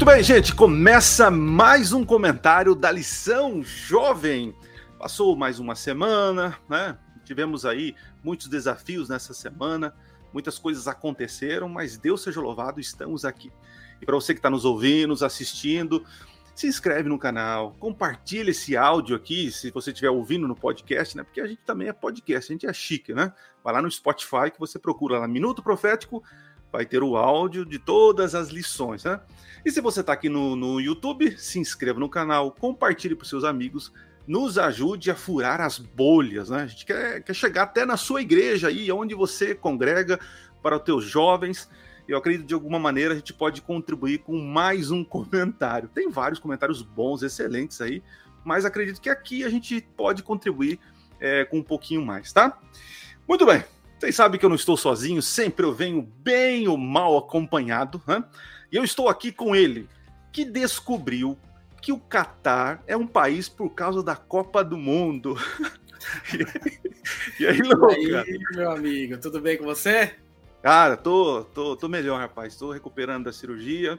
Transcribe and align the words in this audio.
Muito 0.00 0.12
bem, 0.14 0.22
gente, 0.22 0.54
começa 0.54 1.30
mais 1.30 1.92
um 1.92 2.06
comentário 2.06 2.74
da 2.74 2.90
lição 2.90 3.62
jovem. 3.62 4.54
Passou 4.98 5.36
mais 5.36 5.58
uma 5.58 5.74
semana, 5.74 6.58
né? 6.70 6.96
Tivemos 7.22 7.66
aí 7.66 7.94
muitos 8.24 8.48
desafios 8.48 9.10
nessa 9.10 9.34
semana, 9.34 9.94
muitas 10.32 10.58
coisas 10.58 10.88
aconteceram, 10.88 11.68
mas 11.68 11.98
Deus 11.98 12.22
seja 12.22 12.40
louvado, 12.40 12.80
estamos 12.80 13.26
aqui. 13.26 13.52
E 14.00 14.06
para 14.06 14.14
você 14.16 14.32
que 14.32 14.38
está 14.38 14.48
nos 14.48 14.64
ouvindo, 14.64 15.08
nos 15.08 15.22
assistindo, 15.22 16.02
se 16.54 16.66
inscreve 16.66 17.10
no 17.10 17.18
canal, 17.18 17.76
compartilha 17.78 18.52
esse 18.52 18.78
áudio 18.78 19.14
aqui, 19.14 19.52
se 19.52 19.70
você 19.70 19.90
estiver 19.90 20.08
ouvindo 20.08 20.48
no 20.48 20.56
podcast, 20.56 21.14
né? 21.14 21.24
Porque 21.24 21.42
a 21.42 21.46
gente 21.46 21.60
também 21.66 21.88
é 21.88 21.92
podcast, 21.92 22.50
a 22.50 22.54
gente 22.54 22.66
é 22.66 22.72
chique, 22.72 23.12
né? 23.12 23.34
Vai 23.62 23.74
lá 23.74 23.82
no 23.82 23.90
Spotify 23.90 24.50
que 24.50 24.58
você 24.58 24.78
procura 24.78 25.18
lá 25.18 25.28
Minuto 25.28 25.62
Profético, 25.62 26.24
vai 26.72 26.86
ter 26.86 27.02
o 27.02 27.18
áudio 27.18 27.66
de 27.66 27.78
todas 27.78 28.34
as 28.34 28.48
lições, 28.48 29.04
né? 29.04 29.20
E 29.64 29.70
se 29.70 29.80
você 29.80 30.00
está 30.00 30.12
aqui 30.12 30.28
no, 30.28 30.56
no 30.56 30.80
YouTube, 30.80 31.36
se 31.38 31.58
inscreva 31.58 32.00
no 32.00 32.08
canal, 32.08 32.50
compartilhe 32.52 33.14
para 33.14 33.26
seus 33.26 33.44
amigos, 33.44 33.92
nos 34.26 34.58
ajude 34.58 35.10
a 35.10 35.14
furar 35.14 35.60
as 35.60 35.78
bolhas, 35.78 36.50
né? 36.50 36.62
A 36.62 36.66
gente 36.66 36.86
quer, 36.86 37.22
quer 37.22 37.34
chegar 37.34 37.64
até 37.64 37.84
na 37.84 37.96
sua 37.96 38.22
igreja 38.22 38.68
aí, 38.68 38.90
onde 38.90 39.14
você 39.14 39.54
congrega 39.54 40.18
para 40.62 40.76
os 40.76 40.82
teus 40.82 41.04
jovens. 41.04 41.68
Eu 42.08 42.16
acredito 42.16 42.46
de 42.46 42.54
alguma 42.54 42.78
maneira 42.78 43.12
a 43.12 43.16
gente 43.16 43.32
pode 43.32 43.60
contribuir 43.60 44.18
com 44.18 44.38
mais 44.38 44.90
um 44.90 45.04
comentário. 45.04 45.88
Tem 45.88 46.08
vários 46.08 46.38
comentários 46.38 46.80
bons, 46.80 47.22
excelentes 47.22 47.80
aí, 47.80 48.02
mas 48.44 48.64
acredito 48.64 49.00
que 49.00 49.10
aqui 49.10 49.44
a 49.44 49.50
gente 49.50 49.80
pode 49.96 50.22
contribuir 50.22 50.78
é, 51.20 51.44
com 51.44 51.58
um 51.58 51.62
pouquinho 51.62 52.04
mais, 52.04 52.32
tá? 52.32 52.58
Muito 53.28 53.44
bem. 53.44 53.62
Vocês 53.98 54.16
sabem 54.16 54.40
que 54.40 54.46
eu 54.46 54.48
não 54.48 54.56
estou 54.56 54.78
sozinho, 54.78 55.20
sempre 55.20 55.66
eu 55.66 55.74
venho 55.74 56.00
bem 56.00 56.66
ou 56.66 56.78
mal 56.78 57.18
acompanhado, 57.18 58.00
né? 58.06 58.24
E 58.72 58.76
eu 58.76 58.84
estou 58.84 59.08
aqui 59.08 59.32
com 59.32 59.54
ele, 59.54 59.88
que 60.32 60.44
descobriu 60.44 61.36
que 61.80 61.92
o 61.92 61.98
Catar 61.98 62.82
é 62.86 62.96
um 62.96 63.06
país 63.06 63.48
por 63.48 63.70
causa 63.70 64.02
da 64.02 64.14
Copa 64.14 64.62
do 64.62 64.76
Mundo. 64.76 65.36
e 67.40 67.46
aí, 67.46 67.58
Luca? 67.58 67.98
E 67.98 68.14
aí, 68.14 68.38
meu 68.52 68.70
amigo, 68.70 69.18
tudo 69.18 69.40
bem 69.40 69.56
com 69.56 69.64
você? 69.64 70.14
Cara, 70.62 70.96
tô, 70.96 71.44
tô, 71.54 71.76
tô 71.76 71.88
melhor, 71.88 72.20
rapaz. 72.20 72.56
Tô 72.56 72.70
recuperando 72.70 73.24
da 73.24 73.32
cirurgia. 73.32 73.98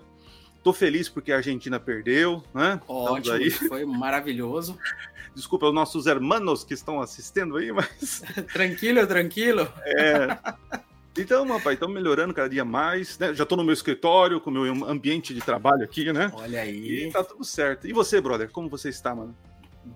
Tô 0.63 0.71
feliz 0.71 1.09
porque 1.09 1.31
a 1.31 1.37
Argentina 1.37 1.79
perdeu, 1.79 2.43
né? 2.53 2.79
Ótimo, 2.87 3.35
aí. 3.35 3.49
foi 3.49 3.83
maravilhoso. 3.83 4.77
Desculpa 5.33 5.67
os 5.67 5.73
nossos 5.73 6.05
hermanos 6.05 6.63
que 6.63 6.73
estão 6.73 7.01
assistindo 7.01 7.57
aí, 7.57 7.71
mas. 7.71 8.21
tranquilo, 8.53 9.07
tranquilo. 9.07 9.73
É. 9.85 10.37
Então, 11.17 11.45
rapaz, 11.45 11.73
estamos 11.73 11.93
melhorando 11.93 12.33
cada 12.33 12.47
dia 12.47 12.63
mais, 12.63 13.19
né? 13.19 13.33
Já 13.33 13.43
estou 13.43 13.57
no 13.57 13.63
meu 13.63 13.73
escritório, 13.73 14.39
com 14.39 14.49
o 14.49 14.53
meu 14.53 14.85
ambiente 14.85 15.33
de 15.33 15.41
trabalho 15.41 15.83
aqui, 15.83 16.11
né? 16.13 16.31
Olha 16.33 16.61
aí. 16.61 17.07
E 17.07 17.11
tá 17.11 17.23
tudo 17.23 17.43
certo. 17.43 17.85
E 17.87 17.91
você, 17.91 18.21
brother, 18.21 18.49
como 18.49 18.69
você 18.69 18.89
está, 18.89 19.13
mano? 19.13 19.35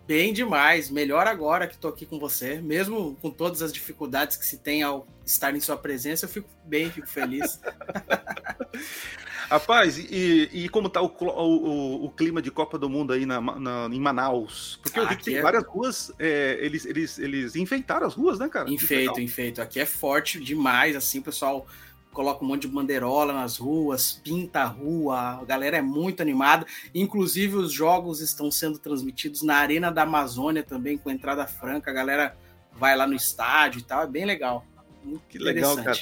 Bem 0.08 0.34
demais, 0.34 0.90
melhor 0.90 1.28
agora 1.28 1.68
que 1.68 1.76
estou 1.76 1.92
aqui 1.92 2.06
com 2.06 2.18
você, 2.18 2.60
mesmo 2.60 3.16
com 3.22 3.30
todas 3.30 3.62
as 3.62 3.72
dificuldades 3.72 4.36
que 4.36 4.46
se 4.46 4.58
tem 4.58 4.82
ao 4.82 5.08
estar 5.24 5.56
em 5.56 5.60
sua 5.60 5.78
presença, 5.78 6.26
eu 6.26 6.30
fico 6.30 6.50
bem, 6.64 6.90
fico 6.92 7.08
feliz. 7.08 7.60
Rapaz, 9.50 9.98
e, 10.00 10.50
e 10.52 10.70
como 10.70 10.90
tá 10.90 11.02
o, 11.02 11.06
o, 11.06 12.06
o, 12.06 12.10
clima 12.10 12.42
de 12.42 12.50
Copa 12.50 12.80
do 12.80 12.90
Mundo 12.90 13.14
aí 13.14 13.28
na, 13.28 13.40
na 13.40 13.88
em 13.92 14.00
Manaus? 14.00 14.80
Porque 14.82 15.00
eu 15.00 15.08
vi 15.08 15.16
que 15.18 15.24
tem 15.24 15.36
é... 15.38 15.42
várias 15.42 15.64
ruas, 15.66 16.12
é, 16.18 16.58
eles, 16.60 16.84
eles, 16.86 17.20
eles 17.20 17.56
enfeitaram 17.56 18.08
as 18.08 18.16
ruas, 18.16 18.40
né, 18.40 18.50
cara? 18.50 18.70
Enfeito, 18.72 19.22
enfeito. 19.22 19.62
Aqui 19.62 19.80
é 19.80 19.86
forte 19.86 20.40
demais, 20.40 20.96
assim, 20.96 21.20
o 21.20 21.24
pessoal 21.24 21.68
coloca 22.16 22.44
um 22.44 22.48
monte 22.48 22.62
de 22.62 22.70
bandeirola 22.70 23.34
nas 23.34 23.58
ruas, 23.58 24.14
pinta 24.24 24.62
a 24.62 24.66
rua, 24.66 25.42
a 25.42 25.44
galera 25.44 25.78
é 25.78 25.82
muito 25.82 26.22
animada. 26.22 26.66
Inclusive, 26.94 27.58
os 27.58 27.72
jogos 27.72 28.22
estão 28.22 28.50
sendo 28.50 28.80
transmitidos 28.80 29.44
na 29.44 29.58
Arena 29.58 29.92
da 29.92 30.04
Amazônia 30.04 30.64
também, 30.64 30.98
com 30.98 31.12
entrada 31.12 31.46
franca. 31.46 31.92
A 31.92 31.94
galera 31.94 32.38
vai 32.72 32.96
lá 32.96 33.06
no 33.06 33.14
estádio 33.14 33.80
e 33.80 33.84
tal, 33.84 34.04
é 34.04 34.08
bem 34.08 34.26
legal. 34.26 34.66
Muito 35.04 35.24
que 35.28 35.38
legal, 35.38 35.76
cara. 35.76 36.00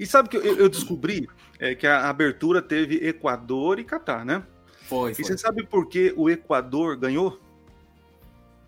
E 0.00 0.06
sabe 0.06 0.30
que 0.30 0.36
eu, 0.36 0.56
eu 0.56 0.68
descobri 0.68 1.28
é, 1.58 1.74
que 1.74 1.86
a 1.86 2.08
abertura 2.08 2.62
teve 2.62 3.06
Equador 3.06 3.78
e 3.78 3.84
Catar, 3.84 4.24
né? 4.24 4.42
Foi. 4.88 5.12
E 5.12 5.14
foi. 5.14 5.24
você 5.24 5.36
sabe 5.36 5.64
por 5.64 5.86
que 5.86 6.14
o 6.16 6.30
Equador 6.30 6.96
ganhou? 6.96 7.38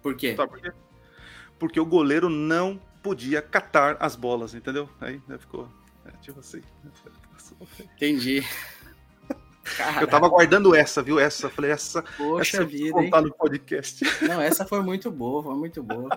Por 0.03 0.15
quê? 0.15 0.35
Sabe 0.37 0.51
por 0.51 0.61
quê? 0.61 0.73
Porque 1.59 1.81
o 1.81 1.87
goleiro 1.87 2.29
não 2.29 2.79
podia 3.03 3.41
catar 3.41 3.97
as 4.01 4.15
bolas, 4.17 4.55
entendeu? 4.55 4.89
Aí 5.01 5.21
né, 5.27 5.39
ficou 5.39 5.69
é, 6.07 6.11
tipo 6.21 6.41
assim. 6.41 6.61
Entendi. 7.97 8.45
Caraca. 9.65 10.03
Eu 10.03 10.09
tava 10.09 10.29
guardando 10.29 10.75
essa, 10.75 11.03
viu? 11.03 11.19
Essa, 11.19 11.49
falei, 11.49 11.71
essa. 11.71 12.03
Poxa 12.03 12.59
essa 12.59 12.67
vida. 12.67 12.93
Contar 12.93 13.19
hein? 13.19 13.25
no 13.25 13.35
podcast. 13.35 14.05
Não, 14.23 14.41
essa 14.41 14.67
foi 14.67 14.83
muito 14.83 15.11
boa, 15.11 15.43
foi 15.43 15.55
muito 15.55 15.83
boa. 15.83 16.09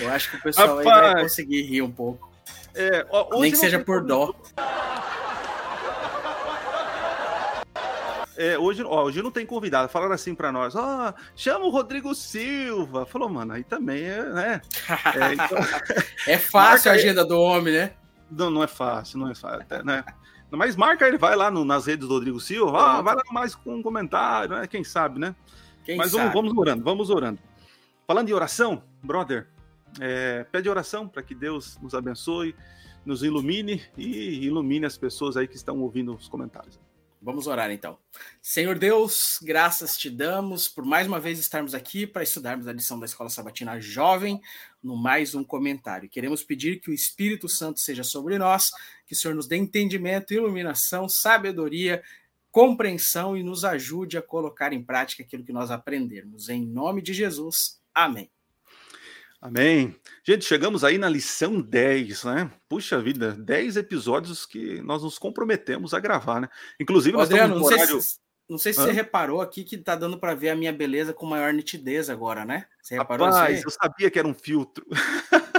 Eu 0.00 0.10
acho 0.10 0.30
que 0.30 0.36
o 0.38 0.42
pessoal 0.42 0.78
Rapaz, 0.78 0.86
aí 0.86 1.12
vai 1.14 1.22
conseguir 1.22 1.62
rir 1.62 1.82
um 1.82 1.92
pouco. 1.92 2.32
É, 2.74 3.06
ó, 3.10 3.38
Nem 3.38 3.50
que 3.50 3.58
seja 3.58 3.78
por 3.78 4.02
dó. 4.02 4.34
É, 8.36 8.58
hoje, 8.58 8.82
ó, 8.82 9.04
hoje 9.04 9.22
não 9.22 9.30
tem 9.30 9.44
convidado. 9.44 9.88
Falaram 9.88 10.14
assim 10.14 10.34
para 10.34 10.50
nós: 10.50 10.74
ó, 10.74 11.10
oh, 11.10 11.20
chama 11.36 11.66
o 11.66 11.70
Rodrigo 11.70 12.14
Silva. 12.14 13.04
Falou, 13.04 13.28
mano, 13.28 13.52
aí 13.52 13.62
também 13.62 14.02
é, 14.02 14.22
né? 14.22 14.62
É, 15.14 15.34
então... 15.34 15.58
é 16.26 16.38
fácil 16.38 16.90
a 16.90 16.94
agenda 16.94 17.24
do 17.24 17.38
homem, 17.38 17.74
né? 17.74 17.92
Não, 18.36 18.50
não 18.50 18.62
é 18.62 18.66
fácil, 18.66 19.18
não 19.18 19.28
é 19.28 19.34
fácil, 19.34 19.84
né? 19.84 20.04
Mas 20.50 20.76
marca 20.76 21.06
ele, 21.06 21.16
vai 21.16 21.34
lá 21.34 21.50
no, 21.50 21.64
nas 21.64 21.86
redes 21.86 22.06
do 22.06 22.14
Rodrigo 22.14 22.38
Silva, 22.38 22.98
ah, 22.98 23.02
vai 23.02 23.14
lá 23.14 23.22
mais 23.32 23.54
com 23.54 23.76
um 23.76 23.82
comentário, 23.82 24.56
né? 24.56 24.66
Quem 24.66 24.84
sabe, 24.84 25.18
né? 25.18 25.34
Quem 25.84 25.96
Mas 25.96 26.10
sabe? 26.10 26.32
Vamos, 26.32 26.50
vamos 26.50 26.58
orando, 26.58 26.84
vamos 26.84 27.10
orando. 27.10 27.38
Falando 28.06 28.26
de 28.26 28.34
oração, 28.34 28.82
brother, 29.02 29.48
é, 30.00 30.44
pede 30.44 30.68
oração 30.68 31.08
para 31.08 31.22
que 31.22 31.34
Deus 31.34 31.78
nos 31.80 31.94
abençoe, 31.94 32.54
nos 33.04 33.22
ilumine 33.22 33.82
e 33.96 34.44
ilumine 34.44 34.86
as 34.86 34.96
pessoas 34.96 35.36
aí 35.36 35.48
que 35.48 35.56
estão 35.56 35.80
ouvindo 35.80 36.14
os 36.14 36.28
comentários. 36.28 36.78
Vamos 37.22 37.46
orar 37.46 37.70
então. 37.70 37.96
Senhor 38.42 38.76
Deus, 38.76 39.38
graças 39.40 39.96
te 39.96 40.10
damos 40.10 40.66
por 40.66 40.84
mais 40.84 41.06
uma 41.06 41.20
vez 41.20 41.38
estarmos 41.38 41.72
aqui 41.72 42.04
para 42.04 42.24
estudarmos 42.24 42.66
a 42.66 42.72
lição 42.72 42.98
da 42.98 43.06
Escola 43.06 43.30
Sabatina 43.30 43.80
Jovem, 43.80 44.40
no 44.82 44.96
mais 44.96 45.32
um 45.32 45.44
comentário. 45.44 46.08
Queremos 46.08 46.42
pedir 46.42 46.80
que 46.80 46.90
o 46.90 46.94
Espírito 46.94 47.48
Santo 47.48 47.78
seja 47.78 48.02
sobre 48.02 48.38
nós, 48.38 48.70
que 49.06 49.14
o 49.14 49.16
Senhor 49.16 49.34
nos 49.34 49.46
dê 49.46 49.56
entendimento, 49.56 50.34
iluminação, 50.34 51.08
sabedoria, 51.08 52.02
compreensão 52.50 53.36
e 53.36 53.44
nos 53.44 53.64
ajude 53.64 54.18
a 54.18 54.22
colocar 54.22 54.72
em 54.72 54.82
prática 54.82 55.22
aquilo 55.22 55.44
que 55.44 55.52
nós 55.52 55.70
aprendermos. 55.70 56.48
Em 56.48 56.66
nome 56.66 57.00
de 57.00 57.14
Jesus. 57.14 57.80
Amém. 57.94 58.28
Amém. 59.42 59.96
Gente, 60.24 60.44
chegamos 60.44 60.84
aí 60.84 60.98
na 60.98 61.08
lição 61.08 61.60
10, 61.60 62.22
né? 62.24 62.50
Puxa 62.68 63.00
vida, 63.00 63.32
10 63.32 63.76
episódios 63.76 64.46
que 64.46 64.80
nós 64.82 65.02
nos 65.02 65.18
comprometemos 65.18 65.92
a 65.92 65.98
gravar, 65.98 66.40
né? 66.40 66.48
Inclusive, 66.78 67.16
nós 67.16 67.28
Adriano, 67.28 67.54
estamos 67.56 67.70
no 67.70 67.76
horário... 67.76 67.94
não 67.94 68.00
sei 68.00 68.10
se, 68.12 68.18
não 68.48 68.58
sei 68.58 68.72
se 68.72 68.80
você 68.80 68.92
reparou 68.92 69.40
aqui 69.40 69.64
que 69.64 69.76
tá 69.76 69.96
dando 69.96 70.16
para 70.16 70.32
ver 70.36 70.50
a 70.50 70.54
minha 70.54 70.72
beleza 70.72 71.12
com 71.12 71.26
maior 71.26 71.52
nitidez 71.52 72.08
agora, 72.08 72.44
né? 72.44 72.66
Você 72.80 72.96
reparou 72.96 73.26
Rapaz, 73.26 73.64
eu 73.64 73.70
sabia 73.70 74.08
que 74.12 74.18
era 74.20 74.28
um 74.28 74.34
filtro. 74.34 74.86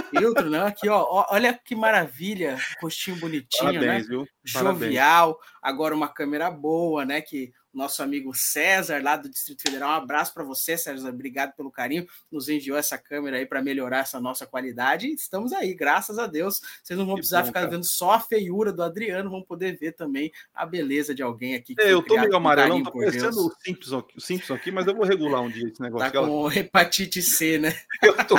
Filtro, 0.08 0.48
né? 0.48 0.62
Aqui, 0.62 0.88
ó, 0.88 1.26
olha 1.28 1.52
que 1.52 1.74
maravilha, 1.76 2.56
rostinho 2.80 3.18
bonitinho, 3.18 3.74
Parabéns, 3.74 4.04
né? 4.04 4.08
Viu? 4.08 4.26
Jovial, 4.42 5.38
agora 5.60 5.94
uma 5.94 6.08
câmera 6.08 6.50
boa, 6.50 7.04
né? 7.04 7.20
Que 7.20 7.52
nosso 7.74 8.02
amigo 8.02 8.32
César, 8.34 9.02
lá 9.02 9.16
do 9.16 9.28
Distrito 9.28 9.62
Federal. 9.62 9.90
Um 9.90 10.02
abraço 10.02 10.32
para 10.32 10.44
você, 10.44 10.76
César. 10.76 11.08
Obrigado 11.08 11.54
pelo 11.54 11.70
carinho. 11.70 12.06
Nos 12.30 12.48
enviou 12.48 12.76
essa 12.76 12.96
câmera 12.98 13.36
aí 13.36 13.46
para 13.46 13.62
melhorar 13.62 13.98
essa 13.98 14.20
nossa 14.20 14.46
qualidade. 14.46 15.08
Estamos 15.08 15.52
aí, 15.52 15.74
graças 15.74 16.18
a 16.18 16.26
Deus. 16.26 16.60
Vocês 16.82 16.98
não 16.98 17.06
vão 17.06 17.16
que 17.16 17.20
precisar 17.20 17.40
bom, 17.40 17.46
ficar 17.48 17.60
cara. 17.60 17.70
vendo 17.70 17.84
só 17.84 18.12
a 18.12 18.20
feiura 18.20 18.72
do 18.72 18.82
Adriano, 18.82 19.30
vão 19.30 19.42
poder 19.42 19.76
ver 19.78 19.92
também 19.92 20.32
a 20.54 20.64
beleza 20.64 21.14
de 21.14 21.22
alguém 21.22 21.54
aqui. 21.54 21.74
É, 21.78 21.92
eu 21.92 22.02
tô 22.02 22.18
meio 22.18 22.36
amarelão, 22.36 22.82
tá 22.82 22.90
parecendo 22.90 23.46
o 23.46 23.52
Simpson, 23.64 23.98
aqui, 23.98 24.18
o 24.18 24.20
Simpson 24.20 24.54
aqui, 24.54 24.70
mas 24.70 24.86
eu 24.86 24.94
vou 24.94 25.04
regular 25.04 25.40
um 25.40 25.50
dia 25.50 25.68
esse 25.68 25.80
negócio. 25.80 26.12
Tá 26.12 26.20
com 26.20 26.50
hepatite 26.50 27.22
C, 27.22 27.58
né? 27.58 27.74
eu 28.02 28.14
tô 28.24 28.36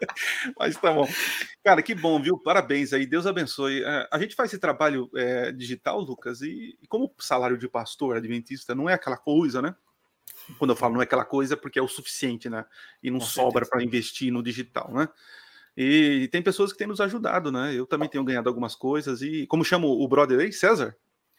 Mas 0.58 0.76
tá 0.76 0.92
bom. 0.92 1.08
Cara, 1.64 1.82
que 1.82 1.94
bom, 1.94 2.20
viu? 2.20 2.38
Parabéns 2.38 2.92
aí, 2.92 3.06
Deus 3.06 3.26
abençoe. 3.26 3.82
É, 3.84 4.08
a 4.10 4.18
gente 4.18 4.34
faz 4.34 4.50
esse 4.50 4.60
trabalho 4.60 5.10
é, 5.14 5.52
digital, 5.52 6.00
Lucas, 6.00 6.40
e, 6.42 6.78
e 6.82 6.86
como 6.86 7.12
salário 7.18 7.58
de 7.58 7.68
pastor 7.68 8.16
adventista 8.16 8.74
não 8.74 8.88
é 8.88 8.94
aquela 8.94 9.16
coisa, 9.16 9.60
né? 9.60 9.74
Quando 10.58 10.70
eu 10.70 10.76
falo 10.76 10.94
não 10.94 11.00
é 11.00 11.04
aquela 11.04 11.24
coisa, 11.24 11.54
é 11.54 11.56
porque 11.56 11.78
é 11.78 11.82
o 11.82 11.88
suficiente, 11.88 12.48
né? 12.48 12.64
E 13.02 13.10
não 13.10 13.18
Com 13.18 13.26
sobra 13.26 13.66
para 13.66 13.82
investir 13.82 14.32
no 14.32 14.42
digital, 14.42 14.92
né? 14.92 15.08
E, 15.76 16.22
e 16.22 16.28
tem 16.28 16.42
pessoas 16.42 16.72
que 16.72 16.78
têm 16.78 16.86
nos 16.86 17.00
ajudado, 17.00 17.52
né? 17.52 17.74
Eu 17.74 17.86
também 17.86 18.08
tenho 18.08 18.24
ganhado 18.24 18.48
algumas 18.48 18.74
coisas. 18.74 19.22
E 19.22 19.46
como 19.46 19.64
chamo 19.64 19.88
o 19.88 20.08
brother 20.08 20.40
aí? 20.40 20.52
César? 20.52 20.96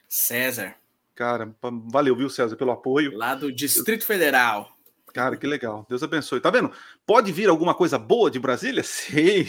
César. 0.07 0.75
Cara, 1.13 1.53
valeu, 1.91 2.15
viu, 2.15 2.29
César, 2.29 2.55
pelo 2.55 2.71
apoio. 2.71 3.15
Lá 3.15 3.35
do 3.35 3.51
Distrito 3.51 4.05
Federal. 4.05 4.75
Cara, 5.13 5.35
que 5.35 5.45
legal. 5.45 5.85
Deus 5.89 6.01
abençoe. 6.03 6.39
Tá 6.39 6.49
vendo? 6.49 6.71
Pode 7.05 7.31
vir 7.31 7.49
alguma 7.49 7.75
coisa 7.75 7.97
boa 7.97 8.31
de 8.31 8.39
Brasília? 8.39 8.81
Sim, 8.83 9.45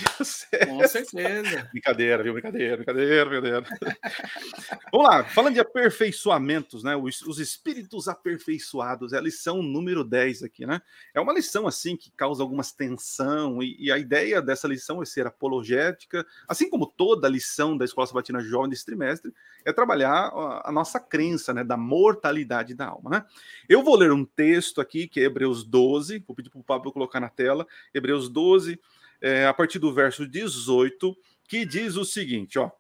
com 0.67 0.89
certeza. 0.89 1.69
brincadeira, 1.71 2.23
viu? 2.23 2.33
Brincadeira, 2.33 2.77
brincadeira, 2.77 3.31
brincadeira. 3.31 3.65
Vamos 4.91 5.09
lá, 5.09 5.25
falando 5.25 5.55
de 5.55 5.61
aperfeiçoamentos, 5.61 6.83
né? 6.83 6.97
Os, 6.97 7.23
os, 7.23 7.39
espíritos 7.39 8.09
aperfeiçoados, 8.09 9.13
é 9.13 9.19
a 9.19 9.21
lição 9.21 9.63
número 9.63 10.05
10 10.05 10.43
aqui, 10.43 10.67
né? 10.67 10.81
É 11.15 11.21
uma 11.21 11.33
lição 11.33 11.67
assim 11.67 11.97
que 11.97 12.11
causa 12.11 12.43
algumas 12.43 12.73
tensão, 12.73 13.63
e, 13.63 13.77
e 13.79 13.93
a 13.93 13.99
ideia 13.99 14.43
dessa 14.43 14.67
lição 14.67 15.03
é 15.03 15.05
ser 15.05 15.27
apologética, 15.27 16.27
assim 16.49 16.69
como 16.69 16.87
toda 16.87 17.27
a 17.27 17.31
lição 17.31 17.77
da 17.77 17.85
Escola 17.85 18.07
Sabatina 18.07 18.41
Jovem 18.41 18.71
desse 18.71 18.85
trimestre, 18.85 19.33
é 19.65 19.73
trabalhar 19.73 20.11
a, 20.11 20.69
a 20.69 20.73
nossa 20.73 20.99
crença, 20.99 21.55
né? 21.55 21.63
Da 21.63 21.77
mortalidade 21.77 22.75
da 22.75 22.89
alma, 22.89 23.11
né? 23.11 23.25
Eu 23.69 23.83
vou 23.83 23.97
ler 23.97 24.13
um 24.13 24.25
texto 24.25 24.81
aqui 24.81 25.07
que 25.07 25.21
é 25.21 25.25
Hebreus 25.25 25.52
12, 25.65 26.25
vou 26.27 26.35
pedir 26.35 26.51
para 26.51 26.61
o 26.61 26.65
Pablo 26.65 26.93
colocar 26.93 27.21
na 27.21 27.29
tela, 27.29 27.67
Hebreus 27.93 28.29
12, 28.29 28.81
é, 29.21 29.47
a 29.47 29.55
partir 29.55 29.79
do 29.79 29.93
verso 29.93 30.27
18, 30.27 31.17
que 31.47 31.65
diz 31.65 31.97
o 31.97 32.05
seguinte, 32.05 32.59
ó. 32.59 32.71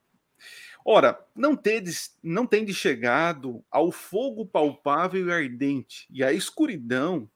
Ora, 0.84 1.24
não 1.36 1.54
tendes, 1.54 2.16
não 2.22 2.44
tendes 2.44 2.76
chegado 2.76 3.64
ao 3.70 3.92
fogo 3.92 4.44
palpável 4.44 5.28
e 5.28 5.32
ardente, 5.32 6.06
e 6.10 6.24
à 6.24 6.32
escuridão, 6.32 7.30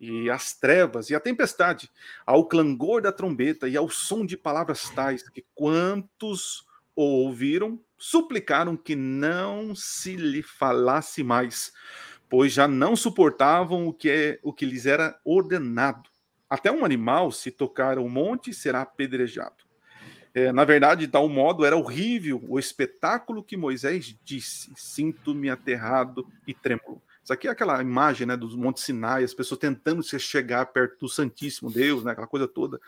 e 0.00 0.30
às 0.30 0.54
trevas, 0.54 1.10
e 1.10 1.14
à 1.14 1.20
tempestade, 1.20 1.90
ao 2.24 2.46
clangor 2.46 3.02
da 3.02 3.12
trombeta, 3.12 3.68
e 3.68 3.76
ao 3.76 3.88
som 3.90 4.24
de 4.24 4.36
palavras 4.36 4.88
tais, 4.90 5.28
que 5.28 5.44
quantos 5.54 6.64
ouviram, 6.94 7.78
suplicaram 7.98 8.76
que 8.76 8.96
não 8.96 9.74
se 9.74 10.16
lhe 10.16 10.42
falasse 10.42 11.22
mais, 11.22 11.72
pois 12.28 12.52
já 12.52 12.66
não 12.66 12.96
suportavam 12.96 13.86
o 13.86 13.92
que, 13.92 14.10
é, 14.10 14.38
o 14.42 14.52
que 14.52 14.66
lhes 14.66 14.86
era 14.86 15.18
ordenado. 15.24 16.08
Até 16.48 16.70
um 16.70 16.84
animal, 16.84 17.32
se 17.32 17.50
tocar 17.50 17.98
o 17.98 18.08
monte, 18.08 18.54
será 18.54 18.82
apedrejado. 18.82 19.66
É, 20.32 20.52
na 20.52 20.64
verdade, 20.64 21.06
de 21.06 21.10
tal 21.10 21.28
modo, 21.28 21.64
era 21.64 21.76
horrível 21.76 22.44
o 22.46 22.58
espetáculo 22.58 23.42
que 23.42 23.56
Moisés 23.56 24.14
disse: 24.22 24.70
Sinto-me 24.76 25.48
aterrado 25.48 26.26
e 26.46 26.52
trêmulo. 26.52 27.02
Isso 27.24 27.32
aqui 27.32 27.48
é 27.48 27.50
aquela 27.50 27.80
imagem 27.80 28.26
né, 28.26 28.36
dos 28.36 28.54
Montes 28.54 28.84
Sinai, 28.84 29.24
as 29.24 29.34
pessoas 29.34 29.58
tentando 29.58 30.02
se 30.02 30.16
chegar 30.18 30.66
perto 30.66 31.00
do 31.00 31.08
Santíssimo 31.08 31.70
Deus, 31.70 32.04
né, 32.04 32.12
aquela 32.12 32.26
coisa 32.26 32.46
toda. 32.46 32.78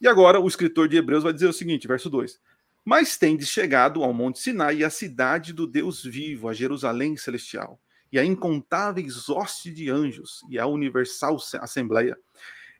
E 0.00 0.08
agora 0.08 0.40
o 0.40 0.48
escritor 0.48 0.88
de 0.88 0.96
Hebreus 0.96 1.22
vai 1.22 1.32
dizer 1.32 1.46
o 1.46 1.52
seguinte, 1.52 1.86
verso 1.86 2.10
2: 2.10 2.40
Mas 2.84 3.16
tendes 3.16 3.48
chegado 3.48 4.02
ao 4.02 4.12
Monte 4.12 4.40
Sinai 4.40 4.78
e 4.78 4.84
à 4.84 4.90
cidade 4.90 5.52
do 5.52 5.66
Deus 5.66 6.02
vivo, 6.02 6.48
a 6.48 6.52
Jerusalém 6.52 7.16
celestial, 7.16 7.80
e 8.12 8.18
a 8.18 8.24
incontáveis 8.24 9.28
hostes 9.28 9.74
de 9.74 9.90
anjos, 9.90 10.40
e 10.50 10.58
a 10.58 10.66
universal 10.66 11.36
assembleia 11.60 12.16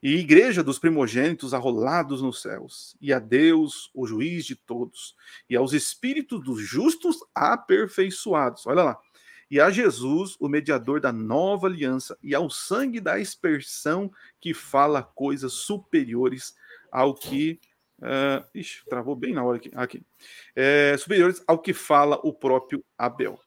e 0.03 0.17
igreja 0.17 0.63
dos 0.63 0.79
primogênitos 0.79 1.53
arrolados 1.53 2.23
nos 2.23 2.41
céus, 2.41 2.97
e 3.01 3.13
a 3.13 3.19
Deus, 3.19 3.91
o 3.95 4.07
juiz 4.07 4.47
de 4.47 4.57
todos, 4.57 5.15
e 5.49 5.55
aos 5.55 5.73
espíritos 5.75 6.43
dos 6.43 6.61
justos 6.63 7.19
aperfeiçoados. 7.35 8.67
Olha 8.67 8.83
lá. 8.83 8.99
E 9.51 9.61
a 9.61 9.69
Jesus, 9.69 10.37
o 10.39 10.49
mediador 10.49 11.01
da 11.01 11.13
nova 11.13 11.67
aliança, 11.67 12.17
e 12.23 12.35
ao 12.35 12.49
sangue 12.49 13.01
da 13.01 13.19
expersão 13.19 14.11
que 14.41 14.55
fala 14.55 15.03
coisas 15.03 15.53
superiores 15.53 16.55
ao 16.91 17.15
que. 17.15 17.61
Uh, 17.99 18.43
ixi, 18.55 18.83
travou 18.89 19.15
bem 19.15 19.35
na 19.35 19.45
hora 19.45 19.59
aqui. 19.59 19.71
aqui. 19.75 20.03
É, 20.57 20.97
superiores 20.97 21.43
ao 21.47 21.59
que 21.59 21.75
fala 21.75 22.19
o 22.23 22.33
próprio 22.33 22.83
Abel. 22.97 23.39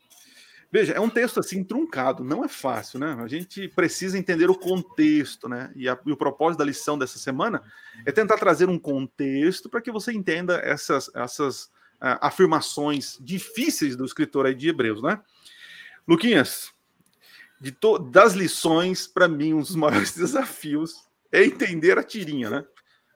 Veja, 0.74 0.94
é 0.94 1.00
um 1.00 1.08
texto 1.08 1.40
assim 1.40 1.64
truncado, 1.64 2.24
não 2.24 2.44
é 2.44 2.48
fácil, 2.48 2.98
né? 2.98 3.16
A 3.20 3.28
gente 3.28 3.68
precisa 3.68 4.18
entender 4.18 4.50
o 4.50 4.56
contexto, 4.56 5.48
né? 5.48 5.72
E, 5.75 5.88
a, 5.88 5.96
e 6.04 6.12
o 6.12 6.18
propósito 6.18 6.58
da 6.58 6.66
lição 6.66 6.98
dessa 6.98 7.20
semana 7.20 7.62
é 8.08 8.12
tentar 8.12 8.38
trazer 8.38 8.68
um 8.68 8.80
contexto 8.80 9.70
para 9.70 9.80
que 9.80 9.92
você 9.92 10.12
entenda 10.12 10.56
essas, 10.64 11.12
essas 11.14 11.66
uh, 12.02 12.18
afirmações 12.22 13.20
difíceis 13.22 13.96
do 13.96 14.04
escritor 14.04 14.48
aí 14.48 14.56
de 14.56 14.68
Hebreus, 14.68 15.04
né? 15.04 15.22
Luquinhas, 16.08 16.72
de 17.62 17.72
das 18.10 18.34
lições, 18.34 19.06
para 19.06 19.28
mim, 19.28 19.54
um 19.54 19.60
dos 19.60 19.76
maiores 19.78 20.16
desafios 20.16 21.08
é 21.31 21.46
entender 21.46 22.00
a 22.00 22.04
tirinha, 22.04 22.50
né? 22.50 22.66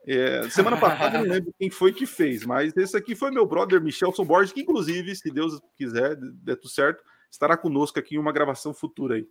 É, 0.06 0.48
semana 0.52 0.78
passada 0.78 1.18
não 1.18 1.26
lembro 1.28 1.52
quem 1.58 1.72
foi 1.72 1.92
que 1.92 2.06
fez, 2.06 2.46
mas 2.46 2.78
esse 2.78 2.96
aqui 2.96 3.16
foi 3.16 3.32
meu 3.32 3.48
brother 3.48 3.82
Michelson 3.82 4.24
Borges, 4.26 4.54
que 4.54 4.62
inclusive, 4.62 5.16
se 5.16 5.32
Deus 5.32 5.60
quiser, 5.76 6.16
der 6.16 6.56
tudo 6.56 6.70
certo, 6.70 7.04
estará 7.30 7.58
conosco 7.58 8.00
aqui 8.00 8.16
em 8.16 8.20
uma 8.20 8.32
gravação 8.32 8.74
futura 8.74 9.16
aí. 9.16 9.28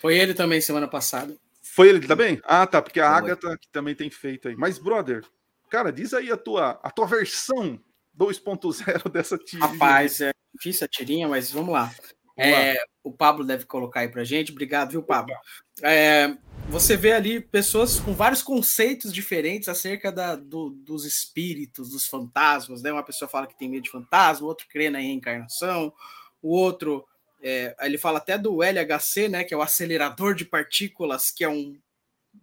Foi 0.00 0.18
ele 0.18 0.34
também 0.34 0.60
semana 0.60 0.88
passada. 0.88 1.36
Foi 1.62 1.88
ele 1.88 2.06
também? 2.06 2.40
Ah, 2.44 2.66
tá, 2.66 2.80
porque 2.80 3.00
a 3.00 3.10
Agatha 3.10 3.56
que 3.58 3.68
também 3.68 3.94
tem 3.94 4.10
feito 4.10 4.48
aí. 4.48 4.56
Mas, 4.56 4.78
brother, 4.78 5.24
cara, 5.68 5.92
diz 5.92 6.14
aí 6.14 6.30
a 6.30 6.36
tua, 6.36 6.80
a 6.82 6.90
tua 6.90 7.06
versão 7.06 7.78
2.0 8.18 9.08
dessa 9.12 9.38
tirinha. 9.38 9.66
Rapaz, 9.66 10.20
é 10.20 10.32
difícil 10.54 10.84
a 10.84 10.88
tirinha, 10.88 11.28
mas 11.28 11.50
vamos 11.50 11.72
lá. 11.72 11.92
É, 12.36 12.74
o 13.04 13.12
Pablo 13.12 13.44
deve 13.44 13.66
colocar 13.66 14.00
aí 14.00 14.08
pra 14.08 14.24
gente. 14.24 14.50
Obrigado, 14.50 14.92
viu, 14.92 15.02
Pablo? 15.02 15.34
É, 15.82 16.34
você 16.68 16.96
vê 16.96 17.12
ali 17.12 17.40
pessoas 17.40 18.00
com 18.00 18.14
vários 18.14 18.42
conceitos 18.42 19.12
diferentes 19.12 19.68
acerca 19.68 20.10
da, 20.10 20.36
do, 20.36 20.70
dos 20.70 21.04
espíritos, 21.04 21.90
dos 21.90 22.06
fantasmas, 22.06 22.82
né? 22.82 22.90
Uma 22.90 23.02
pessoa 23.02 23.28
fala 23.28 23.46
que 23.46 23.58
tem 23.58 23.68
medo 23.68 23.82
de 23.82 23.90
fantasma, 23.90 24.46
outro 24.46 24.66
crê 24.68 24.88
na 24.88 24.98
reencarnação, 24.98 25.92
o 26.40 26.56
outro 26.56 27.04
é, 27.42 27.74
ele 27.80 27.98
fala 27.98 28.18
até 28.18 28.36
do 28.36 28.62
LHC, 28.62 29.28
né, 29.28 29.44
que 29.44 29.54
é 29.54 29.56
o 29.56 29.62
acelerador 29.62 30.34
de 30.34 30.44
partículas, 30.44 31.30
que 31.30 31.42
é 31.42 31.48
um 31.48 31.78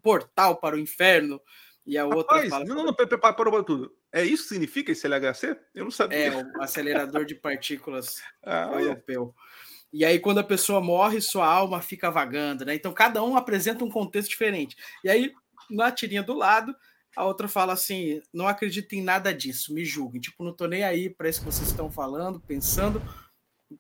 portal 0.02 0.58
para 0.58 0.76
o 0.76 0.80
inferno. 0.80 1.40
E 1.86 1.98
a 1.98 2.04
Rapaz, 2.04 2.18
outra 2.18 2.50
fala. 2.50 2.66
Não, 2.66 2.76
não, 2.76 2.86
não, 2.86 2.94
para, 2.94 3.18
para 3.18 3.64
tudo. 3.64 3.96
É 4.12 4.24
isso 4.24 4.44
que 4.44 4.50
significa 4.50 4.92
esse 4.92 5.08
LHC? 5.08 5.58
Eu 5.74 5.86
não 5.86 5.92
sabia. 5.92 6.18
É, 6.18 6.36
o 6.36 6.62
acelerador 6.62 7.26
de 7.26 7.36
partículas 7.36 8.22
ah, 8.44 8.72
europeu. 8.74 9.34
E 9.94 10.04
aí, 10.04 10.20
quando 10.20 10.40
a 10.40 10.44
pessoa 10.44 10.82
morre, 10.82 11.22
sua 11.22 11.48
alma 11.48 11.82
fica 11.82 12.12
vagando, 12.12 12.66
né? 12.66 12.76
Então, 12.76 12.92
cada 12.94 13.24
um 13.24 13.38
apresenta 13.38 13.86
um 13.86 13.90
contexto 13.90 14.30
diferente. 14.30 14.76
E 15.04 15.10
aí, 15.10 15.32
na 15.70 15.92
tirinha 15.92 16.22
do 16.22 16.34
lado, 16.34 16.76
a 17.16 17.24
outra 17.24 17.48
fala 17.48 17.72
assim: 17.72 18.22
não 18.34 18.48
acredito 18.48 18.94
em 18.94 19.02
nada 19.02 19.34
disso, 19.34 19.74
me 19.74 19.86
julguem. 19.86 20.20
Tipo, 20.20 20.44
não 20.44 20.54
tô 20.54 20.68
nem 20.68 20.84
aí 20.84 21.10
para 21.10 21.30
isso 21.30 21.40
que 21.40 21.46
vocês 21.46 21.70
estão 21.70 21.90
falando, 21.90 22.40
pensando 22.42 23.02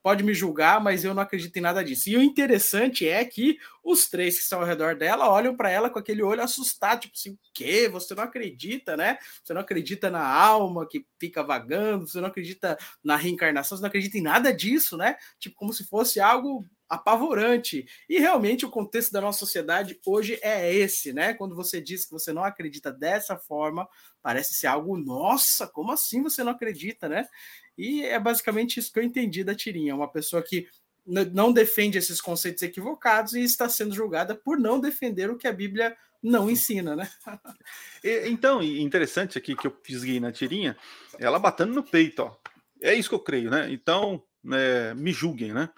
pode 0.01 0.23
me 0.23 0.33
julgar, 0.33 0.81
mas 0.81 1.03
eu 1.03 1.13
não 1.13 1.21
acredito 1.21 1.55
em 1.57 1.61
nada 1.61 1.83
disso. 1.83 2.09
E 2.09 2.17
o 2.17 2.21
interessante 2.21 3.07
é 3.07 3.23
que 3.23 3.57
os 3.83 4.07
três 4.07 4.35
que 4.35 4.43
estão 4.43 4.59
ao 4.59 4.65
redor 4.65 4.95
dela 4.95 5.29
olham 5.29 5.55
para 5.55 5.69
ela 5.69 5.89
com 5.89 5.99
aquele 5.99 6.21
olho 6.21 6.41
assustado, 6.41 7.01
tipo 7.01 7.15
assim, 7.15 7.31
o 7.31 7.39
quê? 7.53 7.87
Você 7.89 8.13
não 8.13 8.23
acredita, 8.23 8.97
né? 8.97 9.17
Você 9.43 9.53
não 9.53 9.61
acredita 9.61 10.09
na 10.09 10.25
alma 10.25 10.87
que 10.87 11.05
fica 11.19 11.43
vagando, 11.43 12.07
você 12.07 12.19
não 12.19 12.27
acredita 12.27 12.77
na 13.03 13.15
reencarnação, 13.15 13.77
você 13.77 13.81
não 13.81 13.87
acredita 13.87 14.17
em 14.17 14.21
nada 14.21 14.53
disso, 14.53 14.97
né? 14.97 15.15
Tipo, 15.39 15.55
como 15.55 15.73
se 15.73 15.85
fosse 15.85 16.19
algo 16.19 16.65
apavorante. 16.89 17.85
E 18.07 18.19
realmente 18.19 18.65
o 18.65 18.69
contexto 18.69 19.11
da 19.11 19.21
nossa 19.21 19.39
sociedade 19.39 19.99
hoje 20.05 20.39
é 20.41 20.73
esse, 20.73 21.11
né? 21.11 21.33
Quando 21.33 21.55
você 21.55 21.81
diz 21.81 22.05
que 22.05 22.11
você 22.11 22.31
não 22.31 22.43
acredita 22.43 22.91
dessa 22.91 23.37
forma, 23.37 23.87
parece 24.21 24.53
ser 24.53 24.67
algo, 24.67 24.97
nossa, 24.97 25.67
como 25.67 25.91
assim 25.91 26.21
você 26.23 26.43
não 26.43 26.53
acredita, 26.53 27.09
né? 27.09 27.27
E 27.77 28.03
é 28.03 28.19
basicamente 28.19 28.79
isso 28.79 28.91
que 28.91 28.99
eu 28.99 29.03
entendi 29.03 29.43
da 29.43 29.55
tirinha, 29.55 29.95
uma 29.95 30.11
pessoa 30.11 30.41
que 30.41 30.67
não 31.05 31.53
defende 31.53 31.97
esses 31.97 32.19
conceitos 32.19 32.63
equivocados 32.63 33.33
e 33.33 33.41
está 33.41 33.69
sendo 33.69 33.95
julgada 33.95 34.35
por 34.35 34.59
não 34.59 34.77
defender 34.77 35.29
o 35.29 35.37
que 35.37 35.47
a 35.47 35.53
Bíblia 35.53 35.95
não 36.21 36.49
ensina, 36.49 36.95
né? 36.97 37.09
então, 38.25 38.61
interessante 38.61 39.37
aqui 39.37 39.55
que 39.55 39.67
eu 39.67 39.77
fisguei 39.83 40.19
na 40.19 40.33
tirinha, 40.33 40.75
ela 41.17 41.39
batendo 41.39 41.73
no 41.73 41.83
peito, 41.83 42.23
ó. 42.23 42.35
É 42.81 42.93
isso 42.93 43.09
que 43.09 43.15
eu 43.15 43.19
creio, 43.19 43.49
né? 43.49 43.71
Então, 43.71 44.21
é, 44.51 44.93
me 44.93 45.13
julguem, 45.13 45.53
né? 45.53 45.69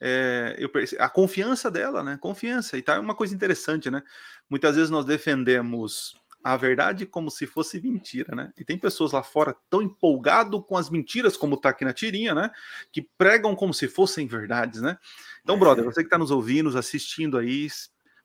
é, 0.00 0.56
eu, 0.58 0.70
a 0.98 1.08
confiança 1.08 1.70
dela, 1.70 2.02
né? 2.02 2.16
Confiança. 2.20 2.76
E 2.76 2.82
tá 2.82 3.00
uma 3.00 3.14
coisa 3.14 3.34
interessante, 3.34 3.90
né? 3.90 4.02
Muitas 4.48 4.76
vezes 4.76 4.90
nós 4.90 5.04
defendemos 5.04 6.14
a 6.42 6.56
verdade 6.56 7.04
como 7.04 7.30
se 7.30 7.46
fosse 7.46 7.80
mentira, 7.80 8.34
né? 8.34 8.52
E 8.56 8.64
tem 8.64 8.78
pessoas 8.78 9.12
lá 9.12 9.22
fora 9.22 9.56
tão 9.68 9.82
empolgado 9.82 10.62
com 10.62 10.76
as 10.76 10.88
mentiras, 10.88 11.36
como 11.36 11.56
tá 11.56 11.70
aqui 11.70 11.84
na 11.84 11.92
tirinha, 11.92 12.34
né? 12.34 12.50
Que 12.92 13.02
pregam 13.02 13.54
como 13.54 13.74
se 13.74 13.88
fossem 13.88 14.26
verdades, 14.26 14.80
né? 14.80 14.98
Então, 15.42 15.58
brother, 15.58 15.84
você 15.84 16.00
que 16.00 16.06
está 16.06 16.18
nos 16.18 16.30
ouvindo, 16.30 16.76
assistindo 16.78 17.36
aí, 17.36 17.68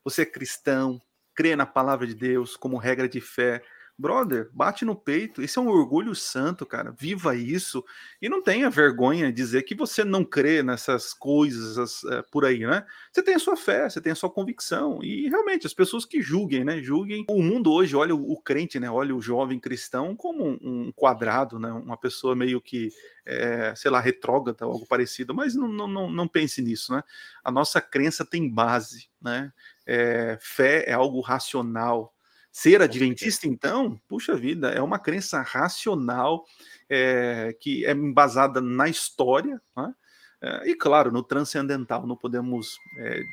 você 0.04 0.22
é 0.22 0.26
cristão, 0.26 1.02
crê 1.34 1.56
na 1.56 1.66
palavra 1.66 2.06
de 2.06 2.14
Deus 2.14 2.56
como 2.56 2.78
regra 2.78 3.10
de 3.10 3.20
fé, 3.20 3.64
Brother, 3.96 4.50
bate 4.52 4.84
no 4.84 4.96
peito. 4.96 5.40
Isso 5.42 5.60
é 5.60 5.64
um 5.64 5.68
orgulho 5.68 6.16
santo, 6.16 6.66
cara. 6.66 6.92
Viva 6.98 7.36
isso. 7.36 7.86
E 8.20 8.28
não 8.28 8.42
tenha 8.42 8.68
vergonha 8.68 9.28
de 9.28 9.34
dizer 9.34 9.64
que 9.64 9.76
você 9.76 10.04
não 10.04 10.26
crê 10.26 10.64
nessas 10.64 11.14
coisas 11.14 12.04
é, 12.06 12.24
por 12.32 12.44
aí, 12.44 12.66
né? 12.66 12.84
Você 13.12 13.22
tem 13.22 13.36
a 13.36 13.40
sua 13.40 13.56
fé, 13.56 13.88
você 13.88 14.02
tem 14.02 14.12
a 14.12 14.16
sua 14.16 14.32
convicção. 14.32 15.04
E 15.04 15.30
realmente, 15.30 15.68
as 15.68 15.76
pessoas 15.76 16.06
que 16.06 16.24
julguem, 16.24 16.64
né? 16.64 16.82
Julguem. 16.82 17.24
O 17.30 17.44
mundo 17.44 17.72
hoje 17.72 17.96
olha 17.96 18.16
o, 18.16 18.42
crente, 18.42 18.80
né? 18.80 18.90
Olha 18.90 19.16
o 19.16 19.22
jovem 19.22 19.60
cristão 19.60 20.16
como 20.16 20.58
um, 20.62 20.92
quadrado, 20.96 21.60
né? 21.60 21.72
Uma 21.72 21.96
pessoa 21.96 22.36
meio 22.36 22.60
que, 22.60 22.90
é, 23.24 23.76
sei 23.76 23.92
lá, 23.92 24.00
retrógrada, 24.00 24.66
algo 24.66 24.88
parecido. 24.88 25.36
Mas 25.36 25.54
não, 25.54 25.68
não, 25.68 25.88
não, 25.88 26.12
não 26.12 26.28
pense 26.28 26.64
nisso, 26.64 26.94
né? 26.94 27.04
A 27.44 27.52
nossa 27.52 27.80
crença 27.80 28.26
tem 28.26 28.52
base, 28.52 29.08
né? 29.22 29.54
É, 29.86 30.36
fé 30.42 30.84
é 30.88 30.94
algo 30.94 31.22
racional 31.22 32.12
Ser 32.54 32.84
adventista, 32.84 33.48
então, 33.48 34.00
puxa 34.08 34.36
vida, 34.36 34.70
é 34.70 34.80
uma 34.80 35.00
crença 35.00 35.42
racional 35.42 36.46
é, 36.88 37.58
que 37.60 37.84
é 37.84 37.94
embasada 37.94 38.62
na 38.62 38.88
história, 38.88 39.60
né? 39.76 39.96
é, 40.40 40.70
e 40.70 40.76
claro, 40.76 41.12
no 41.12 41.24
transcendental, 41.24 42.06
não 42.06 42.16
podemos 42.16 42.78
é, 43.00 43.24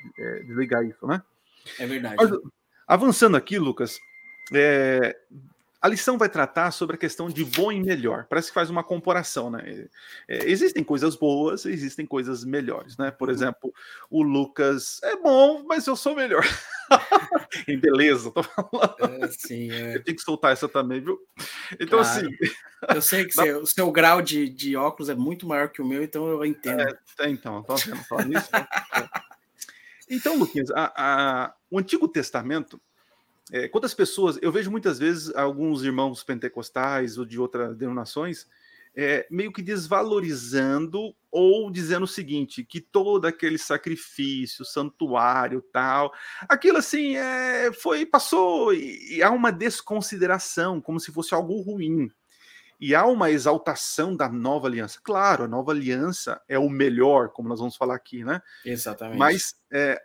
desligar 0.46 0.82
isso, 0.86 1.06
né? 1.06 1.22
É 1.78 1.86
verdade. 1.86 2.16
Mas, 2.16 2.30
avançando 2.88 3.36
aqui, 3.36 3.58
Lucas, 3.58 4.00
a 5.82 5.88
lição 5.88 6.18
vai 6.18 6.28
tratar 6.28 6.70
sobre 6.72 6.96
a 6.96 6.98
questão 6.98 7.30
de 7.30 7.42
bom 7.42 7.72
e 7.72 7.80
melhor. 7.80 8.26
Parece 8.28 8.48
que 8.48 8.54
faz 8.54 8.68
uma 8.68 8.84
comparação, 8.84 9.50
né? 9.50 9.88
É, 10.28 10.50
existem 10.50 10.84
coisas 10.84 11.16
boas, 11.16 11.64
existem 11.64 12.04
coisas 12.04 12.44
melhores, 12.44 12.98
né? 12.98 13.10
Por 13.10 13.28
uhum. 13.28 13.34
exemplo, 13.34 13.74
o 14.10 14.22
Lucas 14.22 15.00
é 15.02 15.16
bom, 15.16 15.64
mas 15.66 15.86
eu 15.86 15.96
sou 15.96 16.14
melhor. 16.14 16.44
em 17.66 17.78
beleza, 17.78 18.30
tô 18.30 18.42
falando. 18.42 19.24
É, 19.24 19.28
sim, 19.28 19.70
é. 19.70 19.96
Eu 19.96 20.04
tenho 20.04 20.16
que 20.16 20.22
soltar 20.22 20.52
essa 20.52 20.68
também, 20.68 21.00
viu? 21.00 21.18
Então, 21.80 22.00
claro. 22.00 22.04
assim. 22.04 22.28
Eu 22.94 23.00
sei 23.00 23.24
que 23.24 23.40
o 23.54 23.66
seu 23.66 23.90
grau 23.90 24.20
de, 24.20 24.50
de 24.50 24.76
óculos 24.76 25.08
é 25.08 25.14
muito 25.14 25.46
maior 25.46 25.70
que 25.70 25.80
o 25.80 25.86
meu, 25.86 26.02
então 26.02 26.28
eu 26.28 26.44
entendo. 26.44 26.82
É, 26.82 27.30
então, 27.30 27.62
tô 27.62 27.76
falando 27.78 28.36
isso. 28.36 28.48
Né? 28.52 28.66
Então, 30.12 30.36
Luquinhas, 30.36 30.72
a, 30.72 30.92
a, 30.96 31.54
o 31.70 31.78
Antigo 31.78 32.08
Testamento 32.08 32.80
é, 33.52 33.68
quantas 33.68 33.94
pessoas, 33.94 34.38
eu 34.40 34.52
vejo 34.52 34.70
muitas 34.70 34.98
vezes 34.98 35.34
alguns 35.34 35.82
irmãos 35.82 36.22
pentecostais 36.22 37.18
ou 37.18 37.24
de 37.24 37.38
outras 37.38 37.76
denominações 37.76 38.46
é, 38.94 39.26
meio 39.30 39.52
que 39.52 39.62
desvalorizando 39.62 41.14
ou 41.30 41.70
dizendo 41.70 42.04
o 42.04 42.08
seguinte, 42.08 42.64
que 42.64 42.80
todo 42.80 43.26
aquele 43.26 43.56
sacrifício, 43.56 44.64
santuário, 44.64 45.62
tal, 45.72 46.12
aquilo 46.48 46.78
assim 46.78 47.16
é, 47.16 47.72
foi 47.72 48.04
passou 48.04 48.74
e, 48.74 49.16
e 49.16 49.22
há 49.22 49.30
uma 49.30 49.52
desconsideração, 49.52 50.80
como 50.80 50.98
se 50.98 51.12
fosse 51.12 51.34
algo 51.34 51.60
ruim. 51.60 52.10
E 52.80 52.94
há 52.94 53.04
uma 53.04 53.30
exaltação 53.30 54.16
da 54.16 54.26
nova 54.28 54.66
aliança. 54.66 54.98
Claro, 55.04 55.44
a 55.44 55.48
nova 55.48 55.70
aliança 55.70 56.40
é 56.48 56.58
o 56.58 56.70
melhor, 56.70 57.28
como 57.28 57.46
nós 57.46 57.60
vamos 57.60 57.76
falar 57.76 57.94
aqui, 57.94 58.24
né? 58.24 58.40
Exatamente. 58.64 59.18
Mas 59.18 59.54
é, 59.70 60.02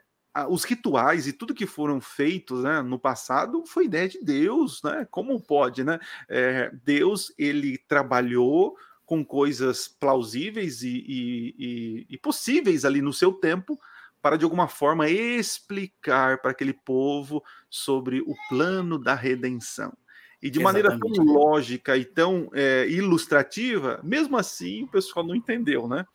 os 0.49 0.65
rituais 0.65 1.27
e 1.27 1.33
tudo 1.33 1.53
que 1.53 1.65
foram 1.65 2.01
feitos 2.01 2.63
né, 2.63 2.81
no 2.81 2.99
passado 2.99 3.63
foi 3.65 3.85
ideia 3.85 4.07
de 4.07 4.19
Deus, 4.21 4.81
né? 4.83 5.07
Como 5.09 5.39
pode, 5.39 5.83
né? 5.83 5.99
É, 6.27 6.69
Deus 6.83 7.33
ele 7.37 7.77
trabalhou 7.87 8.75
com 9.05 9.23
coisas 9.23 9.87
plausíveis 9.87 10.81
e, 10.81 11.05
e, 11.07 11.55
e, 11.57 12.05
e, 12.09 12.17
possíveis 12.17 12.83
ali 12.83 13.01
no 13.01 13.13
seu 13.13 13.31
tempo 13.31 13.79
para 14.21 14.35
de 14.35 14.43
alguma 14.43 14.67
forma 14.67 15.07
explicar 15.07 16.41
para 16.41 16.51
aquele 16.51 16.73
povo 16.73 17.43
sobre 17.69 18.21
o 18.21 18.33
plano 18.49 18.97
da 18.97 19.13
redenção. 19.13 19.93
E 20.41 20.49
de 20.49 20.59
Exatamente. 20.59 20.89
maneira 20.89 20.99
tão 20.99 21.23
lógica 21.23 21.95
e 21.95 22.03
tão 22.03 22.49
é, 22.53 22.87
ilustrativa, 22.89 24.01
mesmo 24.03 24.35
assim 24.35 24.83
o 24.83 24.87
pessoal 24.87 25.25
não 25.25 25.35
entendeu, 25.35 25.87
né? 25.87 26.05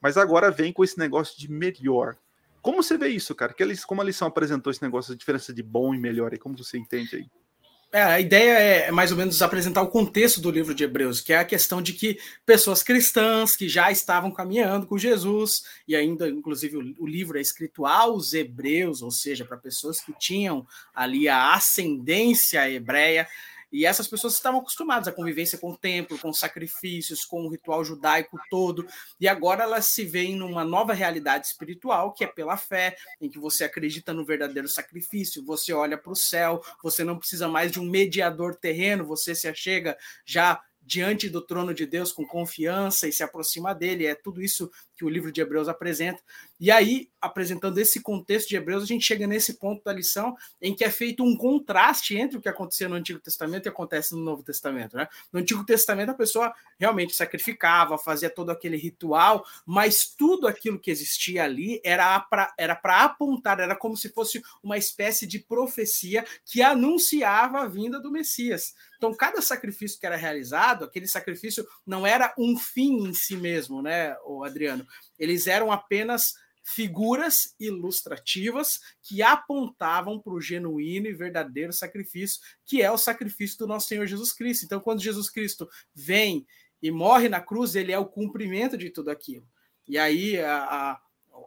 Mas 0.00 0.16
agora 0.16 0.50
vem 0.50 0.72
com 0.72 0.84
esse 0.84 0.98
negócio 0.98 1.38
de 1.38 1.50
melhor. 1.50 2.16
Como 2.62 2.82
você 2.82 2.96
vê 2.98 3.08
isso, 3.08 3.34
cara? 3.34 3.52
Que 3.52 3.62
eles, 3.62 3.84
como 3.84 4.00
a 4.00 4.04
lição 4.04 4.28
apresentou 4.28 4.70
esse 4.70 4.82
negócio, 4.82 5.14
a 5.14 5.16
diferença 5.16 5.52
de 5.52 5.62
bom 5.62 5.94
e 5.94 5.98
melhor, 5.98 6.32
e 6.32 6.38
como 6.38 6.56
você 6.56 6.78
entende 6.78 7.16
aí? 7.16 7.26
É, 7.90 8.02
a 8.02 8.20
ideia 8.20 8.52
é 8.52 8.90
mais 8.90 9.10
ou 9.10 9.16
menos 9.16 9.40
apresentar 9.40 9.80
o 9.80 9.88
contexto 9.88 10.42
do 10.42 10.50
livro 10.50 10.74
de 10.74 10.84
Hebreus, 10.84 11.22
que 11.22 11.32
é 11.32 11.38
a 11.38 11.44
questão 11.44 11.80
de 11.80 11.94
que 11.94 12.18
pessoas 12.44 12.82
cristãs 12.82 13.56
que 13.56 13.66
já 13.66 13.90
estavam 13.90 14.30
caminhando 14.30 14.86
com 14.86 14.98
Jesus, 14.98 15.62
e 15.86 15.96
ainda, 15.96 16.28
inclusive, 16.28 16.76
o, 16.76 16.94
o 16.98 17.06
livro 17.06 17.38
é 17.38 17.40
escrito 17.40 17.86
aos 17.86 18.34
hebreus, 18.34 19.00
ou 19.00 19.10
seja, 19.10 19.42
para 19.42 19.56
pessoas 19.56 20.00
que 20.00 20.12
tinham 20.12 20.66
ali 20.94 21.30
a 21.30 21.54
ascendência 21.54 22.70
hebreia, 22.70 23.26
e 23.70 23.84
essas 23.84 24.08
pessoas 24.08 24.34
estavam 24.34 24.60
acostumadas 24.60 25.08
à 25.08 25.12
convivência 25.12 25.58
com 25.58 25.70
o 25.70 25.76
templo, 25.76 26.18
com 26.18 26.32
sacrifícios, 26.32 27.24
com 27.24 27.46
o 27.46 27.48
ritual 27.48 27.84
judaico 27.84 28.38
todo, 28.50 28.86
e 29.20 29.28
agora 29.28 29.64
elas 29.64 29.86
se 29.86 30.04
veem 30.04 30.36
numa 30.36 30.64
nova 30.64 30.92
realidade 30.92 31.46
espiritual, 31.46 32.12
que 32.12 32.24
é 32.24 32.26
pela 32.26 32.56
fé, 32.56 32.96
em 33.20 33.28
que 33.28 33.38
você 33.38 33.64
acredita 33.64 34.12
no 34.12 34.24
verdadeiro 34.24 34.68
sacrifício, 34.68 35.44
você 35.44 35.72
olha 35.72 35.98
para 35.98 36.12
o 36.12 36.16
céu, 36.16 36.62
você 36.82 37.04
não 37.04 37.18
precisa 37.18 37.48
mais 37.48 37.70
de 37.70 37.80
um 37.80 37.88
mediador 37.88 38.56
terreno, 38.56 39.04
você 39.04 39.34
se 39.34 39.46
achega 39.46 39.96
já 40.24 40.62
diante 40.88 41.28
do 41.28 41.42
trono 41.42 41.74
de 41.74 41.84
Deus 41.84 42.12
com 42.12 42.26
confiança 42.26 43.06
e 43.06 43.12
se 43.12 43.22
aproxima 43.22 43.74
dele. 43.74 44.06
É 44.06 44.14
tudo 44.14 44.40
isso 44.40 44.70
que 44.98 45.04
o 45.04 45.08
livro 45.08 45.30
de 45.30 45.40
Hebreus 45.40 45.68
apresenta. 45.68 46.20
E 46.58 46.72
aí, 46.72 47.08
apresentando 47.20 47.78
esse 47.78 48.00
contexto 48.00 48.48
de 48.48 48.56
Hebreus, 48.56 48.82
a 48.82 48.86
gente 48.86 49.06
chega 49.06 49.28
nesse 49.28 49.54
ponto 49.54 49.84
da 49.84 49.92
lição 49.92 50.36
em 50.60 50.74
que 50.74 50.84
é 50.84 50.90
feito 50.90 51.22
um 51.22 51.36
contraste 51.36 52.16
entre 52.16 52.36
o 52.36 52.40
que 52.40 52.48
acontecia 52.48 52.88
no 52.88 52.96
Antigo 52.96 53.20
Testamento 53.20 53.66
e 53.66 53.68
acontece 53.68 54.12
no 54.14 54.20
Novo 54.20 54.42
Testamento. 54.42 54.96
Né? 54.96 55.08
No 55.32 55.38
Antigo 55.38 55.64
Testamento, 55.64 56.10
a 56.10 56.14
pessoa 56.14 56.52
realmente 56.78 57.14
sacrificava, 57.14 57.96
fazia 57.96 58.28
todo 58.28 58.50
aquele 58.50 58.76
ritual, 58.76 59.46
mas 59.64 60.04
tudo 60.04 60.48
aquilo 60.48 60.80
que 60.80 60.90
existia 60.90 61.44
ali 61.44 61.80
era 61.84 62.18
para 62.18 63.04
apontar, 63.04 63.60
era 63.60 63.76
como 63.76 63.96
se 63.96 64.08
fosse 64.08 64.42
uma 64.60 64.76
espécie 64.76 65.26
de 65.26 65.38
profecia 65.38 66.24
que 66.44 66.60
anunciava 66.60 67.60
a 67.60 67.68
vinda 67.68 68.00
do 68.00 68.10
Messias. 68.10 68.74
Então, 68.96 69.14
cada 69.14 69.40
sacrifício 69.40 69.98
que 70.00 70.06
era 70.06 70.16
realizado, 70.16 70.84
aquele 70.84 71.06
sacrifício 71.06 71.64
não 71.86 72.04
era 72.04 72.34
um 72.36 72.58
fim 72.58 73.06
em 73.06 73.14
si 73.14 73.36
mesmo, 73.36 73.80
né, 73.80 74.16
o 74.26 74.42
Adriano? 74.42 74.84
Eles 75.18 75.46
eram 75.46 75.72
apenas 75.72 76.34
figuras 76.62 77.54
ilustrativas 77.58 78.80
que 79.02 79.22
apontavam 79.22 80.20
para 80.20 80.34
o 80.34 80.40
genuíno 80.40 81.06
e 81.06 81.14
verdadeiro 81.14 81.72
sacrifício, 81.72 82.40
que 82.66 82.82
é 82.82 82.90
o 82.90 82.98
sacrifício 82.98 83.58
do 83.58 83.66
nosso 83.66 83.88
Senhor 83.88 84.06
Jesus 84.06 84.32
Cristo. 84.32 84.64
Então, 84.64 84.80
quando 84.80 85.02
Jesus 85.02 85.30
Cristo 85.30 85.68
vem 85.94 86.46
e 86.82 86.90
morre 86.90 87.28
na 87.28 87.40
cruz, 87.40 87.74
ele 87.74 87.90
é 87.90 87.98
o 87.98 88.06
cumprimento 88.06 88.76
de 88.76 88.90
tudo 88.90 89.10
aquilo. 89.10 89.48
E 89.86 89.96
aí 89.96 90.38
a, 90.38 90.64
a, 90.64 91.00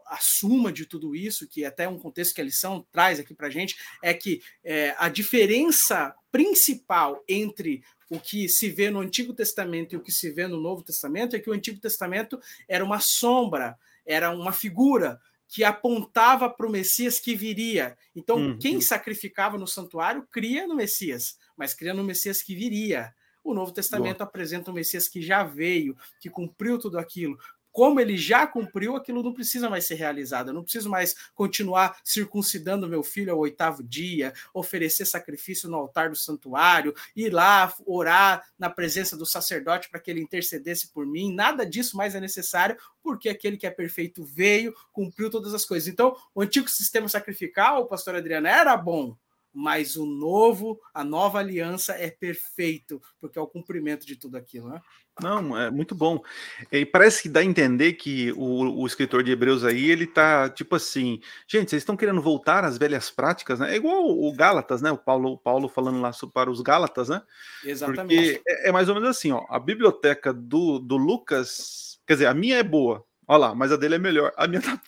a 0.06 0.18
suma 0.18 0.72
de 0.72 0.86
tudo 0.86 1.16
isso, 1.16 1.48
que 1.48 1.66
até 1.66 1.88
um 1.88 2.00
contexto 2.00 2.36
que 2.36 2.42
a 2.42 2.46
lição 2.46 2.86
traz 2.92 3.20
aqui 3.20 3.34
para 3.34 3.48
a 3.48 3.52
gente, 3.52 3.78
é 4.02 4.14
que 4.14 4.42
é, 4.64 4.96
a 4.98 5.10
diferença 5.10 6.16
principal 6.32 7.24
entre 7.28 7.84
o 8.10 8.20
que 8.20 8.50
se 8.50 8.70
vê 8.70 8.90
no 8.90 9.00
Antigo 9.00 9.34
Testamento 9.34 9.94
e 9.94 9.98
o 9.98 10.02
que 10.02 10.12
se 10.12 10.30
vê 10.30 10.48
no 10.48 10.60
Novo 10.60 10.84
Testamento 10.84 11.36
é 11.36 11.40
que 11.40 11.50
o 11.50 11.54
Antigo 11.54 11.80
Testamento 11.80 12.40
era 12.68 12.84
uma 12.84 13.00
sombra, 13.00 13.78
era 14.06 14.32
uma 14.32 14.52
figura 14.52 15.20
que 15.48 15.64
apontava 15.64 16.50
para 16.50 16.66
o 16.66 16.70
Messias 16.70 17.20
que 17.20 17.36
viria. 17.36 17.98
Então, 18.16 18.38
uhum. 18.38 18.58
quem 18.58 18.80
sacrificava 18.80 19.58
no 19.58 19.68
santuário 19.68 20.26
cria 20.32 20.66
no 20.66 20.76
Messias, 20.76 21.38
mas 21.58 21.74
cria 21.74 21.94
no 21.94 22.04
Messias 22.04 22.42
que 22.42 22.56
viria. 22.56 23.14
O 23.44 23.54
Novo 23.54 23.72
Testamento 23.72 24.20
Boa. 24.20 24.28
apresenta 24.28 24.72
o 24.72 24.74
Messias 24.74 25.10
que 25.10 25.22
já 25.22 25.44
veio, 25.44 25.98
que 26.20 26.30
cumpriu 26.30 26.78
tudo 26.78 26.98
aquilo 26.98 27.38
como 27.72 28.00
ele 28.00 28.18
já 28.18 28.46
cumpriu, 28.46 28.96
aquilo 28.96 29.24
não 29.24 29.34
precisa 29.34 29.70
mais 29.70 29.86
ser 29.86 29.96
realizado. 29.96 30.50
Eu 30.50 30.54
não 30.54 30.64
preciso 30.64 30.90
mais 30.90 31.16
continuar 31.34 32.00
circuncidando 32.04 32.88
meu 32.88 33.04
filho 33.04 33.32
ao 33.32 33.40
oitavo 33.40 33.82
dia, 33.84 34.34
oferecer 34.54 35.06
sacrifício 35.06 35.70
no 35.70 35.78
altar 35.78 36.10
do 36.10 36.16
santuário, 36.16 36.94
ir 37.16 37.32
lá 37.32 37.74
orar 37.86 38.46
na 38.58 38.70
presença 38.70 39.16
do 39.16 39.26
sacerdote 39.26 39.90
para 39.90 40.00
que 40.00 40.12
ele 40.12 40.22
intercedesse 40.22 40.90
por 40.90 41.06
mim. 41.06 41.34
Nada 41.34 41.66
disso 41.66 41.96
mais 41.96 42.16
é 42.16 42.20
necessário, 42.20 42.78
porque 43.02 43.30
aquele 43.30 43.58
que 43.58 43.68
é 43.68 43.72
perfeito 43.72 44.24
veio, 44.24 44.76
cumpriu 44.92 45.30
todas 45.30 45.54
as 45.54 45.66
coisas. 45.66 45.88
Então, 45.88 46.16
o 46.36 46.42
antigo 46.42 46.68
sistema 46.68 47.08
sacrificial, 47.08 47.88
pastor 47.88 48.16
Adriano, 48.16 48.48
era 48.48 48.76
bom, 48.76 49.16
mas 49.54 49.96
o 49.96 50.06
novo, 50.06 50.80
a 50.94 51.04
nova 51.04 51.40
aliança 51.40 51.94
é 51.94 52.10
perfeito, 52.10 53.02
porque 53.20 53.38
é 53.38 53.42
o 53.42 53.48
cumprimento 53.48 54.06
de 54.06 54.16
tudo 54.16 54.38
aquilo, 54.38 54.70
né? 54.70 54.82
Não, 55.22 55.58
é 55.58 55.70
muito 55.70 55.94
bom. 55.94 56.24
E 56.72 56.86
parece 56.86 57.22
que 57.22 57.30
dá 57.30 57.42
a 57.42 57.46
entender 57.46 57.94
que 57.94 58.32
o, 58.32 58.82
o 58.82 58.88
escritor 58.88 59.24
de 59.24 59.32
Hebreus 59.32 59.64
aí, 59.64 59.90
ele 59.90 60.08
tá 60.08 60.50
tipo 60.50 60.76
assim, 60.76 61.20
gente, 61.48 61.70
vocês 61.70 61.82
estão 61.82 61.98
querendo 61.98 62.22
voltar 62.22 62.64
às 62.64 62.78
velhas 62.78 63.12
práticas, 63.12 63.60
né? 63.60 63.74
É 63.74 63.76
igual 63.76 64.08
o 64.08 64.34
Gálatas, 64.34 64.82
né? 64.82 64.92
O 64.92 64.98
Paulo, 64.98 65.34
o 65.34 65.38
Paulo 65.38 65.68
falando 65.68 66.00
lá 66.00 66.12
para 66.34 66.50
os 66.50 66.62
Gálatas, 66.62 67.10
né? 67.10 67.22
Exatamente. 67.64 68.36
Porque 68.36 68.42
é, 68.48 68.70
é, 68.70 68.72
mais 68.72 68.88
ou 68.88 68.96
menos 68.96 69.10
assim, 69.10 69.32
ó, 69.32 69.46
a 69.50 69.60
biblioteca 69.60 70.34
do, 70.34 70.80
do 70.80 70.98
Lucas, 70.98 72.00
quer 72.08 72.14
dizer, 72.14 72.28
a 72.28 72.34
minha 72.34 72.58
é 72.58 72.64
boa, 72.64 73.06
Olha 73.28 73.40
lá, 73.40 73.56
mas 73.56 73.72
a 73.72 73.78
dele 73.78 73.96
é 73.96 74.00
melhor. 74.00 74.32
A 74.36 74.48
minha 74.48 74.62
tá 74.62 74.82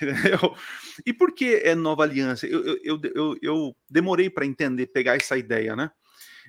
e 1.06 1.12
por 1.12 1.34
que 1.34 1.56
é 1.56 1.74
nova 1.74 2.02
aliança? 2.02 2.46
Eu, 2.46 2.78
eu, 2.82 3.00
eu, 3.14 3.38
eu 3.42 3.76
demorei 3.88 4.30
para 4.30 4.46
entender, 4.46 4.86
pegar 4.86 5.16
essa 5.16 5.36
ideia, 5.36 5.74
né? 5.74 5.90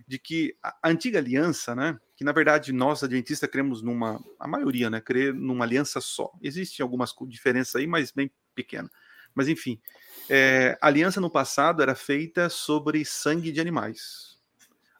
De 0.07 0.19
que 0.19 0.55
a 0.61 0.89
antiga 0.89 1.19
aliança, 1.19 1.73
né? 1.73 1.97
Que 2.15 2.23
na 2.23 2.31
verdade 2.31 2.73
nós 2.73 3.03
adventistas 3.03 3.49
cremos 3.49 3.81
numa, 3.81 4.21
a 4.39 4.47
maioria, 4.47 4.89
né? 4.89 5.01
Crê 5.01 5.31
numa 5.31 5.65
aliança 5.65 6.01
só. 6.01 6.31
Existem 6.41 6.83
algumas 6.83 7.13
diferenças 7.27 7.75
aí, 7.75 7.87
mas 7.87 8.11
bem 8.11 8.29
pequena. 8.53 8.89
Mas 9.33 9.47
enfim, 9.47 9.81
é, 10.29 10.77
a 10.81 10.87
aliança 10.87 11.19
no 11.19 11.29
passado 11.29 11.81
era 11.81 11.95
feita 11.95 12.49
sobre 12.49 13.03
sangue 13.03 13.51
de 13.51 13.59
animais. 13.59 14.34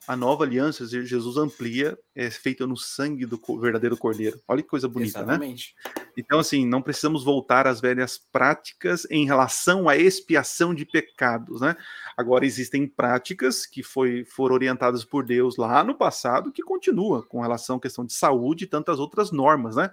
A 0.08 0.16
nova 0.16 0.44
aliança, 0.44 0.86
Jesus 0.86 1.38
amplia, 1.38 1.98
é 2.14 2.30
feita 2.30 2.68
no 2.68 2.78
sangue 2.78 3.26
do 3.26 3.40
verdadeiro 3.60 3.98
cordeiro. 3.98 4.40
Olha 4.48 4.62
que 4.62 4.70
coisa 4.70 4.88
bonita, 4.88 5.20
né? 5.20 5.34
Exatamente. 5.34 5.76
né? 5.86 6.06
Então, 6.18 6.40
assim, 6.40 6.66
não 6.66 6.82
precisamos 6.82 7.24
voltar 7.24 7.66
às 7.68 7.82
velhas 7.82 8.18
práticas 8.18 9.08
em 9.10 9.26
relação 9.26 9.90
à 9.90 9.98
expiação 9.98 10.74
de 10.74 10.86
pecados, 10.86 11.62
né? 11.62 11.76
Agora, 12.16 12.46
existem 12.46 12.88
práticas 12.88 13.66
que 13.66 13.82
foi, 13.82 14.24
foram 14.24 14.56
orientadas 14.56 15.04
por 15.04 15.26
Deus 15.26 15.58
lá 15.58 15.84
no 15.84 15.96
passado 15.96 16.52
que 16.52 16.62
continua 16.62 17.24
com 17.24 17.42
relação 17.42 17.78
à 17.78 17.80
questão 17.80 18.06
de 18.06 18.14
saúde 18.14 18.66
e 18.66 18.68
tantas 18.68 19.00
outras 19.00 19.32
normas, 19.32 19.76
né? 19.76 19.90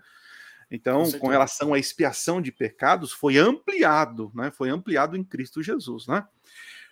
Então, 0.70 1.10
com, 1.12 1.18
com 1.18 1.28
relação 1.28 1.74
à 1.74 1.78
expiação 1.78 2.40
de 2.40 2.50
pecados, 2.50 3.12
foi 3.12 3.36
ampliado, 3.36 4.30
né? 4.34 4.50
Foi 4.50 4.70
ampliado 4.70 5.16
em 5.16 5.24
Cristo 5.24 5.62
Jesus, 5.62 6.06
né? 6.06 6.26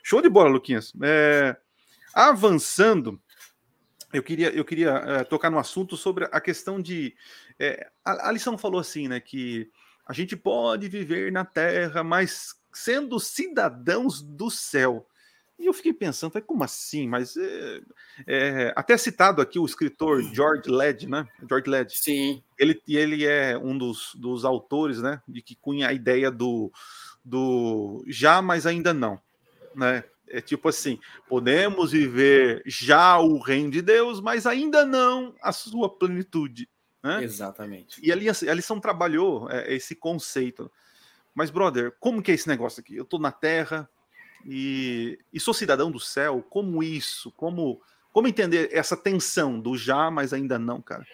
Show 0.02 0.22
de 0.22 0.28
bola, 0.28 0.48
Luquinhas. 0.48 0.92
É, 1.02 1.56
avançando, 2.14 3.20
eu 4.12 4.22
queria, 4.22 4.50
eu 4.50 4.64
queria 4.64 4.90
é, 4.90 5.24
tocar 5.24 5.50
no 5.50 5.58
assunto 5.58 5.96
sobre 5.96 6.28
a 6.30 6.40
questão 6.40 6.80
de. 6.80 7.14
É, 7.58 7.88
a, 8.04 8.28
a, 8.28 8.32
lição 8.32 8.58
falou 8.58 8.80
assim, 8.80 9.06
né? 9.06 9.20
Que 9.20 9.70
a 10.06 10.12
gente 10.12 10.36
pode 10.36 10.88
viver 10.88 11.30
na 11.30 11.44
terra, 11.44 12.02
mas 12.02 12.54
sendo 12.72 13.20
cidadãos 13.20 14.20
do 14.20 14.50
céu. 14.50 15.06
E 15.58 15.66
eu 15.66 15.74
fiquei 15.74 15.92
pensando, 15.92 16.32
falei, 16.32 16.46
como 16.46 16.64
assim? 16.64 17.06
Mas 17.06 17.36
é, 17.36 17.80
é, 18.26 18.72
até 18.74 18.96
citado 18.96 19.42
aqui 19.42 19.58
o 19.58 19.66
escritor 19.66 20.22
George 20.34 20.70
Led, 20.70 21.06
né? 21.06 21.28
George 21.46 21.68
Led. 21.68 21.94
Sim. 21.94 22.42
Ele, 22.58 22.80
ele 22.88 23.26
é 23.26 23.58
um 23.58 23.76
dos, 23.76 24.12
dos 24.14 24.44
autores, 24.44 25.02
né? 25.02 25.20
De 25.28 25.42
que 25.42 25.54
cunha 25.54 25.88
a 25.88 25.92
ideia 25.92 26.30
do, 26.30 26.72
do 27.22 28.02
já, 28.08 28.40
mas 28.40 28.66
ainda 28.66 28.94
não, 28.94 29.20
né? 29.74 30.02
É 30.30 30.40
tipo 30.40 30.68
assim, 30.68 30.98
podemos 31.28 31.92
viver 31.92 32.62
já 32.64 33.18
o 33.18 33.38
reino 33.38 33.70
de 33.70 33.82
Deus, 33.82 34.20
mas 34.20 34.46
ainda 34.46 34.86
não 34.86 35.34
a 35.42 35.52
sua 35.52 35.88
plenitude. 35.88 36.68
Né? 37.02 37.24
Exatamente. 37.24 38.00
E 38.02 38.12
ali 38.12 38.28
a 38.28 38.54
lição 38.54 38.78
trabalhou 38.78 39.50
é, 39.50 39.74
esse 39.74 39.94
conceito. 39.94 40.70
Mas, 41.34 41.50
brother, 41.50 41.94
como 41.98 42.22
que 42.22 42.30
é 42.30 42.34
esse 42.34 42.48
negócio 42.48 42.80
aqui? 42.80 42.96
Eu 42.96 43.04
estou 43.04 43.18
na 43.18 43.32
Terra 43.32 43.88
e, 44.44 45.18
e, 45.32 45.40
sou 45.40 45.54
cidadão 45.54 45.90
do 45.90 46.00
céu. 46.00 46.44
Como 46.48 46.82
isso? 46.82 47.30
Como, 47.32 47.80
como 48.12 48.28
entender 48.28 48.68
essa 48.72 48.96
tensão 48.96 49.58
do 49.58 49.76
já, 49.76 50.10
mas 50.10 50.32
ainda 50.32 50.58
não, 50.58 50.80
cara? 50.80 51.06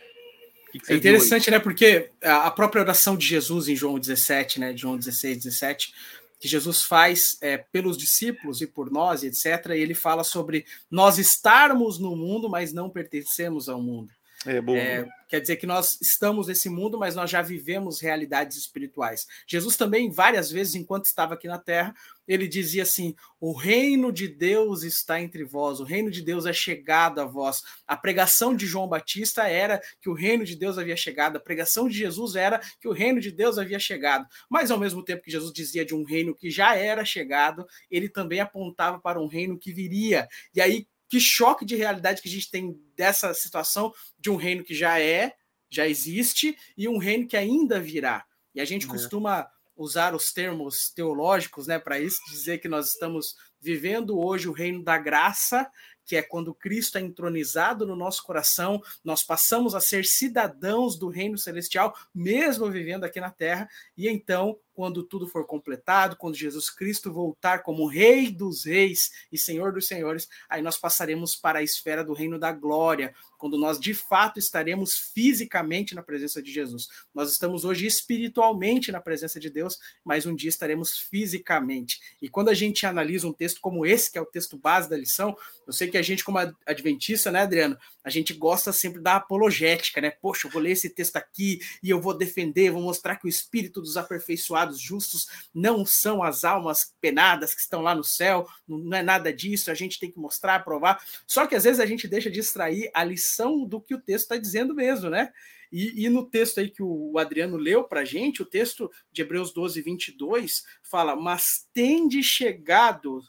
Que 0.73 0.81
que 0.81 0.93
é 0.93 0.97
interessante, 0.97 1.51
né? 1.51 1.59
Porque 1.59 2.11
a 2.23 2.51
própria 2.51 2.83
oração 2.83 3.17
de 3.17 3.27
Jesus 3.27 3.69
em 3.69 3.77
João 3.77 3.99
17, 3.99 4.61
né? 4.61 4.77
João 4.77 4.97
16, 4.97 5.45
17 5.45 5.95
que 6.39 6.49
Jesus 6.49 6.83
faz 6.83 7.37
é, 7.41 7.57
pelos 7.59 7.97
discípulos 7.97 8.61
e 8.61 8.67
por 8.67 8.91
nós, 8.91 9.23
etc. 9.23 9.71
E 9.71 9.81
ele 9.81 9.95
fala 9.95 10.23
sobre 10.23 10.67
nós 10.91 11.19
estarmos 11.19 11.99
no 11.99 12.15
mundo, 12.15 12.49
mas 12.49 12.73
não 12.73 12.91
pertencemos 12.91 13.69
ao 13.69 13.81
mundo. 13.81 14.13
É, 14.47 14.61
bom. 14.61 14.77
É, 14.77 15.09
quer 15.29 15.41
dizer 15.41 15.57
que 15.57 15.67
nós 15.67 15.99
estamos 16.01 16.47
nesse 16.47 16.69
mundo, 16.69 16.99
mas 16.99 17.17
nós 17.17 17.29
já 17.29 17.43
vivemos 17.43 18.01
realidades 18.01 18.57
espirituais. 18.57 19.27
Jesus 19.47 19.77
também, 19.77 20.11
várias 20.11 20.51
vezes, 20.51 20.77
enquanto 20.77 21.07
estava 21.07 21.35
aqui 21.35 21.49
na 21.49 21.59
terra, 21.59 21.95
ele 22.29 22.47
dizia 22.47 22.85
assim: 22.85 23.15
O 23.41 23.53
reino 23.53 24.13
de 24.13 24.29
Deus 24.29 24.85
está 24.85 25.21
entre 25.21 25.45
vós, 25.45 25.81
o 25.81 25.85
reino 25.85 26.11
de 26.11 26.23
Deus 26.23 26.47
é 26.47 26.53
chegado 26.53 27.21
a 27.21 27.25
vós. 27.25 27.63
A 27.87 27.97
pregação 27.97 28.55
de 28.55 28.67
João 28.67 28.89
Batista 28.89 29.49
era 29.49 29.81
que 30.01 30.09
o 30.09 30.15
reino 30.15 30.45
de 30.45 30.55
Deus 30.55 30.79
havia 30.79 30.97
chegado, 30.97 31.37
a 31.37 31.41
pregação 31.41 31.89
de 31.89 31.97
Jesus 31.97 32.37
era 32.37 32.61
que 32.81 32.89
o 32.89 32.93
reino 32.93 33.21
de 33.21 33.33
Deus 33.33 33.59
havia 33.59 33.79
chegado. 33.79 34.27
Mas 34.49 34.71
ao 34.71 34.79
mesmo 34.79 35.03
tempo 35.03 35.23
que 35.23 35.31
Jesus 35.31 35.53
dizia 35.53 35.85
de 35.85 35.95
um 35.95 36.05
reino 36.05 36.35
que 36.35 36.51
já 36.51 36.77
era 36.77 37.05
chegado, 37.05 37.67
ele 37.91 38.09
também 38.09 38.41
apontava 38.41 39.01
para 39.01 39.21
um 39.21 39.27
reino 39.27 39.59
que 39.59 39.73
viria. 39.73 40.29
E 40.55 40.61
aí, 40.61 40.87
que 41.09 41.21
choque 41.21 41.65
de 41.65 41.77
realidade 41.77 42.21
que 42.21 42.29
a 42.29 42.33
gente 42.33 42.51
tem 42.51 42.81
dessa 42.97 43.33
situação 43.35 43.93
de 44.19 44.31
um 44.31 44.37
reino 44.37 44.65
que 44.65 44.75
já 44.75 45.01
é, 45.01 45.35
já 45.69 45.87
existe, 45.87 46.57
e 46.77 46.89
um 46.89 46.99
reino 46.99 47.27
que 47.27 47.37
ainda 47.37 47.81
virá. 47.81 48.25
E 48.55 48.61
a 48.61 48.65
gente 48.65 48.87
é. 48.87 48.89
costuma 48.89 49.49
usar 49.77 50.15
os 50.15 50.33
termos 50.33 50.91
teológicos, 50.91 51.67
né, 51.67 51.79
para 51.79 52.01
isso 52.01 52.21
dizer 52.31 52.59
que 52.59 52.69
nós 52.69 52.89
estamos 52.91 53.37
vivendo 53.61 54.19
hoje 54.19 54.49
o 54.49 54.53
reino 54.53 54.83
da 54.83 54.97
graça, 54.97 55.71
que 56.05 56.17
é 56.17 56.23
quando 56.23 56.55
Cristo 56.55 56.97
é 56.97 57.01
entronizado 57.01 57.85
no 57.85 57.97
nosso 57.97 58.23
coração, 58.23 58.81
nós 59.05 59.23
passamos 59.23 59.75
a 59.75 59.81
ser 59.81 60.05
cidadãos 60.07 60.97
do 60.97 61.09
reino 61.09 61.37
celestial, 61.37 61.95
mesmo 62.15 62.71
vivendo 62.71 63.05
aqui 63.05 63.21
na 63.21 63.31
terra, 63.31 63.69
e 63.97 64.09
então 64.09 64.59
quando 64.77 65.03
tudo 65.03 65.27
for 65.27 65.47
completado, 65.47 66.17
quando 66.17 66.37
Jesus 66.37 66.69
Cristo 66.69 67.11
voltar 67.11 67.63
como 67.63 67.87
Rei 67.87 68.31
dos 68.31 68.67
Reis 68.67 69.11
e 69.33 69.39
Senhor 69.39 69.73
dos 69.73 69.87
Senhores, 69.87 70.29
aí 70.51 70.61
nós 70.61 70.77
passaremos 70.77 71.35
para 71.35 71.61
a 71.61 71.63
esfera 71.63 72.05
do 72.05 72.13
reino 72.13 72.39
da 72.39 72.53
glória, 72.53 73.15
quando 73.39 73.57
nós 73.57 73.81
de 73.81 73.95
fato 73.95 74.39
estaremos 74.39 74.99
fisicamente 75.15 75.95
na 75.95 76.03
presença 76.03 76.43
de 76.43 76.53
Jesus. 76.53 76.89
Nós 77.15 77.33
estamos 77.33 77.65
hoje 77.65 77.87
espiritualmente 77.87 78.93
na 78.93 79.01
presença 79.01 79.41
de 79.41 79.49
Deus, 79.49 79.79
mas 80.05 80.27
um 80.27 80.35
dia 80.35 80.51
estaremos 80.51 80.99
fisicamente. 80.99 81.99
E 82.21 82.29
quando 82.29 82.51
a 82.51 82.55
gente 82.55 82.85
analisa 82.85 83.27
um 83.27 83.33
texto 83.33 83.63
como 83.63 83.87
esse, 83.87 84.13
que 84.13 84.19
é 84.19 84.21
o 84.21 84.27
texto 84.27 84.59
base 84.59 84.91
da 84.91 84.97
lição, 84.97 85.35
eu 85.67 85.73
sei 85.73 85.89
que 85.89 85.97
a 85.97 86.03
gente, 86.03 86.23
como 86.23 86.39
adventista, 86.67 87.33
né, 87.33 87.41
Adriano, 87.41 87.79
a 88.07 88.11
gente 88.11 88.33
gosta 88.33 88.73
sempre 88.73 89.01
da 89.01 89.17
apologética, 89.17 90.01
né? 90.01 90.13
Poxa, 90.13 90.47
eu 90.47 90.51
vou 90.53 90.63
ler 90.63 90.71
esse 90.71 90.89
texto 90.89 91.17
aqui 91.17 91.59
e 91.83 91.91
eu 91.91 92.01
vou 92.01 92.17
defender, 92.17 92.71
vou 92.71 92.81
mostrar 92.81 93.17
que 93.17 93.27
o 93.27 93.29
espírito 93.29 93.81
dos 93.81 93.97
aperfeiçoados 93.97 94.79
justos 94.81 95.27
não 95.53 95.85
são 95.85 96.23
as 96.23 96.45
almas 96.45 96.95
penadas 97.01 97.53
que 97.53 97.61
estão 97.61 97.83
lá 97.83 97.97
no 97.97 98.05
céu, 98.05 98.49
não 98.69 98.97
é 98.97 99.03
nada 99.03 99.33
disso, 99.33 99.73
a 99.73 99.75
gente 99.75 99.99
tem 99.99 100.09
que 100.09 100.21
mostrar, 100.21 100.63
provar. 100.63 101.03
Só 101.27 101.49
que 101.49 101.57
às 101.57 101.65
vezes 101.65 101.81
a 101.81 101.87
gente 101.87 102.07
deixa 102.07 102.31
de 102.31 102.39
extrair 102.39 102.89
a 102.95 103.03
lição 103.03 103.65
do 103.65 103.81
que 103.81 103.93
o 103.93 104.01
texto 104.01 104.23
está 104.27 104.37
dizendo 104.37 104.73
mesmo, 104.73 105.11
né? 105.11 105.33
E, 105.73 106.05
e, 106.05 106.09
no 106.09 106.25
texto 106.25 106.61
aí 106.61 106.71
que 106.71 106.85
o 106.85 107.19
Adriano 107.19 107.57
leu 107.57 107.83
para 107.83 108.05
gente, 108.05 108.41
o 108.41 108.47
texto 108.47 108.89
de 109.11 109.23
Hebreus 109.23 109.53
12, 109.53 109.83
22, 109.83 110.65
fala: 110.81 111.17
Mas 111.17 111.67
tende 111.75 112.23
chegado 112.23 113.21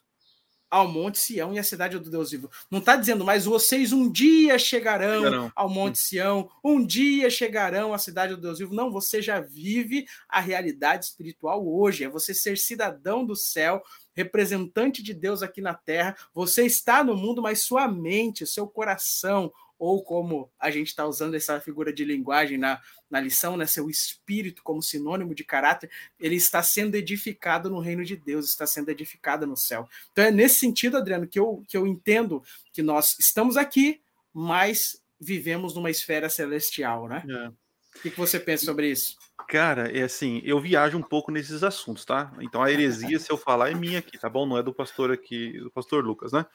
ao 0.69 0.87
Monte 0.87 1.19
Sião 1.19 1.53
e 1.53 1.59
à 1.59 1.63
cidade 1.63 1.97
do 1.97 2.09
Deus 2.09 2.31
vivo. 2.31 2.49
Não 2.69 2.79
está 2.79 2.95
dizendo, 2.95 3.23
mas 3.23 3.45
vocês 3.45 3.93
um 3.93 4.11
dia 4.11 4.59
chegarão, 4.59 5.23
chegarão, 5.23 5.51
ao 5.55 5.69
Monte 5.69 5.99
Sião, 5.99 6.49
um 6.63 6.85
dia 6.85 7.29
chegarão 7.29 7.93
à 7.93 7.97
cidade 7.97 8.35
do 8.35 8.41
Deus 8.41 8.59
vivo. 8.59 8.73
Não, 8.73 8.91
você 8.91 9.21
já 9.21 9.39
vive 9.39 10.05
a 10.27 10.39
realidade 10.39 11.05
espiritual 11.05 11.67
hoje. 11.67 12.03
É 12.03 12.09
você 12.09 12.33
ser 12.33 12.57
cidadão 12.57 13.25
do 13.25 13.35
céu, 13.35 13.81
representante 14.13 15.01
de 15.01 15.13
Deus 15.13 15.41
aqui 15.41 15.61
na 15.61 15.73
terra. 15.73 16.15
Você 16.33 16.65
está 16.65 17.03
no 17.03 17.15
mundo, 17.15 17.41
mas 17.41 17.63
sua 17.63 17.87
mente, 17.87 18.45
seu 18.45 18.67
coração, 18.67 19.51
ou 19.79 20.03
como 20.03 20.51
a 20.59 20.71
gente 20.71 20.87
está 20.87 21.05
usando 21.05 21.35
essa 21.35 21.59
figura 21.59 21.93
de 21.93 22.03
linguagem 22.03 22.57
na, 22.57 22.81
na 23.09 23.19
lição, 23.19 23.55
né, 23.55 23.65
seu 23.65 23.89
espírito 23.89 24.63
como 24.63 24.81
sinônimo 24.81 25.35
de 25.35 25.43
caráter, 25.43 25.89
ele 26.19 26.35
está 26.35 26.63
sendo 26.63 26.95
edificado 26.95 27.69
no 27.69 27.79
reino 27.79 28.03
de 28.03 28.15
Deus, 28.15 28.49
está 28.49 28.65
sendo 28.65 28.89
edificado 28.89 29.45
no 29.45 29.55
céu. 29.55 29.87
Então 30.11 30.25
é 30.25 30.31
nesse 30.31 30.59
sentido, 30.59 30.97
Adriano, 30.97 31.27
que 31.27 31.39
eu, 31.39 31.63
que 31.67 31.77
eu 31.77 31.85
entendo 31.85 32.43
que 32.73 32.81
nós 32.81 33.17
estamos 33.19 33.57
aqui, 33.57 34.01
mas 34.33 35.01
vivemos 35.19 35.73
numa 35.73 35.89
esfera 35.89 36.29
celestial, 36.29 37.07
né? 37.07 37.23
É. 37.27 37.51
O 37.97 38.01
que, 38.01 38.11
que 38.11 38.17
você 38.17 38.39
pensa 38.39 38.65
sobre 38.65 38.91
isso? 38.91 39.17
Cara, 39.47 39.89
é 39.91 40.03
assim, 40.03 40.39
eu 40.43 40.59
viajo 40.59 40.97
um 40.97 41.01
pouco 41.01 41.31
nesses 41.31 41.63
assuntos, 41.63 42.05
tá? 42.05 42.31
Então 42.41 42.61
a 42.61 42.71
heresia, 42.71 43.17
se 43.17 43.31
eu 43.31 43.37
falar, 43.37 43.71
é 43.71 43.73
minha 43.73 43.99
aqui, 43.99 44.17
tá 44.17 44.29
bom? 44.29 44.45
Não 44.45 44.57
é 44.57 44.61
do 44.61 44.73
pastor 44.73 45.11
aqui, 45.11 45.59
do 45.59 45.71
pastor 45.71 46.05
Lucas, 46.05 46.31
né? 46.31 46.45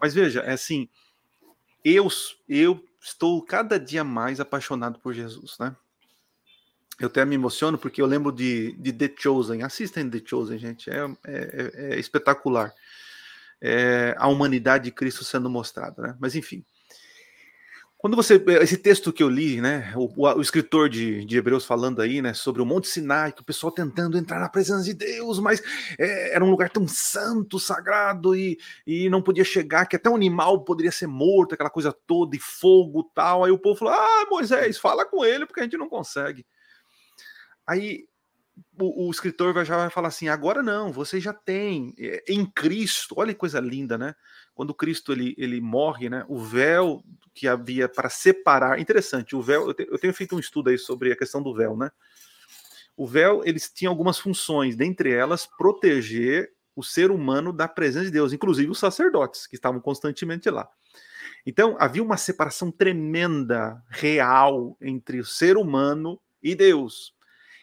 Mas 0.00 0.12
veja, 0.12 0.40
é 0.40 0.52
assim, 0.52 0.88
eu, 1.84 2.08
eu 2.48 2.84
estou 3.00 3.42
cada 3.42 3.78
dia 3.78 4.04
mais 4.04 4.40
apaixonado 4.40 4.98
por 4.98 5.14
Jesus, 5.14 5.56
né? 5.58 5.74
Eu 6.98 7.06
até 7.06 7.24
me 7.24 7.34
emociono 7.34 7.78
porque 7.78 8.02
eu 8.02 8.06
lembro 8.06 8.30
de, 8.30 8.72
de 8.72 8.92
The 8.92 9.10
Chosen. 9.16 9.62
Assistem 9.62 10.10
The 10.10 10.20
Chosen, 10.24 10.58
gente. 10.58 10.90
É, 10.90 10.96
é, 10.96 11.10
é, 11.24 11.94
é 11.94 11.98
espetacular. 11.98 12.74
É 13.60 14.14
a 14.18 14.28
humanidade 14.28 14.84
de 14.84 14.90
Cristo 14.90 15.24
sendo 15.24 15.48
mostrada, 15.48 16.02
né? 16.02 16.16
Mas 16.20 16.34
enfim. 16.34 16.62
Quando 18.00 18.16
você. 18.16 18.42
Esse 18.62 18.78
texto 18.78 19.12
que 19.12 19.22
eu 19.22 19.28
li, 19.28 19.60
né? 19.60 19.92
O, 19.94 20.08
o, 20.16 20.40
escritor 20.40 20.88
de, 20.88 21.22
de 21.26 21.36
Hebreus 21.36 21.66
falando 21.66 22.00
aí, 22.00 22.22
né? 22.22 22.32
Sobre 22.32 22.62
o 22.62 22.64
Monte 22.64 22.88
Sinai, 22.88 23.30
que 23.30 23.42
o 23.42 23.44
pessoal 23.44 23.70
tentando 23.70 24.16
entrar 24.16 24.40
na 24.40 24.48
presença 24.48 24.82
de 24.84 24.94
Deus, 24.94 25.38
mas 25.38 25.62
é, 25.98 26.34
era 26.34 26.42
um 26.42 26.50
lugar 26.50 26.70
tão 26.70 26.88
santo, 26.88 27.60
sagrado, 27.60 28.34
e, 28.34 28.58
e 28.86 29.10
não 29.10 29.20
podia 29.20 29.44
chegar, 29.44 29.84
que 29.84 29.96
até 29.96 30.08
um 30.08 30.16
animal 30.16 30.64
poderia 30.64 30.90
ser 30.90 31.08
morto, 31.08 31.52
aquela 31.52 31.68
coisa 31.68 31.92
toda, 32.06 32.34
e 32.34 32.38
fogo 32.40 33.10
tal. 33.14 33.44
Aí 33.44 33.52
o 33.52 33.58
povo 33.58 33.78
falou: 33.78 33.92
Ah, 33.92 34.26
Moisés, 34.30 34.78
fala 34.78 35.04
com 35.04 35.22
ele, 35.22 35.44
porque 35.44 35.60
a 35.60 35.64
gente 35.64 35.76
não 35.76 35.88
consegue. 35.88 36.46
Aí 37.66 38.06
o, 38.80 39.08
o 39.08 39.10
escritor 39.10 39.62
já 39.62 39.76
vai 39.76 39.90
falar 39.90 40.08
assim: 40.08 40.28
agora 40.28 40.62
não, 40.62 40.90
você 40.90 41.20
já 41.20 41.34
tem 41.34 41.94
é, 41.98 42.24
em 42.28 42.46
Cristo, 42.46 43.14
olha 43.18 43.34
que 43.34 43.38
coisa 43.40 43.60
linda, 43.60 43.98
né? 43.98 44.14
Quando 44.54 44.74
Cristo 44.74 45.12
ele, 45.12 45.34
ele 45.38 45.60
morre, 45.60 46.08
né? 46.08 46.24
O 46.28 46.38
véu 46.38 47.02
que 47.34 47.48
havia 47.48 47.88
para 47.88 48.10
separar. 48.10 48.78
Interessante, 48.80 49.34
o 49.34 49.42
véu, 49.42 49.68
eu, 49.68 49.74
te, 49.74 49.86
eu 49.90 49.98
tenho 49.98 50.12
feito 50.12 50.36
um 50.36 50.38
estudo 50.40 50.70
aí 50.70 50.78
sobre 50.78 51.12
a 51.12 51.16
questão 51.16 51.42
do 51.42 51.54
véu, 51.54 51.76
né? 51.76 51.90
O 52.96 53.06
véu, 53.06 53.42
eles 53.44 53.70
tinham 53.72 53.90
algumas 53.90 54.18
funções, 54.18 54.76
dentre 54.76 55.10
elas, 55.10 55.46
proteger 55.46 56.52
o 56.76 56.82
ser 56.82 57.10
humano 57.10 57.52
da 57.52 57.66
presença 57.66 58.04
de 58.04 58.10
Deus, 58.10 58.32
inclusive 58.32 58.70
os 58.70 58.78
sacerdotes, 58.78 59.46
que 59.46 59.54
estavam 59.54 59.80
constantemente 59.80 60.50
lá. 60.50 60.68
Então, 61.46 61.76
havia 61.78 62.02
uma 62.02 62.16
separação 62.16 62.70
tremenda, 62.70 63.82
real, 63.88 64.76
entre 64.80 65.20
o 65.20 65.24
ser 65.24 65.56
humano 65.56 66.20
e 66.42 66.54
Deus. 66.54 67.14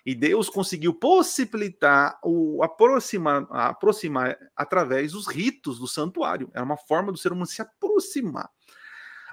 E 0.08 0.16
Deus 0.16 0.50
conseguiu 0.50 0.94
possibilitar 0.94 2.18
o 2.24 2.64
aproximar, 2.64 3.46
aproximar 3.52 4.38
através 4.56 5.12
dos 5.12 5.28
ritos 5.28 5.80
do 5.80 5.86
santuário. 5.86 6.50
Era 6.54 6.64
uma 6.64 6.78
forma 6.78 7.12
do 7.12 7.18
ser 7.18 7.34
humano 7.34 7.46
se 7.46 7.62
aproximar. 7.62 8.50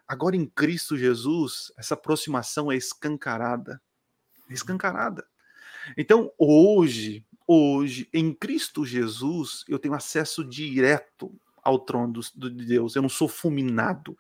Agora, 0.04 0.34
em 0.34 0.44
Cristo 0.44 0.96
Jesus, 0.96 1.72
essa 1.78 1.94
aproximação 1.94 2.72
é 2.72 2.76
escancarada. 2.76 3.80
É 4.50 4.52
escancarada. 4.52 5.24
Então, 5.96 6.32
hoje, 6.37 7.24
hoje, 7.46 8.08
em 8.12 8.34
Cristo 8.34 8.84
Jesus, 8.84 9.64
eu 9.68 9.78
tenho 9.78 9.94
acesso 9.94 10.44
direto 10.44 11.32
ao 11.64 11.79
trono 11.79 12.12
do, 12.12 12.50
de 12.50 12.66
Deus, 12.66 12.94
eu 12.94 13.03
não 13.03 13.09
sou 13.09 13.27
fulminado. 13.27 14.16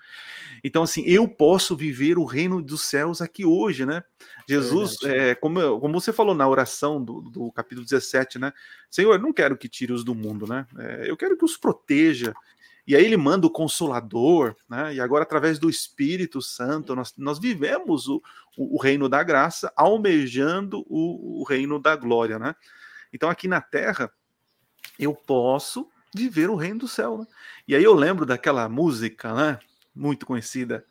Então, 0.62 0.82
assim, 0.82 1.02
eu 1.04 1.28
posso 1.28 1.76
viver 1.76 2.18
o 2.18 2.24
reino 2.24 2.62
dos 2.62 2.82
céus 2.82 3.20
aqui 3.20 3.44
hoje, 3.44 3.84
né? 3.84 4.02
Jesus, 4.48 5.02
é, 5.04 5.30
é 5.30 5.34
como, 5.34 5.78
como 5.78 6.00
você 6.00 6.12
falou 6.12 6.34
na 6.34 6.48
oração 6.48 7.02
do, 7.02 7.20
do 7.20 7.52
capítulo 7.52 7.84
17, 7.84 8.38
né? 8.38 8.52
Senhor, 8.90 9.12
eu 9.12 9.18
não 9.18 9.32
quero 9.32 9.56
que 9.56 9.68
tire 9.68 9.92
os 9.92 10.02
do 10.02 10.14
mundo, 10.14 10.46
né? 10.46 10.66
É, 10.78 11.10
eu 11.10 11.16
quero 11.16 11.36
que 11.36 11.44
os 11.44 11.56
proteja. 11.56 12.34
E 12.86 12.96
aí 12.96 13.04
ele 13.04 13.16
manda 13.16 13.46
o 13.46 13.50
Consolador, 13.50 14.56
né? 14.68 14.94
E 14.94 15.00
agora, 15.00 15.22
através 15.22 15.58
do 15.58 15.68
Espírito 15.68 16.40
Santo, 16.40 16.94
nós, 16.94 17.14
nós 17.16 17.38
vivemos 17.38 18.08
o, 18.08 18.22
o, 18.56 18.76
o 18.76 18.80
reino 18.80 19.08
da 19.08 19.22
graça, 19.22 19.72
almejando 19.76 20.84
o, 20.88 21.40
o 21.40 21.44
reino 21.44 21.78
da 21.78 21.94
glória, 21.94 22.38
né? 22.38 22.54
Então, 23.12 23.28
aqui 23.28 23.46
na 23.46 23.60
Terra, 23.60 24.10
eu 24.98 25.14
posso 25.14 25.88
viver 26.14 26.48
o 26.48 26.56
reino 26.56 26.80
do 26.80 26.88
céu. 26.88 27.18
Né? 27.18 27.26
E 27.68 27.74
aí 27.74 27.84
eu 27.84 27.94
lembro 27.94 28.24
daquela 28.24 28.68
música, 28.68 29.34
né? 29.34 29.58
Muito 29.94 30.26
conhecida. 30.26 30.84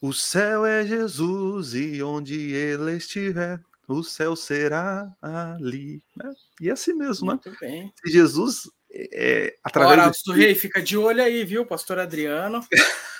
O 0.00 0.12
céu 0.12 0.66
é 0.66 0.84
Jesus 0.84 1.74
e 1.74 2.02
onde 2.02 2.34
ele 2.52 2.96
estiver, 2.96 3.60
o 3.86 4.02
céu 4.02 4.34
será 4.34 5.12
ali. 5.20 6.02
Né? 6.16 6.32
E 6.60 6.68
é 6.68 6.72
assim 6.72 6.92
mesmo, 6.92 7.26
né? 7.26 7.38
Muito 7.44 7.60
bem. 7.60 7.92
Se 8.04 8.12
Jesus 8.12 8.70
é, 8.92 9.56
através 9.64 9.98
Ora, 9.98 10.12
do... 10.26 10.32
Rei, 10.32 10.54
fica 10.54 10.82
de 10.82 10.96
olho 10.96 11.22
aí, 11.22 11.44
viu, 11.44 11.64
pastor 11.64 11.98
Adriano? 11.98 12.66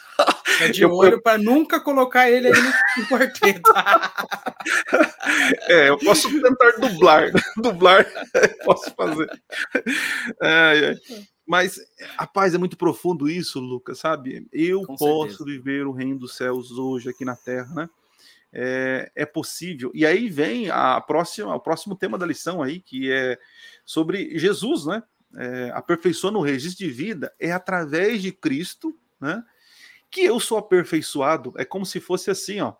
Fica 0.44 0.70
de 0.70 0.82
eu, 0.82 0.92
olho 0.92 1.20
para 1.22 1.38
nunca 1.38 1.80
colocar 1.80 2.30
ele 2.30 2.48
aí 2.48 2.54
no, 2.98 3.06
quarteto. 3.06 3.72
é, 5.68 5.88
eu 5.88 5.98
posso 5.98 6.30
tentar 6.40 6.72
dublar, 6.78 7.30
dublar, 7.56 8.06
posso 8.64 8.90
fazer. 8.94 9.30
É, 10.40 10.96
é. 11.10 11.22
Mas, 11.46 11.80
rapaz, 12.16 12.54
é 12.54 12.58
muito 12.58 12.76
profundo 12.76 13.28
isso, 13.28 13.60
Lucas, 13.60 13.98
sabe? 13.98 14.46
Eu 14.52 14.82
Com 14.82 14.96
posso 14.96 15.38
certeza. 15.38 15.44
viver 15.44 15.86
o 15.86 15.92
reino 15.92 16.18
dos 16.18 16.36
céus 16.36 16.70
hoje 16.72 17.10
aqui 17.10 17.24
na 17.24 17.36
Terra, 17.36 17.74
né? 17.74 17.90
É, 18.54 19.10
é, 19.14 19.26
possível. 19.26 19.90
E 19.94 20.04
aí 20.04 20.28
vem 20.28 20.70
a 20.70 21.00
próxima, 21.00 21.54
o 21.54 21.60
próximo 21.60 21.96
tema 21.96 22.18
da 22.18 22.26
lição 22.26 22.62
aí, 22.62 22.80
que 22.80 23.10
é 23.10 23.38
sobre 23.84 24.38
Jesus, 24.38 24.86
né? 24.86 25.02
É, 25.34 25.70
aperfeiçoando 25.74 26.38
o 26.38 26.42
registro 26.42 26.86
de 26.86 26.92
vida 26.92 27.32
é 27.40 27.50
através 27.52 28.20
de 28.20 28.30
Cristo, 28.30 28.94
né? 29.18 29.42
Que 30.12 30.20
eu 30.20 30.38
sou 30.38 30.58
aperfeiçoado 30.58 31.54
é 31.56 31.64
como 31.64 31.86
se 31.86 31.98
fosse 31.98 32.30
assim, 32.30 32.60
ó. 32.60 32.74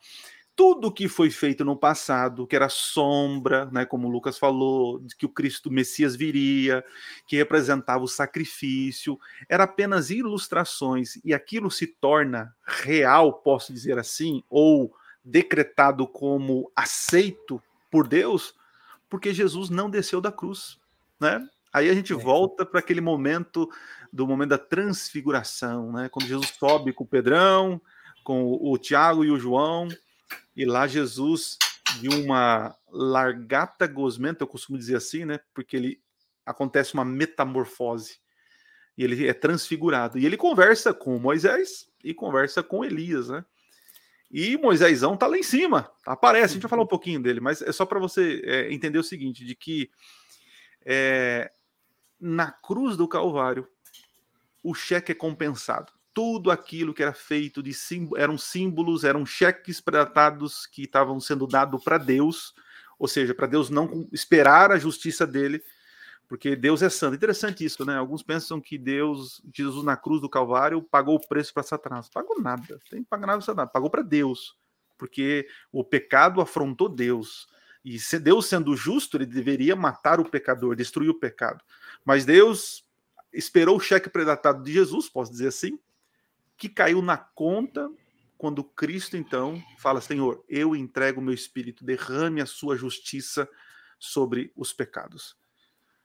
Tudo 0.55 0.93
que 0.93 1.09
foi 1.09 1.31
feito 1.31 1.65
no 1.65 1.75
passado, 1.75 2.47
que 2.47 2.55
era 2.55 2.69
sombra, 2.69 3.71
né, 3.73 3.87
como 3.87 4.07
o 4.07 4.11
Lucas 4.11 4.37
falou, 4.37 5.03
que 5.17 5.25
o 5.25 5.31
Cristo 5.31 5.71
Messias 5.71 6.15
viria, 6.15 6.85
que 7.27 7.37
representava 7.37 8.05
o 8.05 8.09
sacrifício, 8.09 9.19
era 9.49 9.65
apenas 9.65 10.11
ilustrações 10.11 11.19
e 11.25 11.33
aquilo 11.33 11.71
se 11.71 11.87
torna 11.87 12.55
real, 12.67 13.33
posso 13.33 13.73
dizer 13.73 13.99
assim, 13.99 14.45
ou 14.51 14.95
decretado 15.25 16.07
como 16.07 16.71
aceito 16.77 17.63
por 17.91 18.07
Deus, 18.07 18.55
porque 19.09 19.33
Jesus 19.33 19.71
não 19.71 19.89
desceu 19.89 20.21
da 20.21 20.31
cruz, 20.31 20.79
né? 21.19 21.49
Aí 21.73 21.89
a 21.89 21.95
gente 21.95 22.13
é. 22.13 22.17
volta 22.17 22.67
para 22.67 22.81
aquele 22.81 23.01
momento 23.01 23.69
do 24.13 24.27
momento 24.27 24.51
da 24.51 24.59
transfiguração, 24.59 25.93
né? 25.93 26.09
Quando 26.09 26.27
Jesus 26.27 26.49
sobe 26.59 26.93
com 26.93 27.05
o 27.05 27.07
Pedrão, 27.07 27.81
com 28.23 28.45
o, 28.45 28.73
o 28.73 28.79
Tiago 28.79 29.25
e 29.25 29.31
o 29.31 29.39
João, 29.39 29.89
e 30.55 30.65
lá 30.65 30.87
Jesus 30.87 31.57
de 32.01 32.09
uma 32.09 32.77
largata 32.91 33.87
gosmenta, 33.87 34.43
eu 34.43 34.49
costumo 34.49 34.79
dizer 34.79 34.97
assim, 34.97 35.25
né? 35.25 35.41
Porque 35.55 35.77
ele 35.77 36.01
acontece 36.45 36.95
uma 36.95 37.05
metamorfose 37.05 38.19
e 38.97 39.05
ele 39.05 39.27
é 39.27 39.33
transfigurado. 39.33 40.19
E 40.19 40.27
ele 40.27 40.37
conversa 40.37 40.93
com 40.93 41.19
Moisés 41.19 41.89
e 42.05 42.13
conversa 42.13 42.63
com 42.63 42.85
Elias, 42.85 43.29
né? 43.29 43.45
E 44.31 44.57
Moisésão 44.57 45.17
tá 45.17 45.27
lá 45.27 45.37
em 45.37 45.43
cima, 45.43 45.91
aparece. 46.07 46.53
A 46.53 46.55
gente 46.55 46.63
vai 46.63 46.71
falar 46.71 46.83
um 46.83 46.87
pouquinho 46.87 47.21
dele, 47.21 47.41
mas 47.41 47.61
é 47.61 47.71
só 47.71 47.85
para 47.85 47.99
você 47.99 48.43
é, 48.45 48.73
entender 48.73 48.99
o 48.99 49.05
seguinte: 49.05 49.45
de 49.45 49.55
que 49.55 49.91
é, 50.85 51.51
na 52.23 52.53
cruz 52.53 52.97
do 52.97 53.09
Calvário, 53.09 53.67
o 54.63 54.73
cheque 54.75 55.11
é 55.11 55.15
compensado. 55.15 55.93
Tudo 56.15 56.53
aquilo 56.53 56.95
que 56.95 57.03
era 57.03 57.13
feito 57.13 57.61
de 57.61 57.73
eram 58.17 58.39
símbolos, 58.39 59.03
eram 59.03 59.27
cheques 59.27 59.81
predatados 59.81 60.65
que 60.67 60.83
estavam 60.83 61.19
sendo 61.19 61.49
dados 61.49 61.83
para 61.83 61.99
Deus, 61.99 62.55
ou 62.97 63.09
seja, 63.09 63.35
para 63.35 63.49
Deus 63.49 63.71
não 63.71 64.09
esperar 64.13 64.71
a 64.71 64.79
justiça 64.79 65.27
dele, 65.27 65.65
porque 66.29 66.55
Deus 66.55 66.81
é 66.81 66.89
santo. 66.89 67.17
Interessante 67.17 67.65
isso, 67.65 67.85
né? 67.85 67.97
Alguns 67.97 68.23
pensam 68.23 68.61
que 68.61 68.79
Deus, 68.79 69.43
Jesus 69.53 69.85
na 69.85 69.97
cruz 69.97 70.21
do 70.21 70.29
Calvário, 70.29 70.81
pagou 70.81 71.17
o 71.17 71.29
preço 71.29 71.53
para 71.53 71.65
Satanás. 71.65 72.09
Pagou 72.09 72.41
nada, 72.41 72.79
tem 72.89 73.03
que 73.03 73.09
pagar 73.09 73.27
nada 73.27 73.39
para 73.39 73.47
Satanás, 73.47 73.71
pagou 73.73 73.91
para 73.91 74.03
Deus, 74.03 74.57
porque 74.97 75.49
o 75.73 75.83
pecado 75.83 76.41
afrontou 76.41 76.89
Deus. 76.89 77.49
E 77.85 77.99
se 77.99 78.19
Deus 78.21 78.47
sendo 78.47 78.77
justo, 78.77 79.17
ele 79.17 79.27
deveria 79.27 79.75
matar 79.75 80.21
o 80.21 80.25
pecador, 80.25 80.77
destruir 80.77 81.11
o 81.11 81.19
pecado. 81.19 81.65
Mas 82.05 82.25
Deus 82.25 82.85
esperou 83.33 83.77
o 83.77 83.81
cheque 83.81 84.11
predatado 84.11 84.63
de 84.63 84.73
Jesus, 84.73 85.09
posso 85.09 85.31
dizer 85.31 85.49
assim, 85.49 85.79
que 86.57 86.69
caiu 86.69 87.01
na 87.03 87.17
conta 87.17 87.91
quando 88.37 88.65
Cristo 88.65 89.17
então 89.17 89.63
fala: 89.79 90.01
Senhor, 90.01 90.45
eu 90.49 90.75
entrego 90.75 91.21
o 91.21 91.25
meu 91.25 91.35
espírito, 91.35 91.85
derrame 91.85 92.41
a 92.41 92.47
sua 92.47 92.77
justiça 92.77 93.49
sobre 93.99 94.53
os 94.57 94.73
pecados. 94.73 95.37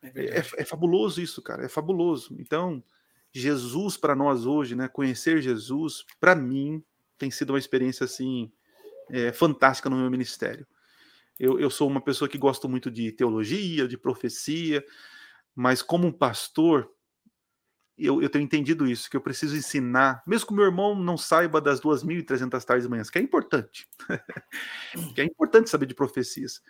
É, 0.02 0.38
é, 0.38 0.38
é, 0.38 0.64
fabuloso 0.64 1.20
isso, 1.20 1.42
cara, 1.42 1.66
é 1.66 1.68
fabuloso. 1.68 2.36
Então, 2.40 2.84
Jesus 3.32 3.98
para 3.98 4.16
nós 4.16 4.46
hoje, 4.46 4.76
né? 4.76 4.88
Conhecer 4.88 5.42
Jesus, 5.42 6.06
para 6.20 6.36
mim, 6.36 6.84
tem 7.18 7.32
sido 7.32 7.52
uma 7.52 7.60
experiência 7.60 8.04
assim 8.04 8.52
é, 9.10 9.32
fantástica 9.32 9.90
no 9.90 9.98
meu 9.98 10.10
ministério. 10.12 10.68
Eu, 11.40 11.60
eu 11.60 11.70
sou 11.70 11.88
uma 11.88 12.02
pessoa 12.02 12.30
que 12.30 12.38
gosto 12.38 12.68
muito 12.68 12.90
de 12.90 13.12
teologia, 13.12 13.88
de 13.88 13.98
profecia, 13.98 14.84
mas 15.58 15.82
como 15.82 16.06
um 16.06 16.12
pastor, 16.12 16.88
eu, 17.98 18.22
eu 18.22 18.30
tenho 18.30 18.44
entendido 18.44 18.86
isso, 18.86 19.10
que 19.10 19.18
eu 19.18 19.22
preciso 19.22 19.58
ensinar, 19.58 20.22
mesmo 20.28 20.46
que 20.46 20.54
o 20.54 20.56
meu 20.56 20.66
irmão 20.66 20.94
não 20.94 21.18
saiba 21.18 21.60
das 21.60 21.82
2.300 21.82 22.64
tardes 22.64 22.86
e 22.86 22.90
manhãs, 22.90 23.10
que 23.10 23.18
é 23.18 23.22
importante, 23.24 23.90
que 25.16 25.22
é 25.22 25.24
importante 25.24 25.72
saber 25.72 25.88
de 25.88 25.96
profecias, 25.96 26.62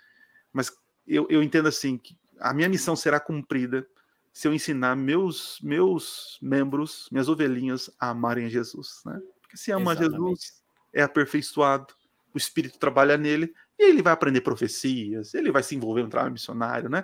mas 0.53 0.71
eu, 1.05 1.27
eu 1.29 1.43
entendo 1.43 1.67
assim, 1.67 1.97
que 1.97 2.17
a 2.39 2.53
minha 2.53 2.69
missão 2.69 2.95
será 2.95 3.19
cumprida 3.19 3.85
se 4.31 4.47
eu 4.47 4.53
ensinar 4.53 4.95
meus 4.95 5.59
meus 5.61 6.37
membros, 6.41 7.09
minhas 7.11 7.27
ovelhinhas 7.27 7.89
a 7.99 8.11
amarem 8.11 8.45
a 8.45 8.49
Jesus, 8.49 9.01
né? 9.05 9.19
Porque 9.41 9.57
se 9.57 9.69
ama 9.69 9.91
Exatamente. 9.91 10.13
Jesus, 10.13 10.63
é 10.93 11.01
aperfeiçoado, 11.01 11.93
o 12.33 12.37
Espírito 12.37 12.79
trabalha 12.79 13.17
nele, 13.17 13.53
e 13.77 13.89
ele 13.89 14.01
vai 14.01 14.13
aprender 14.13 14.39
profecias, 14.39 15.33
ele 15.33 15.51
vai 15.51 15.61
se 15.61 15.75
envolver 15.75 16.03
no 16.03 16.09
trabalho 16.09 16.31
missionário, 16.31 16.89
né? 16.89 17.03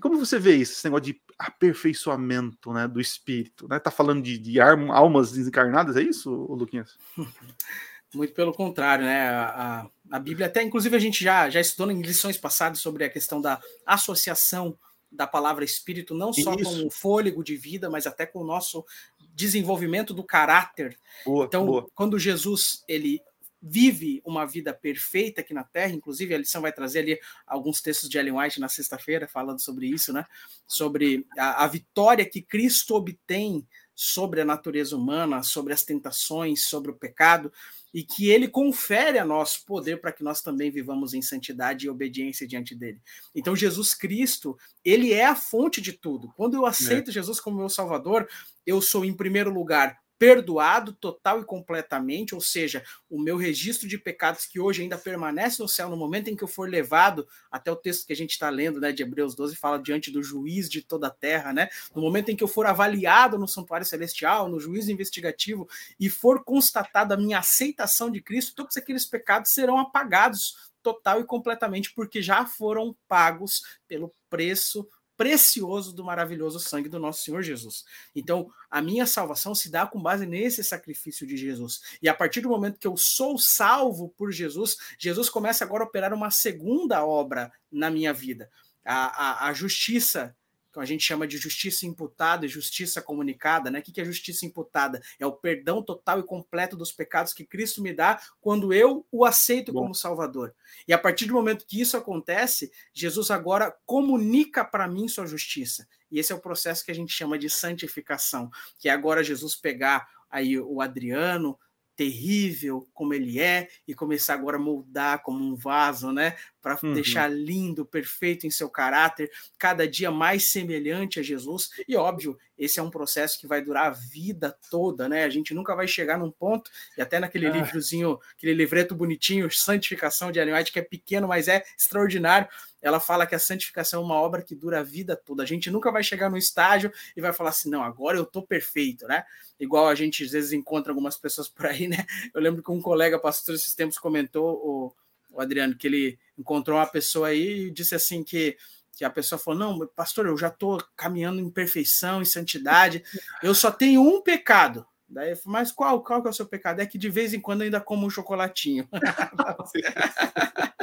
E 0.00 0.02
como 0.02 0.18
você 0.18 0.38
vê 0.38 0.56
isso, 0.56 0.72
esse 0.72 0.84
negócio 0.84 1.12
de 1.12 1.20
aperfeiçoamento 1.38 2.72
né, 2.72 2.88
do 2.88 2.98
espírito? 2.98 3.68
Né? 3.68 3.78
Tá 3.78 3.90
falando 3.90 4.22
de, 4.22 4.38
de 4.38 4.58
almas 4.58 5.30
desencarnadas, 5.30 5.94
é 5.94 6.00
isso, 6.00 6.30
Luquinhas? 6.30 6.96
Muito 8.14 8.32
pelo 8.32 8.54
contrário, 8.54 9.04
né? 9.04 9.28
A, 9.28 9.86
a, 10.10 10.18
Bíblia, 10.18 10.46
até 10.46 10.62
inclusive, 10.62 10.96
a 10.96 10.98
gente 10.98 11.22
já, 11.22 11.50
já 11.50 11.60
estudou 11.60 11.92
em 11.92 12.00
lições 12.00 12.38
passadas 12.38 12.78
sobre 12.78 13.04
a 13.04 13.10
questão 13.10 13.42
da 13.42 13.60
associação 13.84 14.74
da 15.12 15.26
palavra 15.26 15.66
espírito, 15.66 16.14
não 16.14 16.32
só 16.32 16.54
Isso. 16.54 16.64
com 16.64 16.86
o 16.86 16.90
fôlego 16.90 17.44
de 17.44 17.54
vida, 17.54 17.90
mas 17.90 18.06
até 18.06 18.24
com 18.24 18.40
o 18.40 18.46
nosso 18.46 18.86
desenvolvimento 19.34 20.14
do 20.14 20.24
caráter. 20.24 20.98
Boa, 21.26 21.44
então, 21.44 21.66
boa. 21.66 21.86
quando 21.94 22.18
Jesus 22.18 22.82
ele 22.88 23.20
vive 23.62 24.22
uma 24.24 24.46
vida 24.46 24.72
perfeita 24.72 25.40
aqui 25.40 25.52
na 25.52 25.64
Terra, 25.64 25.92
inclusive 25.92 26.34
a 26.34 26.38
lição 26.38 26.62
vai 26.62 26.72
trazer 26.72 27.00
ali 27.00 27.20
alguns 27.46 27.80
textos 27.82 28.08
de 28.08 28.16
Ellen 28.16 28.38
White 28.38 28.60
na 28.60 28.68
sexta-feira 28.68 29.28
falando 29.28 29.60
sobre 29.60 29.86
isso, 29.86 30.12
né? 30.12 30.24
Sobre 30.66 31.26
a, 31.38 31.64
a, 31.64 31.66
vitória 31.66 32.24
que 32.24 32.40
Cristo 32.40 32.94
obtém 32.94 33.66
sobre 33.94 34.40
a 34.40 34.46
natureza 34.46 34.96
humana, 34.96 35.42
sobre 35.42 35.74
as 35.74 35.84
tentações, 35.84 36.62
sobre 36.62 36.90
o 36.90 36.96
pecado, 36.96 37.52
e 37.92 38.02
que 38.02 38.30
ele 38.30 38.48
confere 38.48 39.18
a 39.18 39.24
nós 39.26 39.58
poder 39.58 40.00
para 40.00 40.12
que 40.12 40.22
nós 40.22 40.40
também 40.40 40.70
vivamos 40.70 41.12
em 41.12 41.20
santidade 41.20 41.84
e 41.84 41.90
obediência 41.90 42.46
diante 42.46 42.74
dele. 42.74 42.98
Então 43.34 43.54
Jesus 43.54 43.94
Cristo, 43.94 44.56
ele 44.82 45.12
é 45.12 45.26
a 45.26 45.34
fonte 45.34 45.82
de 45.82 45.92
tudo. 45.92 46.32
Quando 46.34 46.54
eu 46.54 46.64
aceito 46.64 47.10
é. 47.10 47.12
Jesus 47.12 47.40
como 47.40 47.58
meu 47.58 47.68
salvador, 47.68 48.26
eu 48.64 48.80
sou 48.80 49.04
em 49.04 49.12
primeiro 49.12 49.52
lugar 49.52 49.98
perdoado 50.20 50.92
total 50.92 51.40
e 51.40 51.44
completamente, 51.46 52.34
ou 52.34 52.42
seja, 52.42 52.84
o 53.08 53.18
meu 53.18 53.38
registro 53.38 53.88
de 53.88 53.96
pecados 53.96 54.44
que 54.44 54.60
hoje 54.60 54.82
ainda 54.82 54.98
permanece 54.98 55.62
no 55.62 55.66
céu, 55.66 55.88
no 55.88 55.96
momento 55.96 56.28
em 56.28 56.36
que 56.36 56.44
eu 56.44 56.48
for 56.48 56.68
levado, 56.68 57.26
até 57.50 57.72
o 57.72 57.76
texto 57.76 58.06
que 58.06 58.12
a 58.12 58.16
gente 58.16 58.32
está 58.32 58.50
lendo, 58.50 58.78
né, 58.78 58.92
de 58.92 59.02
Hebreus 59.02 59.34
12, 59.34 59.56
fala 59.56 59.78
diante 59.78 60.10
do 60.10 60.22
juiz 60.22 60.68
de 60.68 60.82
toda 60.82 61.06
a 61.06 61.10
terra, 61.10 61.54
né, 61.54 61.70
no 61.94 62.02
momento 62.02 62.28
em 62.28 62.36
que 62.36 62.44
eu 62.44 62.48
for 62.48 62.66
avaliado 62.66 63.38
no 63.38 63.48
santuário 63.48 63.86
celestial, 63.86 64.46
no 64.46 64.60
juízo 64.60 64.92
investigativo, 64.92 65.66
e 65.98 66.10
for 66.10 66.44
constatada 66.44 67.14
a 67.14 67.16
minha 67.16 67.38
aceitação 67.38 68.10
de 68.10 68.20
Cristo, 68.20 68.54
todos 68.54 68.76
aqueles 68.76 69.06
pecados 69.06 69.50
serão 69.52 69.78
apagados 69.78 70.70
total 70.82 71.22
e 71.22 71.24
completamente, 71.24 71.94
porque 71.94 72.20
já 72.20 72.44
foram 72.44 72.94
pagos 73.08 73.62
pelo 73.88 74.12
preço 74.28 74.86
precioso 75.20 75.92
do 75.92 76.02
maravilhoso 76.02 76.58
sangue 76.58 76.88
do 76.88 76.98
nosso 76.98 77.22
Senhor 77.22 77.42
Jesus. 77.42 77.84
Então, 78.16 78.50
a 78.70 78.80
minha 78.80 79.04
salvação 79.04 79.54
se 79.54 79.70
dá 79.70 79.86
com 79.86 80.00
base 80.00 80.24
nesse 80.24 80.64
sacrifício 80.64 81.26
de 81.26 81.36
Jesus. 81.36 81.82
E 82.00 82.08
a 82.08 82.14
partir 82.14 82.40
do 82.40 82.48
momento 82.48 82.78
que 82.78 82.86
eu 82.86 82.96
sou 82.96 83.38
salvo 83.38 84.08
por 84.16 84.32
Jesus, 84.32 84.78
Jesus 84.98 85.28
começa 85.28 85.62
agora 85.62 85.84
a 85.84 85.86
operar 85.86 86.14
uma 86.14 86.30
segunda 86.30 87.04
obra 87.04 87.52
na 87.70 87.90
minha 87.90 88.14
vida. 88.14 88.50
A, 88.82 89.44
a, 89.44 89.48
a 89.48 89.52
justiça 89.52 90.34
que 90.72 90.78
a 90.80 90.84
gente 90.84 91.04
chama 91.04 91.26
de 91.26 91.36
justiça 91.36 91.86
imputada 91.86 92.46
e 92.46 92.48
justiça 92.48 93.02
comunicada, 93.02 93.70
né? 93.70 93.80
O 93.80 93.82
que 93.82 94.00
é 94.00 94.04
justiça 94.04 94.46
imputada? 94.46 95.00
É 95.18 95.26
o 95.26 95.32
perdão 95.32 95.82
total 95.82 96.20
e 96.20 96.22
completo 96.22 96.76
dos 96.76 96.92
pecados 96.92 97.32
que 97.32 97.44
Cristo 97.44 97.82
me 97.82 97.92
dá 97.92 98.20
quando 98.40 98.72
eu 98.72 99.06
o 99.10 99.24
aceito 99.24 99.72
Bom. 99.72 99.82
como 99.82 99.94
Salvador. 99.94 100.54
E 100.86 100.92
a 100.92 100.98
partir 100.98 101.26
do 101.26 101.34
momento 101.34 101.66
que 101.66 101.80
isso 101.80 101.96
acontece, 101.96 102.70
Jesus 102.92 103.30
agora 103.30 103.74
comunica 103.84 104.64
para 104.64 104.86
mim 104.86 105.08
sua 105.08 105.26
justiça. 105.26 105.86
E 106.10 106.18
esse 106.18 106.32
é 106.32 106.34
o 106.34 106.40
processo 106.40 106.84
que 106.84 106.90
a 106.90 106.94
gente 106.94 107.12
chama 107.12 107.38
de 107.38 107.48
santificação, 107.48 108.50
que 108.78 108.88
é 108.88 108.92
agora 108.92 109.24
Jesus 109.24 109.54
pegar 109.54 110.08
aí 110.30 110.58
o 110.58 110.80
Adriano, 110.80 111.58
terrível 112.00 112.88
como 112.94 113.12
ele 113.12 113.38
é 113.38 113.68
e 113.86 113.92
começar 113.94 114.32
agora 114.32 114.56
a 114.56 114.60
moldar 114.60 115.22
como 115.22 115.44
um 115.44 115.54
vaso, 115.54 116.10
né? 116.10 116.34
Para 116.62 116.78
uhum. 116.82 116.94
deixar 116.94 117.30
lindo, 117.30 117.84
perfeito 117.84 118.46
em 118.46 118.50
seu 118.50 118.70
caráter, 118.70 119.30
cada 119.58 119.86
dia 119.86 120.10
mais 120.10 120.46
semelhante 120.46 121.20
a 121.20 121.22
Jesus. 121.22 121.68
E 121.86 121.94
óbvio, 121.96 122.38
esse 122.56 122.80
é 122.80 122.82
um 122.82 122.88
processo 122.88 123.38
que 123.38 123.46
vai 123.46 123.62
durar 123.62 123.88
a 123.88 123.90
vida 123.90 124.56
toda, 124.70 125.10
né? 125.10 125.24
A 125.24 125.28
gente 125.28 125.52
nunca 125.52 125.76
vai 125.76 125.86
chegar 125.86 126.18
num 126.18 126.30
ponto, 126.30 126.70
e 126.96 127.02
até 127.02 127.20
naquele 127.20 127.48
ah. 127.48 127.50
livrozinho, 127.50 128.18
aquele 128.34 128.54
livreto 128.54 128.94
bonitinho, 128.94 129.50
Santificação 129.50 130.32
de 130.32 130.38
Ellen 130.38 130.54
White, 130.54 130.72
que 130.72 130.78
é 130.78 130.82
pequeno, 130.82 131.28
mas 131.28 131.48
é 131.48 131.62
extraordinário 131.78 132.48
ela 132.82 133.00
fala 133.00 133.26
que 133.26 133.34
a 133.34 133.38
santificação 133.38 134.00
é 134.00 134.04
uma 134.04 134.14
obra 134.14 134.42
que 134.42 134.54
dura 134.54 134.80
a 134.80 134.82
vida 134.82 135.16
toda. 135.16 135.42
A 135.42 135.46
gente 135.46 135.70
nunca 135.70 135.90
vai 135.90 136.02
chegar 136.02 136.30
no 136.30 136.38
estágio 136.38 136.92
e 137.16 137.20
vai 137.20 137.32
falar 137.32 137.50
assim, 137.50 137.70
não, 137.70 137.82
agora 137.82 138.16
eu 138.16 138.24
tô 138.24 138.42
perfeito, 138.42 139.06
né? 139.06 139.24
Igual 139.58 139.88
a 139.88 139.94
gente 139.94 140.24
às 140.24 140.30
vezes 140.30 140.52
encontra 140.52 140.90
algumas 140.90 141.16
pessoas 141.16 141.48
por 141.48 141.66
aí, 141.66 141.88
né? 141.88 142.06
Eu 142.34 142.40
lembro 142.40 142.62
que 142.62 142.70
um 142.70 142.80
colega 142.80 143.18
pastor 143.18 143.54
esses 143.54 143.74
tempos 143.74 143.98
comentou, 143.98 144.54
o, 144.54 144.94
o 145.30 145.40
Adriano, 145.40 145.76
que 145.76 145.86
ele 145.86 146.18
encontrou 146.38 146.78
uma 146.78 146.86
pessoa 146.86 147.28
aí 147.28 147.66
e 147.66 147.70
disse 147.70 147.94
assim 147.94 148.24
que 148.24 148.56
que 149.00 149.04
a 149.04 149.08
pessoa 149.08 149.38
falou: 149.38 149.58
Não, 149.58 149.86
pastor, 149.86 150.26
eu 150.26 150.36
já 150.36 150.48
estou 150.48 150.82
caminhando 150.94 151.40
em 151.40 151.48
perfeição, 151.48 152.20
em 152.20 152.26
santidade, 152.26 153.02
eu 153.42 153.54
só 153.54 153.70
tenho 153.70 154.02
um 154.02 154.20
pecado. 154.20 154.86
Daí, 155.10 155.36
mas 155.44 155.72
qual, 155.72 156.02
qual 156.04 156.22
que 156.22 156.28
é 156.28 156.30
o 156.30 156.34
seu 156.34 156.46
pecado? 156.46 156.80
É 156.80 156.86
que 156.86 156.96
de 156.96 157.10
vez 157.10 157.34
em 157.34 157.40
quando 157.40 157.62
ainda 157.62 157.80
como 157.80 158.06
um 158.06 158.10
chocolatinho. 158.10 158.88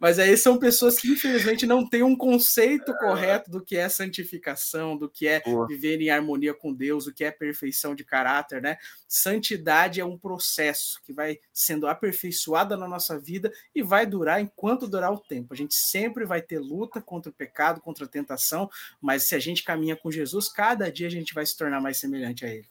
Mas 0.00 0.18
aí 0.18 0.36
são 0.36 0.58
pessoas 0.58 0.98
que, 0.98 1.08
infelizmente, 1.10 1.66
não 1.66 1.88
têm 1.88 2.02
um 2.02 2.16
conceito 2.16 2.94
correto 2.98 3.50
do 3.50 3.62
que 3.62 3.76
é 3.76 3.88
santificação, 3.88 4.96
do 4.96 5.08
que 5.08 5.26
é 5.26 5.40
Boa. 5.40 5.66
viver 5.66 6.00
em 6.00 6.10
harmonia 6.10 6.54
com 6.54 6.72
Deus, 6.72 7.06
o 7.06 7.12
que 7.12 7.24
é 7.24 7.30
perfeição 7.30 7.94
de 7.94 8.04
caráter, 8.04 8.62
né? 8.62 8.78
Santidade 9.06 10.00
é 10.00 10.04
um 10.04 10.18
processo 10.18 11.00
que 11.04 11.12
vai 11.12 11.38
sendo 11.52 11.86
aperfeiçoada 11.86 12.76
na 12.76 12.88
nossa 12.88 13.18
vida 13.18 13.52
e 13.74 13.82
vai 13.82 14.06
durar 14.06 14.40
enquanto 14.40 14.88
durar 14.88 15.12
o 15.12 15.18
tempo. 15.18 15.52
A 15.52 15.56
gente 15.56 15.74
sempre 15.74 16.24
vai 16.24 16.40
ter 16.40 16.58
luta 16.58 17.00
contra 17.00 17.30
o 17.30 17.34
pecado, 17.34 17.80
contra 17.80 18.04
a 18.04 18.08
tentação, 18.08 18.70
mas 19.00 19.24
se 19.24 19.34
a 19.34 19.38
gente 19.38 19.64
caminha 19.64 19.96
com 19.96 20.10
Jesus, 20.10 20.48
cada 20.48 20.90
dia 20.90 21.06
a 21.06 21.10
gente 21.10 21.34
vai 21.34 21.44
se 21.44 21.56
tornar 21.56 21.80
mais 21.80 21.98
semelhante 21.98 22.44
a 22.44 22.48
Ele. 22.48 22.68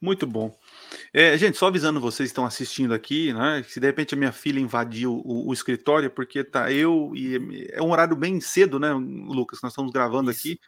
Muito 0.00 0.26
bom. 0.28 0.56
É, 1.12 1.36
gente, 1.36 1.58
só 1.58 1.66
avisando 1.66 2.00
vocês 2.00 2.28
que 2.28 2.32
estão 2.32 2.46
assistindo 2.46 2.94
aqui, 2.94 3.32
né? 3.32 3.64
Se 3.66 3.80
de 3.80 3.86
repente 3.86 4.14
a 4.14 4.16
minha 4.16 4.30
filha 4.30 4.60
invadiu 4.60 5.20
o, 5.24 5.48
o, 5.48 5.52
escritório, 5.52 6.08
porque 6.08 6.44
tá 6.44 6.70
eu 6.70 7.12
e 7.16 7.68
é 7.72 7.82
um 7.82 7.90
horário 7.90 8.14
bem 8.14 8.40
cedo, 8.40 8.78
né, 8.78 8.92
Lucas? 8.92 9.60
Nós 9.60 9.72
estamos 9.72 9.90
gravando 9.90 10.30
Isso. 10.30 10.40
aqui 10.40 10.60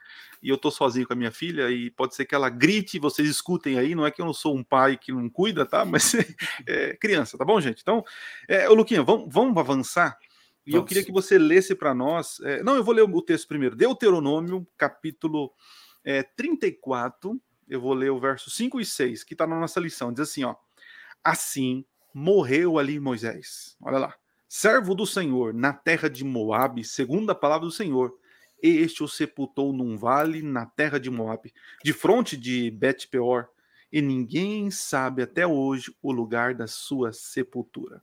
e 0.42 0.48
eu 0.48 0.58
tô 0.58 0.68
sozinho 0.68 1.06
com 1.06 1.12
a 1.12 1.16
minha 1.16 1.30
filha 1.30 1.70
e 1.70 1.90
pode 1.90 2.16
ser 2.16 2.24
que 2.24 2.34
ela 2.34 2.48
grite, 2.48 2.98
vocês 2.98 3.28
escutem 3.28 3.78
aí. 3.78 3.94
Não 3.94 4.04
é 4.04 4.10
que 4.10 4.20
eu 4.20 4.26
não 4.26 4.32
sou 4.32 4.56
um 4.56 4.64
pai 4.64 4.96
que 4.96 5.12
não 5.12 5.28
cuida, 5.30 5.64
tá? 5.64 5.84
Mas 5.84 6.12
é 6.66 6.96
criança, 6.96 7.38
tá 7.38 7.44
bom, 7.44 7.60
gente? 7.60 7.82
Então, 7.82 8.04
é, 8.48 8.68
ô 8.68 8.74
Luquinha, 8.74 9.02
vamos, 9.02 9.32
vamos 9.32 9.56
avançar. 9.56 10.18
E 10.66 10.74
eu 10.74 10.84
queria 10.84 11.04
que 11.04 11.12
você 11.12 11.38
lesse 11.38 11.74
para 11.74 11.94
nós. 11.94 12.40
É, 12.40 12.62
não, 12.62 12.74
eu 12.74 12.84
vou 12.84 12.94
ler 12.94 13.02
o 13.02 13.22
texto 13.22 13.46
primeiro. 13.46 13.76
Deuteronômio, 13.76 14.66
capítulo 14.76 15.52
é, 16.04 16.22
34 16.22 17.40
eu 17.70 17.80
vou 17.80 17.94
ler 17.94 18.10
o 18.10 18.18
verso 18.18 18.50
5 18.50 18.80
e 18.80 18.84
6, 18.84 19.24
que 19.24 19.34
está 19.34 19.46
na 19.46 19.58
nossa 19.58 19.78
lição. 19.78 20.12
Diz 20.12 20.28
assim: 20.28 20.44
ó, 20.44 20.56
assim 21.22 21.84
morreu 22.12 22.78
ali 22.78 22.98
Moisés. 22.98 23.76
Olha 23.80 23.98
lá. 23.98 24.14
Servo 24.48 24.96
do 24.96 25.06
Senhor 25.06 25.54
na 25.54 25.72
terra 25.72 26.10
de 26.10 26.24
Moabe, 26.24 26.84
segundo 26.84 27.30
a 27.30 27.34
palavra 27.36 27.66
do 27.66 27.72
Senhor. 27.72 28.12
Este 28.60 29.02
o 29.02 29.08
sepultou 29.08 29.72
num 29.72 29.96
vale 29.96 30.42
na 30.42 30.66
terra 30.66 30.98
de 30.98 31.08
Moabe, 31.08 31.54
de 31.82 31.92
fronte 31.92 32.36
de 32.36 32.70
Bet-peor, 32.70 33.48
e 33.90 34.02
ninguém 34.02 34.70
sabe 34.70 35.22
até 35.22 35.46
hoje 35.46 35.94
o 36.02 36.12
lugar 36.12 36.54
da 36.54 36.66
sua 36.66 37.12
sepultura. 37.12 38.02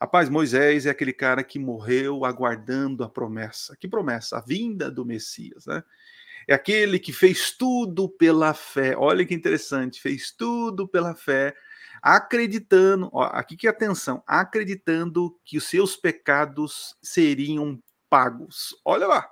Rapaz, 0.00 0.30
Moisés 0.30 0.86
é 0.86 0.90
aquele 0.90 1.12
cara 1.12 1.44
que 1.44 1.58
morreu 1.58 2.24
aguardando 2.24 3.04
a 3.04 3.08
promessa. 3.08 3.76
Que 3.76 3.86
promessa? 3.86 4.38
A 4.38 4.40
vinda 4.40 4.90
do 4.90 5.04
Messias, 5.04 5.66
né? 5.66 5.84
É 6.50 6.54
aquele 6.54 6.98
que 6.98 7.12
fez 7.12 7.52
tudo 7.52 8.08
pela 8.08 8.52
fé. 8.52 8.96
Olha 8.96 9.24
que 9.24 9.32
interessante, 9.32 10.02
fez 10.02 10.32
tudo 10.32 10.88
pela 10.88 11.14
fé, 11.14 11.54
acreditando, 12.02 13.08
ó, 13.12 13.22
aqui 13.22 13.56
que 13.56 13.68
é 13.68 13.70
atenção, 13.70 14.20
acreditando 14.26 15.38
que 15.44 15.58
os 15.58 15.68
seus 15.68 15.94
pecados 15.94 16.96
seriam 17.00 17.80
pagos. 18.08 18.76
Olha 18.84 19.06
lá. 19.06 19.30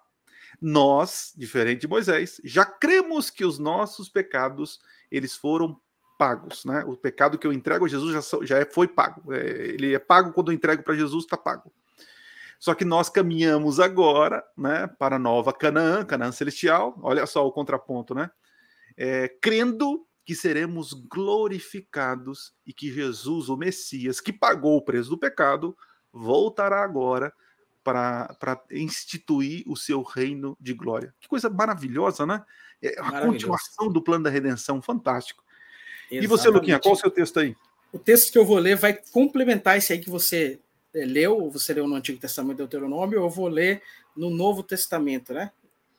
Nós, 0.63 1.33
diferente 1.37 1.81
de 1.81 1.89
Moisés, 1.89 2.41
já 2.45 2.65
cremos 2.65 3.31
que 3.31 3.45
os 3.45 3.59
nossos 3.59 4.09
pecados 4.09 4.79
eles 5.11 5.35
foram 5.35 5.77
pagos, 6.17 6.65
né? 6.65 6.85
O 6.87 6.97
pecado 6.97 7.37
que 7.37 7.49
eu 7.49 7.53
entrego 7.53 7.85
a 7.85 7.89
Jesus 7.89 8.13
já, 8.13 8.45
já 8.45 8.59
é, 8.59 8.65
foi 8.65 8.87
pago. 8.87 9.33
É, 9.33 9.41
ele 9.41 9.93
é 9.93 9.99
pago 9.99 10.33
quando 10.33 10.53
eu 10.53 10.55
entrego 10.55 10.85
para 10.85 10.95
Jesus, 10.95 11.25
está 11.25 11.37
pago. 11.37 11.73
Só 12.59 12.75
que 12.75 12.85
nós 12.85 13.09
caminhamos 13.09 13.79
agora 13.79 14.45
né, 14.57 14.89
para 14.99 15.17
a 15.17 15.19
nova 15.19 15.53
Canaã, 15.53 16.05
Canaã 16.05 16.33
Celestial, 16.33 16.99
olha 17.03 17.25
só 17.27 17.47
o 17.47 17.53
contraponto, 17.53 18.15
né? 18.15 18.31
É, 18.97 19.29
crendo 19.41 20.05
que 20.25 20.35
seremos 20.35 20.93
glorificados 20.93 22.53
e 22.67 22.73
que 22.73 22.93
Jesus, 22.93 23.49
o 23.49 23.57
Messias, 23.57 24.21
que 24.21 24.33
pagou 24.33 24.77
o 24.77 24.83
preço 24.83 25.09
do 25.09 25.17
pecado, 25.17 25.77
voltará 26.13 26.83
agora 26.83 27.33
para 27.83 28.63
instituir 28.73 29.63
o 29.67 29.77
seu 29.77 30.03
reino 30.03 30.57
de 30.61 30.75
glória. 30.75 31.15
Que 31.21 31.29
coisa 31.29 31.49
maravilhosa, 31.49 32.27
né? 32.27 32.45
É 32.83 33.01
a 33.01 33.23
continuação 33.23 33.91
do 33.91 34.03
plano 34.03 34.25
da 34.25 34.31
redenção, 34.31 34.83
fantástico. 34.83 35.43
Exatamente. 36.11 36.25
E 36.25 36.27
você, 36.27 36.49
Luquinha, 36.49 36.79
qual 36.79 36.95
o 36.95 36.99
seu 36.99 37.11
texto 37.11 37.41
aí? 37.41 37.57
O 37.93 37.99
texto 37.99 38.31
que 38.31 38.39
eu 38.39 38.45
vou 38.45 38.59
ler 38.59 38.77
vai 38.77 38.99
complementar 39.13 39.79
esse 39.79 39.93
aí 39.93 39.99
que 39.99 40.11
você 40.11 40.61
leu, 41.05 41.51
você 41.51 41.73
leu 41.75 41.87
no 41.87 41.95
Antigo 41.95 42.19
Testamento 42.19 42.59
Deuteronômio, 42.59 43.19
eu 43.19 43.31
vou 43.31 43.49
ler 43.49 43.83
no 44.17 44.31
Novo 44.31 44.63
Testamento, 44.63 45.33
né? 45.33 45.51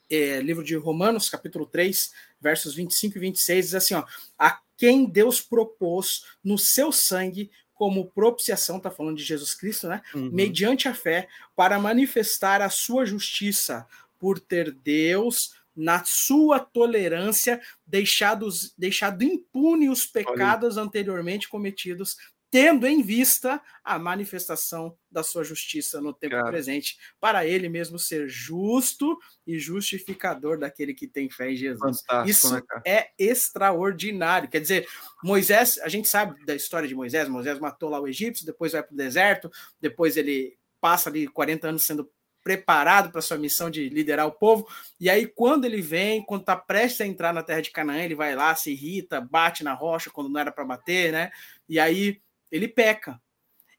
É, 0.10 0.40
livro 0.40 0.64
de 0.64 0.76
Romanos, 0.76 1.30
capítulo 1.30 1.66
3, 1.66 2.12
versos 2.42 2.74
25 2.74 3.18
e 3.18 3.22
26, 3.22 3.66
diz 3.66 3.76
assim: 3.76 3.94
ó, 3.94 4.04
a 4.38 4.60
quem 4.76 5.06
Deus 5.06 5.40
propôs 5.42 6.26
no 6.44 6.58
seu 6.58 6.92
sangue 6.92 7.52
como 7.74 8.10
propiciação, 8.12 8.78
está 8.78 8.92
falando 8.92 9.18
de 9.18 9.24
Jesus 9.24 9.54
Cristo, 9.54 9.88
né? 9.88 10.02
Uhum. 10.14 10.30
Mediante 10.32 10.88
a 10.88 10.94
fé, 10.94 11.30
para 11.56 11.80
manifestar 11.80 12.62
a 12.62 12.70
sua 12.70 13.06
justiça, 13.06 13.88
por 14.20 14.38
ter 14.38 14.72
Deus, 14.72 15.54
na 15.74 16.04
sua 16.04 16.60
tolerância, 16.60 17.62
deixados, 17.88 18.74
deixado 18.78 19.24
impune 19.24 19.90
os 19.90 20.06
pecados 20.06 20.78
anteriormente 20.78 21.48
cometidos 21.48 22.18
tendo 22.52 22.88
em 22.88 23.02
vista 23.02 23.62
a 23.84 24.00
manifestação 24.00 24.98
da 25.10 25.24
sua 25.24 25.44
justiça 25.44 26.02
no 26.02 26.14
tempo 26.14 26.36
Cara. 26.36 26.48
presente, 26.50 26.98
para 27.20 27.46
ele 27.46 27.70
mesmo 27.70 28.00
ser 28.00 28.28
justo 28.28 29.18
e 29.46 29.60
justificador 29.60 30.58
daquele 30.58 30.94
que 30.94 31.08
tem 31.08 31.30
fé 31.30 31.52
em 31.52 31.56
Jesus. 31.56 32.02
Fantástico, 32.02 32.30
Isso 32.30 32.54
né, 32.54 32.62
é 32.86 33.10
extraordinário. 33.18 34.50
Quer 34.50 34.62
dizer, 34.62 34.88
Moisés, 35.24 35.78
a 35.80 35.90
gente 35.90 36.08
sabe 36.08 36.44
da 36.46 36.56
história 36.56 36.88
de 36.88 36.96
Moisés, 36.96 37.30
Moisés 37.30 37.60
matou 37.60 37.90
lá 37.90 38.00
o 38.00 38.08
egípcio, 38.08 38.46
depois 38.46 38.72
vai 38.72 38.82
para 38.82 38.94
o 38.94 38.98
deserto, 38.98 39.52
depois 39.80 40.18
ele 40.18 40.58
passa 40.82 41.10
ali 41.10 41.28
40 41.28 41.68
anos 41.68 41.84
sendo 41.84 42.10
preparado 42.42 43.12
para 43.12 43.22
sua 43.22 43.38
missão 43.38 43.70
de 43.70 43.90
liderar 43.90 44.26
o 44.26 44.32
povo. 44.32 44.68
E 45.00 45.10
aí, 45.10 45.28
quando 45.28 45.66
ele 45.66 45.82
vem, 45.82 46.24
quando 46.26 46.42
está 46.42 46.56
prestes 46.56 47.02
a 47.02 47.06
entrar 47.06 47.34
na 47.34 47.44
terra 47.44 47.62
de 47.62 47.70
Canaã, 47.70 48.02
ele 48.02 48.16
vai 48.16 48.34
lá, 48.34 48.56
se 48.56 48.72
irrita, 48.72 49.22
bate 49.22 49.64
na 49.64 49.74
rocha 49.74 50.10
quando 50.10 50.30
não 50.30 50.40
era 50.40 50.52
para 50.52 50.66
bater, 50.66 51.12
né? 51.12 51.32
E 51.68 51.80
aí 51.80 52.22
ele 52.52 52.68
peca. 52.68 53.22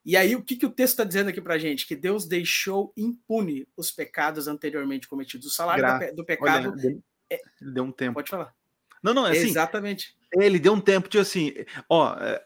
E 0.03 0.17
aí, 0.17 0.35
o 0.35 0.43
que, 0.43 0.55
que 0.55 0.65
o 0.65 0.71
texto 0.71 0.93
está 0.93 1.03
dizendo 1.03 1.29
aqui 1.29 1.39
para 1.39 1.59
gente? 1.59 1.85
Que 1.85 1.95
Deus 1.95 2.25
deixou 2.25 2.91
impune 2.97 3.67
os 3.77 3.91
pecados 3.91 4.47
anteriormente 4.47 5.07
cometidos. 5.07 5.47
O 5.47 5.51
salário 5.51 5.83
Gra 5.83 6.11
do 6.13 6.25
pecado. 6.25 6.69
Olha, 6.69 6.81
deu, 6.81 7.03
é... 7.29 7.39
deu 7.61 7.83
um 7.83 7.91
tempo. 7.91 8.15
Pode 8.15 8.29
falar. 8.29 8.53
Não, 9.03 9.13
não, 9.13 9.27
é 9.27 9.31
assim. 9.31 9.49
Exatamente. 9.49 10.15
Ele 10.33 10.59
deu 10.59 10.73
um 10.73 10.81
tempo, 10.81 11.07
tipo 11.07 11.21
assim, 11.21 11.53
ó. 11.89 12.15
É, 12.19 12.43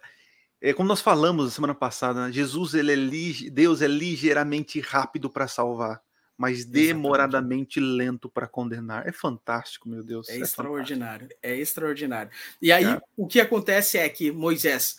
é 0.62 0.74
como 0.74 0.88
nós 0.88 1.02
falamos 1.02 1.46
na 1.46 1.52
semana 1.52 1.76
passada, 1.76 2.26
né? 2.26 2.32
Jesus, 2.32 2.74
ele 2.74 2.92
é 2.92 2.96
lige, 2.96 3.50
Deus 3.50 3.82
é 3.82 3.88
ligeiramente 3.88 4.80
rápido 4.80 5.30
para 5.30 5.48
salvar, 5.48 6.02
mas 6.38 6.66
demoradamente 6.66 7.80
Exatamente. 7.80 7.98
lento 7.98 8.30
para 8.30 8.48
condenar. 8.48 9.08
É 9.08 9.12
fantástico, 9.12 9.88
meu 9.88 10.04
Deus. 10.04 10.28
É, 10.28 10.38
é 10.38 10.40
extraordinário, 10.40 11.28
fantástico. 11.28 11.40
é 11.44 11.56
extraordinário. 11.58 12.32
E 12.62 12.72
aí, 12.72 12.84
Cara. 12.84 13.04
o 13.16 13.28
que 13.28 13.40
acontece 13.40 13.98
é 13.98 14.10
que 14.10 14.32
Moisés, 14.32 14.98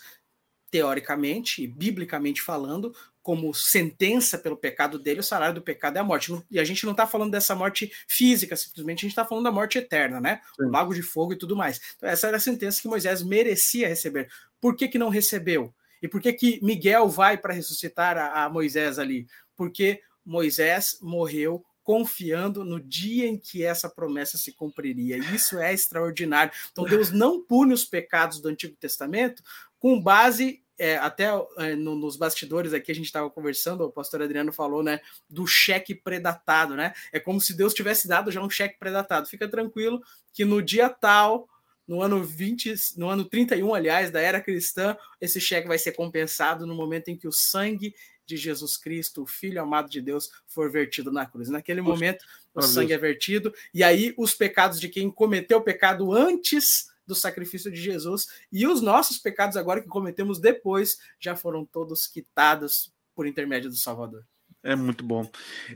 teoricamente 0.69 1.63
e 1.63 1.67
biblicamente 1.67 2.41
falando, 2.41 2.93
como 3.21 3.53
sentença 3.53 4.37
pelo 4.37 4.55
pecado 4.55 4.97
dele, 4.97 5.19
o 5.19 5.23
salário 5.23 5.55
do 5.55 5.61
pecado 5.61 5.97
é 5.97 5.99
a 5.99 6.03
morte. 6.03 6.31
E 6.49 6.59
a 6.59 6.63
gente 6.63 6.85
não 6.85 6.91
está 6.91 7.05
falando 7.05 7.31
dessa 7.31 7.53
morte 7.53 7.91
física, 8.07 8.55
simplesmente 8.55 8.99
a 8.99 9.01
gente 9.01 9.11
está 9.11 9.25
falando 9.25 9.43
da 9.43 9.51
morte 9.51 9.77
eterna, 9.77 10.21
né? 10.21 10.41
O 10.59 10.69
lago 10.69 10.93
de 10.93 11.01
fogo 11.01 11.33
e 11.33 11.37
tudo 11.37 11.55
mais. 11.55 11.81
Então, 11.95 12.07
essa 12.07 12.27
era 12.27 12.37
a 12.37 12.39
sentença 12.39 12.81
que 12.81 12.87
Moisés 12.87 13.21
merecia 13.21 13.87
receber. 13.87 14.29
Por 14.61 14.75
que, 14.75 14.87
que 14.87 14.97
não 14.97 15.09
recebeu? 15.09 15.73
E 16.01 16.07
por 16.07 16.21
que, 16.21 16.31
que 16.31 16.63
Miguel 16.63 17.09
vai 17.09 17.37
para 17.37 17.53
ressuscitar 17.53 18.17
a, 18.17 18.45
a 18.45 18.49
Moisés 18.49 18.97
ali? 18.99 19.27
Porque 19.55 20.01
Moisés 20.23 20.97
morreu 21.01 21.65
confiando 21.87 22.65
no 22.65 22.81
dia 22.81 23.25
em 23.27 23.37
que 23.37 23.63
essa 23.63 23.89
promessa 23.89 24.37
se 24.37 24.51
cumpriria. 24.51 25.17
Isso 25.33 25.57
é 25.57 25.73
extraordinário. 25.73 26.51
Então 26.69 26.83
Deus 26.83 27.11
não 27.11 27.41
pune 27.41 27.73
os 27.73 27.85
pecados 27.85 28.41
do 28.41 28.49
Antigo 28.49 28.75
Testamento 28.75 29.41
com 29.79 30.01
base 30.01 30.63
é, 30.79 30.97
até 30.97 31.25
é, 31.57 31.75
no, 31.75 31.95
nos 31.95 32.15
bastidores 32.15 32.73
aqui 32.73 32.91
a 32.91 32.95
gente 32.95 33.05
estava 33.05 33.29
conversando, 33.29 33.83
o 33.83 33.91
pastor 33.91 34.21
Adriano 34.21 34.53
falou, 34.53 34.83
né, 34.83 35.01
do 35.27 35.47
cheque 35.47 35.95
predatado, 35.95 36.75
né? 36.75 36.93
É 37.11 37.19
como 37.19 37.41
se 37.41 37.55
Deus 37.55 37.73
tivesse 37.73 38.07
dado 38.07 38.31
já 38.31 38.41
um 38.41 38.49
cheque 38.49 38.77
predatado. 38.77 39.27
Fica 39.27 39.47
tranquilo 39.47 40.01
que 40.31 40.45
no 40.45 40.61
dia 40.61 40.87
tal, 40.87 41.49
no 41.87 42.01
ano 42.01 42.23
20, 42.23 42.75
no 42.97 43.09
ano 43.09 43.25
31, 43.25 43.73
aliás, 43.73 44.11
da 44.11 44.21
era 44.21 44.39
cristã, 44.39 44.95
esse 45.19 45.41
cheque 45.41 45.67
vai 45.67 45.79
ser 45.79 45.93
compensado 45.93 46.67
no 46.67 46.75
momento 46.75 47.07
em 47.09 47.17
que 47.17 47.27
o 47.27 47.31
sangue 47.31 47.95
de 48.25 48.35
Jesus 48.35 48.75
Cristo, 48.75 49.23
o 49.23 49.25
Filho 49.25 49.61
amado 49.61 49.89
de 49.89 50.01
Deus, 50.01 50.29
for 50.45 50.69
vertido 50.69 51.11
na 51.11 51.25
cruz. 51.25 51.47
Naquele 51.47 51.81
momento, 51.81 52.25
o 52.53 52.61
sangue 52.61 52.91
é 52.91 52.97
vertido, 52.97 53.53
e 53.73 53.83
aí 53.83 54.13
os 54.17 54.35
pecados 54.35 54.81
de 54.81 54.89
quem 54.89 55.09
cometeu 55.09 55.59
o 55.59 55.63
pecado 55.63 56.11
antes 56.11 56.91
do 57.07 57.15
sacrifício 57.15 57.71
de 57.71 57.81
Jesus 57.81 58.27
e 58.51 58.67
os 58.67 58.81
nossos 58.81 59.17
pecados 59.17 59.55
agora 59.55 59.81
que 59.81 59.87
cometemos 59.87 60.39
depois 60.39 60.97
já 61.19 61.35
foram 61.35 61.65
todos 61.65 62.05
quitados 62.05 62.93
por 63.15 63.25
intermédio 63.25 63.69
do 63.69 63.75
Salvador. 63.75 64.23
É 64.63 64.75
muito 64.75 65.03
bom. 65.03 65.29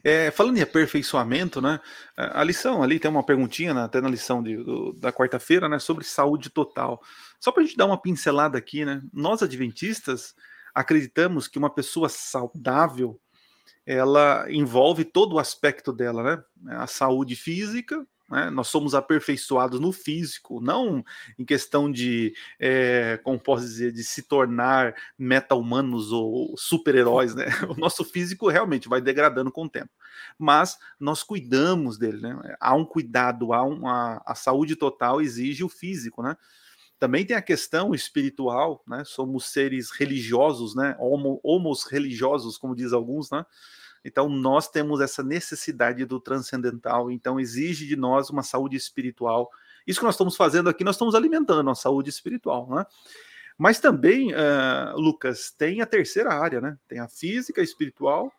É, 0.04 0.32
falando 0.32 0.58
em 0.58 0.62
aperfeiçoamento, 0.62 1.62
né? 1.62 1.80
A 2.18 2.44
lição 2.44 2.84
ali 2.84 3.00
tem 3.00 3.10
uma 3.10 3.26
perguntinha, 3.26 3.74
né, 3.74 3.84
até 3.84 4.02
na 4.02 4.10
lição 4.10 4.44
de, 4.44 4.58
do, 4.58 4.92
da 4.94 5.14
quarta-feira, 5.14 5.70
né? 5.70 5.80
Sobre 5.80 6.04
saúde 6.04 6.50
total. 6.50 7.02
Só 7.40 7.52
para 7.52 7.64
a 7.64 7.66
gente 7.66 7.78
dar 7.78 7.86
uma 7.86 8.02
pincelada 8.02 8.58
aqui, 8.58 8.84
né? 8.84 9.02
Nós 9.14 9.42
adventistas 9.42 10.36
acreditamos 10.74 11.48
que 11.48 11.58
uma 11.58 11.70
pessoa 11.74 12.10
saudável 12.10 13.20
ela 13.86 14.46
envolve 14.50 15.06
todo 15.06 15.34
o 15.34 15.40
aspecto 15.40 15.94
dela, 15.94 16.24
né? 16.24 16.44
A 16.78 16.88
saúde 16.88 17.36
física, 17.36 18.06
né? 18.32 18.50
Nós 18.50 18.70
somos 18.70 18.96
aperfeiçoados 18.96 19.80
no 19.80 19.92
físico, 19.92 20.62
não 20.62 21.04
em 21.38 21.44
questão 21.44 21.92
de, 21.92 22.34
é, 22.58 23.20
como 23.24 23.38
posso 23.38 23.64
dizer, 23.64 23.92
de 23.92 24.04
se 24.06 24.24
tornar 24.24 24.96
meta-humanos 25.18 26.14
ou 26.14 26.56
super-heróis. 26.58 27.36
Né? 27.36 27.46
O 27.72 27.76
nosso 27.76 28.04
físico 28.06 28.50
realmente 28.50 28.88
vai 28.88 29.02
degradando 29.02 29.52
com 29.52 29.66
o 29.66 29.70
tempo, 29.70 29.90
mas 30.38 30.78
nós 31.00 31.24
cuidamos 31.24 31.98
dele. 31.98 32.22
Né? 32.22 32.56
Há 32.60 32.74
um 32.74 32.86
cuidado, 32.86 33.54
há 33.54 33.64
uma, 33.64 34.22
a 34.26 34.34
saúde 34.34 34.76
total 34.76 35.22
exige 35.22 35.64
o 35.64 35.70
físico. 35.70 36.24
Né? 36.24 36.38
Também 36.98 37.26
tem 37.26 37.36
a 37.36 37.42
questão 37.42 37.94
espiritual, 37.94 38.82
né? 38.88 39.04
somos 39.06 39.52
seres 39.52 39.92
religiosos, 39.92 40.76
né? 40.76 40.96
Homo, 41.00 41.40
homos 41.44 41.84
religiosos, 41.84 42.58
como 42.58 42.76
diz 42.76 42.94
alguns, 42.94 43.30
né? 43.32 43.46
Então, 44.04 44.28
nós 44.30 44.68
temos 44.68 45.00
essa 45.00 45.22
necessidade 45.24 46.06
do 46.06 46.20
transcendental, 46.20 47.12
então 47.12 47.40
exige 47.40 47.86
de 47.88 47.96
nós 47.96 48.30
uma 48.30 48.44
saúde 48.44 48.76
espiritual. 48.76 49.50
Isso 49.86 50.00
que 50.00 50.06
nós 50.06 50.16
estamos 50.16 50.36
fazendo 50.36 50.70
aqui, 50.70 50.84
nós 50.84 50.96
estamos 50.96 51.16
alimentando 51.16 51.70
a 51.70 51.76
saúde 51.76 52.10
espiritual, 52.10 52.70
né? 52.70 52.86
Mas 53.58 53.80
também, 53.80 54.34
uh, 54.34 54.96
Lucas, 54.96 55.52
tem 55.52 55.82
a 55.82 55.86
terceira 55.86 56.34
área, 56.34 56.60
né? 56.60 56.78
Tem 56.88 57.00
a 57.00 57.08
física, 57.08 57.62
a 57.62 57.64
espiritual, 57.64 58.32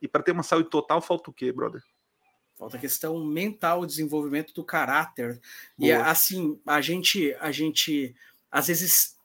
e 0.00 0.08
para 0.08 0.22
ter 0.22 0.32
uma 0.32 0.42
saúde 0.42 0.70
total, 0.70 1.02
falta 1.02 1.30
o 1.30 1.34
quê, 1.34 1.52
brother? 1.52 1.82
Falta 2.56 2.76
a 2.76 2.80
questão 2.80 3.24
mental, 3.24 3.84
desenvolvimento 3.84 4.52
do 4.54 4.64
caráter. 4.64 5.40
Boa. 5.78 5.88
E 5.88 5.92
assim, 5.92 6.60
a 6.66 6.80
gente, 6.80 7.34
a 7.40 7.50
gente 7.50 8.14
às 8.50 8.66
vezes 8.66 9.16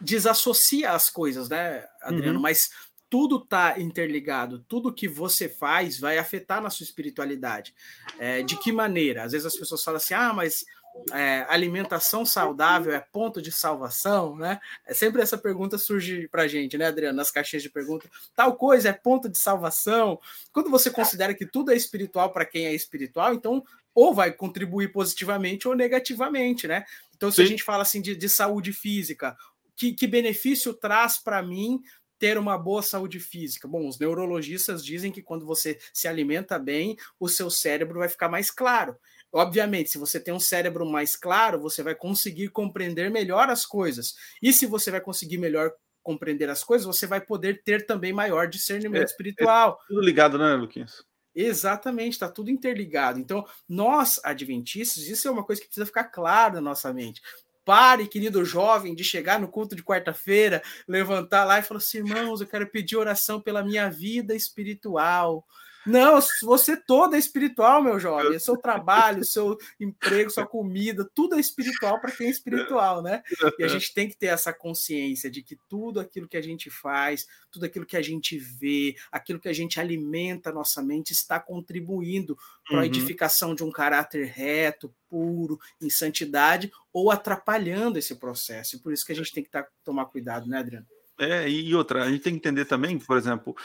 desassocia 0.00 0.92
as 0.92 1.10
coisas, 1.10 1.48
né, 1.48 1.86
Adriano? 2.02 2.36
Uhum. 2.36 2.42
Mas 2.42 2.70
tudo 3.10 3.36
está 3.42 3.80
interligado, 3.80 4.64
tudo 4.68 4.92
que 4.92 5.08
você 5.08 5.48
faz 5.48 5.98
vai 5.98 6.18
afetar 6.18 6.62
na 6.62 6.70
sua 6.70 6.84
espiritualidade. 6.84 7.74
É, 8.18 8.42
de 8.42 8.56
que 8.56 8.70
maneira? 8.72 9.24
Às 9.24 9.32
vezes 9.32 9.46
as 9.46 9.56
pessoas 9.56 9.82
falam 9.82 9.96
assim: 9.96 10.14
ah, 10.14 10.32
mas 10.32 10.64
é, 11.12 11.46
alimentação 11.48 12.24
saudável 12.26 12.92
é 12.92 13.00
ponto 13.00 13.40
de 13.40 13.52
salvação, 13.52 14.36
né? 14.36 14.60
É 14.86 14.92
sempre 14.92 15.22
essa 15.22 15.38
pergunta 15.38 15.78
surge 15.78 16.28
para 16.28 16.48
gente, 16.48 16.76
né, 16.76 16.86
Adriano? 16.86 17.16
Nas 17.16 17.30
caixinhas 17.30 17.62
de 17.62 17.70
pergunta, 17.70 18.08
tal 18.34 18.56
coisa 18.56 18.88
é 18.88 18.92
ponto 18.92 19.28
de 19.28 19.38
salvação. 19.38 20.20
Quando 20.52 20.70
você 20.70 20.90
considera 20.90 21.34
que 21.34 21.46
tudo 21.46 21.70
é 21.70 21.76
espiritual 21.76 22.32
para 22.32 22.44
quem 22.44 22.66
é 22.66 22.74
espiritual, 22.74 23.32
então 23.34 23.62
ou 23.94 24.14
vai 24.14 24.32
contribuir 24.32 24.92
positivamente 24.92 25.66
ou 25.66 25.74
negativamente, 25.74 26.68
né? 26.68 26.84
Então, 27.16 27.30
se 27.30 27.36
Sim. 27.36 27.42
a 27.42 27.46
gente 27.46 27.64
fala 27.64 27.82
assim 27.82 28.00
de, 28.00 28.14
de 28.14 28.28
saúde 28.28 28.72
física, 28.72 29.36
que, 29.74 29.92
que 29.92 30.06
benefício 30.06 30.72
traz 30.72 31.18
para 31.18 31.42
mim 31.42 31.82
ter 32.18 32.38
uma 32.38 32.58
boa 32.58 32.82
saúde 32.82 33.20
física? 33.20 33.68
Bom, 33.68 33.86
os 33.86 33.98
neurologistas 33.98 34.84
dizem 34.84 35.12
que 35.12 35.22
quando 35.22 35.46
você 35.46 35.78
se 35.92 36.08
alimenta 36.08 36.58
bem, 36.58 36.96
o 37.18 37.28
seu 37.28 37.50
cérebro 37.50 37.98
vai 37.98 38.08
ficar 38.08 38.28
mais 38.28 38.50
claro. 38.50 38.96
Obviamente, 39.32 39.90
se 39.90 39.98
você 39.98 40.18
tem 40.18 40.32
um 40.32 40.40
cérebro 40.40 40.86
mais 40.86 41.14
claro, 41.14 41.60
você 41.60 41.82
vai 41.82 41.94
conseguir 41.94 42.48
compreender 42.48 43.10
melhor 43.10 43.48
as 43.50 43.66
coisas. 43.66 44.14
E 44.42 44.52
se 44.52 44.66
você 44.66 44.90
vai 44.90 45.00
conseguir 45.00 45.38
melhor 45.38 45.72
compreender 46.02 46.48
as 46.48 46.64
coisas, 46.64 46.86
você 46.86 47.06
vai 47.06 47.20
poder 47.20 47.62
ter 47.62 47.84
também 47.84 48.12
maior 48.12 48.48
discernimento 48.48 49.02
é, 49.02 49.04
espiritual. 49.04 49.78
É 49.84 49.88
tudo 49.88 50.00
ligado, 50.00 50.38
né, 50.38 50.54
Luquinhas? 50.54 51.04
Exatamente, 51.34 52.14
está 52.14 52.28
tudo 52.28 52.50
interligado. 52.50 53.20
Então, 53.20 53.46
nós, 53.68 54.18
adventistas, 54.24 55.06
isso 55.06 55.28
é 55.28 55.30
uma 55.30 55.44
coisa 55.44 55.60
que 55.60 55.68
precisa 55.68 55.86
ficar 55.86 56.04
claro 56.04 56.54
na 56.54 56.60
nossa 56.60 56.92
mente. 56.92 57.20
Pare, 57.68 58.08
querido 58.08 58.46
jovem, 58.46 58.94
de 58.94 59.04
chegar 59.04 59.38
no 59.38 59.46
culto 59.46 59.76
de 59.76 59.82
quarta-feira, 59.82 60.62
levantar 60.88 61.44
lá 61.44 61.58
e 61.58 61.62
falar 61.62 61.76
assim: 61.76 61.98
irmãos, 61.98 62.40
eu 62.40 62.46
quero 62.46 62.66
pedir 62.66 62.96
oração 62.96 63.42
pela 63.42 63.62
minha 63.62 63.90
vida 63.90 64.34
espiritual. 64.34 65.46
Não, 65.88 66.18
você 66.42 66.76
todo 66.76 67.16
é 67.16 67.18
espiritual, 67.18 67.82
meu 67.82 67.98
jovem. 67.98 68.34
É 68.34 68.38
seu 68.38 68.56
trabalho, 68.56 69.24
seu 69.24 69.56
emprego, 69.80 70.30
sua 70.30 70.46
comida, 70.46 71.08
tudo 71.14 71.34
é 71.34 71.40
espiritual 71.40 72.00
para 72.00 72.12
quem 72.12 72.26
é 72.26 72.30
espiritual, 72.30 73.02
né? 73.02 73.22
E 73.58 73.64
a 73.64 73.68
gente 73.68 73.94
tem 73.94 74.08
que 74.08 74.16
ter 74.16 74.26
essa 74.26 74.52
consciência 74.52 75.30
de 75.30 75.42
que 75.42 75.56
tudo 75.68 75.98
aquilo 75.98 76.28
que 76.28 76.36
a 76.36 76.42
gente 76.42 76.70
faz, 76.70 77.26
tudo 77.50 77.64
aquilo 77.64 77.86
que 77.86 77.96
a 77.96 78.02
gente 78.02 78.38
vê, 78.38 78.96
aquilo 79.10 79.40
que 79.40 79.48
a 79.48 79.52
gente 79.52 79.80
alimenta 79.80 80.50
a 80.50 80.52
nossa 80.52 80.82
mente 80.82 81.12
está 81.12 81.40
contribuindo 81.40 82.36
para 82.66 82.76
a 82.76 82.80
uhum. 82.80 82.84
edificação 82.86 83.54
de 83.54 83.64
um 83.64 83.70
caráter 83.70 84.26
reto, 84.26 84.94
puro, 85.08 85.58
em 85.80 85.88
santidade, 85.88 86.70
ou 86.92 87.10
atrapalhando 87.10 87.98
esse 87.98 88.14
processo. 88.16 88.76
E 88.76 88.78
por 88.78 88.92
isso 88.92 89.06
que 89.06 89.12
a 89.12 89.16
gente 89.16 89.32
tem 89.32 89.42
que 89.42 89.50
tá, 89.50 89.66
tomar 89.82 90.06
cuidado, 90.06 90.46
né, 90.46 90.58
Adriano? 90.58 90.86
É, 91.18 91.48
e 91.48 91.74
outra, 91.74 92.04
a 92.04 92.10
gente 92.10 92.22
tem 92.22 92.32
que 92.34 92.38
entender 92.38 92.64
também, 92.64 92.96
por 92.98 93.16
exemplo, 93.16 93.56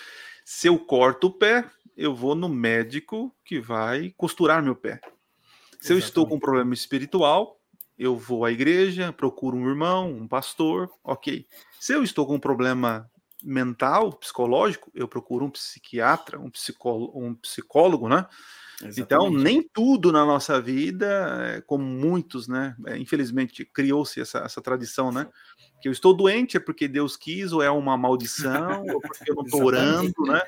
se 0.46 0.68
eu 0.68 0.78
corto 0.80 1.28
o 1.28 1.32
pé, 1.34 1.70
eu 1.96 2.14
vou 2.14 2.36
no 2.36 2.50
médico 2.50 3.34
que 3.46 3.60
vai 3.60 4.14
costurar 4.18 4.64
meu 4.64 4.76
pé. 4.76 5.00
Se 5.02 5.08
Exatamente. 5.08 5.92
eu 5.92 5.98
estou 6.00 6.28
com 6.28 6.36
um 6.36 6.40
problema 6.40 6.74
espiritual, 6.74 7.60
eu 7.98 8.18
vou 8.18 8.46
à 8.46 8.52
igreja, 8.52 9.14
procuro 9.14 9.58
um 9.58 9.70
irmão, 9.70 10.12
um 10.12 10.28
pastor, 10.28 10.90
ok. 11.04 11.48
Se 11.80 11.94
eu 11.94 12.04
estou 12.04 12.26
com 12.26 12.36
um 12.36 12.40
problema 12.40 13.10
mental, 13.44 14.14
psicológico, 14.14 14.90
eu 14.94 15.08
procuro 15.08 15.46
um 15.46 15.52
psiquiatra, 15.52 16.40
um 16.40 16.50
psicólogo, 16.50 17.20
um 17.22 17.36
psicólogo 17.36 18.08
né? 18.08 18.26
Exatamente. 18.82 19.02
Então, 19.02 19.30
nem 19.30 19.62
tudo 19.62 20.12
na 20.12 20.26
nossa 20.26 20.60
vida, 20.60 21.64
como 21.68 21.84
muitos, 21.84 22.48
né? 22.48 22.76
É, 22.88 22.98
infelizmente, 22.98 23.66
criou-se 23.66 24.20
essa, 24.20 24.40
essa 24.40 24.62
tradição, 24.62 25.12
né? 25.12 25.30
Que 25.84 25.90
eu 25.90 25.92
estou 25.92 26.14
doente 26.14 26.56
é 26.56 26.62
porque 26.62 26.88
Deus 26.88 27.18
quis, 27.18 27.52
ou 27.52 27.62
é 27.62 27.70
uma 27.70 27.98
maldição, 27.98 28.86
ou 28.88 29.02
porque 29.02 29.30
eu 29.30 29.36
não 29.36 29.44
estou 29.44 29.66
orando, 29.66 30.14
né? 30.26 30.42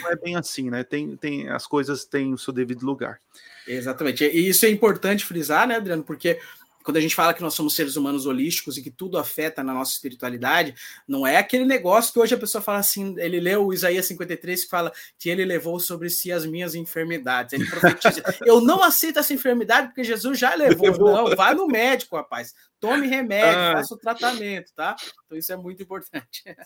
Não 0.00 0.10
é 0.12 0.14
bem 0.14 0.36
assim, 0.36 0.70
né? 0.70 0.84
Tem, 0.84 1.16
tem, 1.16 1.48
as 1.48 1.66
coisas 1.66 2.04
têm 2.04 2.32
o 2.32 2.38
seu 2.38 2.52
devido 2.52 2.86
lugar. 2.86 3.18
Exatamente. 3.66 4.22
E 4.22 4.48
isso 4.48 4.64
é 4.64 4.70
importante 4.70 5.24
frisar, 5.24 5.66
né, 5.66 5.74
Adriano? 5.74 6.04
Porque 6.04 6.38
quando 6.86 6.98
a 6.98 7.00
gente 7.00 7.16
fala 7.16 7.34
que 7.34 7.42
nós 7.42 7.52
somos 7.52 7.74
seres 7.74 7.96
humanos 7.96 8.26
holísticos 8.26 8.78
e 8.78 8.82
que 8.82 8.92
tudo 8.92 9.18
afeta 9.18 9.64
na 9.64 9.74
nossa 9.74 9.90
espiritualidade, 9.90 10.72
não 11.06 11.26
é 11.26 11.36
aquele 11.36 11.64
negócio 11.64 12.12
que 12.12 12.20
hoje 12.20 12.36
a 12.36 12.38
pessoa 12.38 12.62
fala 12.62 12.78
assim, 12.78 13.12
ele 13.18 13.40
leu 13.40 13.66
o 13.66 13.74
Isaías 13.74 14.06
53 14.06 14.62
que 14.62 14.70
fala 14.70 14.92
que 15.18 15.28
ele 15.28 15.44
levou 15.44 15.80
sobre 15.80 16.08
si 16.08 16.30
as 16.30 16.46
minhas 16.46 16.76
enfermidades. 16.76 17.54
Ele 17.54 17.66
profetiza, 17.68 18.22
eu 18.46 18.60
não 18.60 18.84
aceito 18.84 19.18
essa 19.18 19.34
enfermidade 19.34 19.88
porque 19.88 20.04
Jesus 20.04 20.38
já 20.38 20.54
levou. 20.54 20.96
Não, 20.96 21.34
vá 21.34 21.52
no 21.52 21.66
médico, 21.66 22.14
rapaz. 22.14 22.54
Tome 22.78 23.08
remédio, 23.08 23.58
ah. 23.58 23.72
faça 23.78 23.94
o 23.94 23.98
tratamento, 23.98 24.72
tá? 24.72 24.94
Então 25.24 25.36
isso 25.36 25.52
é 25.52 25.56
muito 25.56 25.82
importante. 25.82 26.44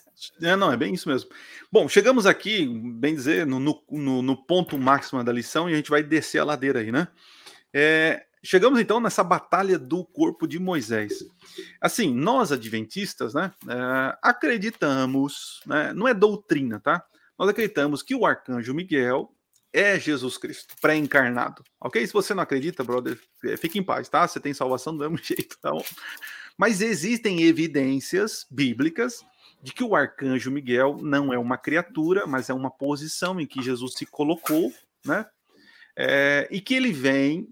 É, 0.43 0.57
não, 0.57 0.73
é 0.73 0.77
bem 0.77 0.95
isso 0.95 1.09
mesmo. 1.09 1.31
Bom, 1.73 1.89
chegamos 1.89 2.27
aqui, 2.27 2.67
bem 2.67 3.15
dizer, 3.15 3.47
no, 3.47 3.59
no, 3.59 4.23
no 4.23 4.37
ponto 4.37 4.79
máximo 4.79 5.23
da 5.25 5.33
lição 5.33 5.69
e 5.69 5.73
a 5.73 5.77
gente 5.77 5.91
vai 5.91 6.03
descer 6.03 6.39
a 6.39 6.45
ladeira 6.45 6.81
aí, 6.81 6.91
né? 6.93 7.09
É, 7.73 8.27
Chegamos 8.43 8.81
então 8.81 9.01
nessa 9.01 9.23
batalha 9.23 9.79
do 9.79 10.05
corpo 10.05 10.47
de 10.47 10.59
Moisés. 10.59 11.25
Assim, 11.81 12.15
nós 12.15 12.51
adventistas, 12.51 13.35
né, 13.35 13.53
é, 13.69 14.19
acreditamos, 14.23 15.61
né, 15.67 15.93
não 15.93 16.09
é 16.09 16.15
doutrina, 16.15 16.81
tá? 16.81 17.05
Nós 17.39 17.49
acreditamos 17.49 18.03
que 18.03 18.15
o 18.15 18.25
arcanjo 18.25 18.75
Miguel 18.75 19.31
é 19.73 19.99
Jesus 19.99 20.37
Cristo, 20.37 20.75
pré-encarnado. 20.81 21.63
Ok? 21.81 22.05
Se 22.07 22.13
você 22.13 22.35
não 22.35 22.43
acredita, 22.43 22.83
brother, 22.83 23.19
é, 23.45 23.57
fique 23.57 23.79
em 23.79 23.83
paz, 23.83 24.09
tá? 24.09 24.27
Você 24.27 24.41
tem 24.41 24.55
salvação 24.55 24.97
do 24.97 25.01
mesmo 25.01 25.19
jeito, 25.23 25.59
tá 25.61 25.71
bom? 25.71 25.85
Mas 26.57 26.81
existem 26.81 27.43
evidências 27.43 28.47
bíblicas 28.51 29.25
de 29.63 29.73
que 29.73 29.85
o 29.85 29.95
arcanjo 29.95 30.51
Miguel 30.51 30.99
não 31.01 31.33
é 31.33 31.39
uma 31.39 31.59
criatura, 31.59 32.27
mas 32.27 32.49
é 32.49 32.55
uma 32.55 32.71
posição 32.71 33.41
em 33.41 33.47
que 33.47 33.63
Jesus 33.63 33.95
se 33.95 34.07
colocou, 34.07 34.73
né? 35.05 35.27
É, 35.97 36.49
e 36.51 36.61
que 36.61 36.75
ele 36.75 36.93
vem 36.93 37.49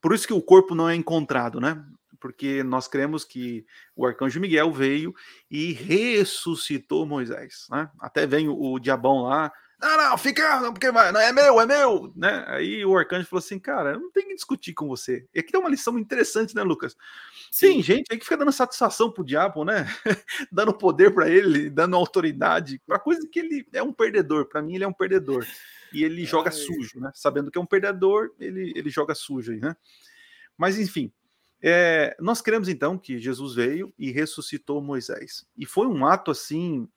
por 0.00 0.14
isso 0.14 0.26
que 0.26 0.32
o 0.32 0.42
corpo 0.42 0.74
não 0.74 0.88
é 0.88 0.94
encontrado, 0.94 1.60
né? 1.60 1.84
Porque 2.20 2.62
nós 2.62 2.88
cremos 2.88 3.24
que 3.24 3.64
o 3.94 4.04
arcanjo 4.06 4.40
Miguel 4.40 4.72
veio 4.72 5.14
e 5.50 5.72
ressuscitou 5.72 7.06
Moisés, 7.06 7.66
né? 7.70 7.90
Até 8.00 8.26
vem 8.26 8.48
o, 8.48 8.60
o 8.60 8.78
diabão 8.78 9.22
lá, 9.22 9.52
não, 9.80 9.96
não, 9.96 10.18
fica, 10.18 10.60
não, 10.60 10.72
porque 10.72 10.90
vai, 10.90 11.12
não, 11.12 11.20
é 11.20 11.32
meu, 11.32 11.60
é 11.60 11.66
meu, 11.66 12.12
né? 12.16 12.44
Aí 12.48 12.84
o 12.84 12.98
arcanjo 12.98 13.28
falou 13.28 13.38
assim, 13.38 13.60
cara, 13.60 13.96
não 13.96 14.10
tem 14.10 14.26
que 14.26 14.34
discutir 14.34 14.74
com 14.74 14.88
você. 14.88 15.24
E 15.32 15.38
aqui 15.38 15.52
tem 15.52 15.60
uma 15.60 15.70
lição 15.70 15.96
interessante, 15.96 16.52
né, 16.52 16.64
Lucas? 16.64 16.96
Sim. 17.52 17.74
Tem 17.74 17.82
gente 17.82 18.06
aí 18.10 18.18
que 18.18 18.24
fica 18.24 18.36
dando 18.36 18.50
satisfação 18.50 19.08
pro 19.08 19.24
diabo, 19.24 19.64
né? 19.64 19.86
dando 20.50 20.74
poder 20.74 21.14
para 21.14 21.28
ele, 21.28 21.70
dando 21.70 21.94
autoridade, 21.94 22.82
para 22.84 22.98
coisa 22.98 23.24
que 23.30 23.38
ele 23.38 23.68
é 23.72 23.80
um 23.80 23.92
perdedor. 23.92 24.46
Para 24.46 24.60
mim, 24.60 24.74
ele 24.74 24.82
é 24.82 24.88
um 24.88 24.92
perdedor 24.92 25.46
e 25.92 26.04
ele 26.04 26.24
joga 26.24 26.50
sujo, 26.50 27.00
né? 27.00 27.10
Sabendo 27.14 27.50
que 27.50 27.58
é 27.58 27.60
um 27.60 27.66
perdedor, 27.66 28.30
ele, 28.38 28.72
ele 28.76 28.90
joga 28.90 29.14
sujo 29.14 29.52
aí, 29.52 29.60
né? 29.60 29.76
Mas 30.56 30.78
enfim, 30.78 31.12
é, 31.62 32.16
nós 32.20 32.40
cremos 32.40 32.68
então 32.68 32.96
que 32.96 33.18
Jesus 33.18 33.54
veio 33.54 33.92
e 33.98 34.10
ressuscitou 34.10 34.80
Moisés. 34.80 35.46
E 35.56 35.66
foi 35.66 35.86
um 35.86 36.06
ato 36.06 36.30
assim 36.30 36.88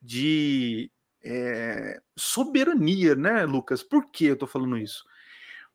de 0.00 0.90
é, 1.22 2.00
soberania, 2.16 3.14
né, 3.14 3.44
Lucas? 3.44 3.82
Por 3.82 4.10
que 4.10 4.26
eu 4.26 4.34
estou 4.34 4.48
falando 4.48 4.78
isso? 4.78 5.04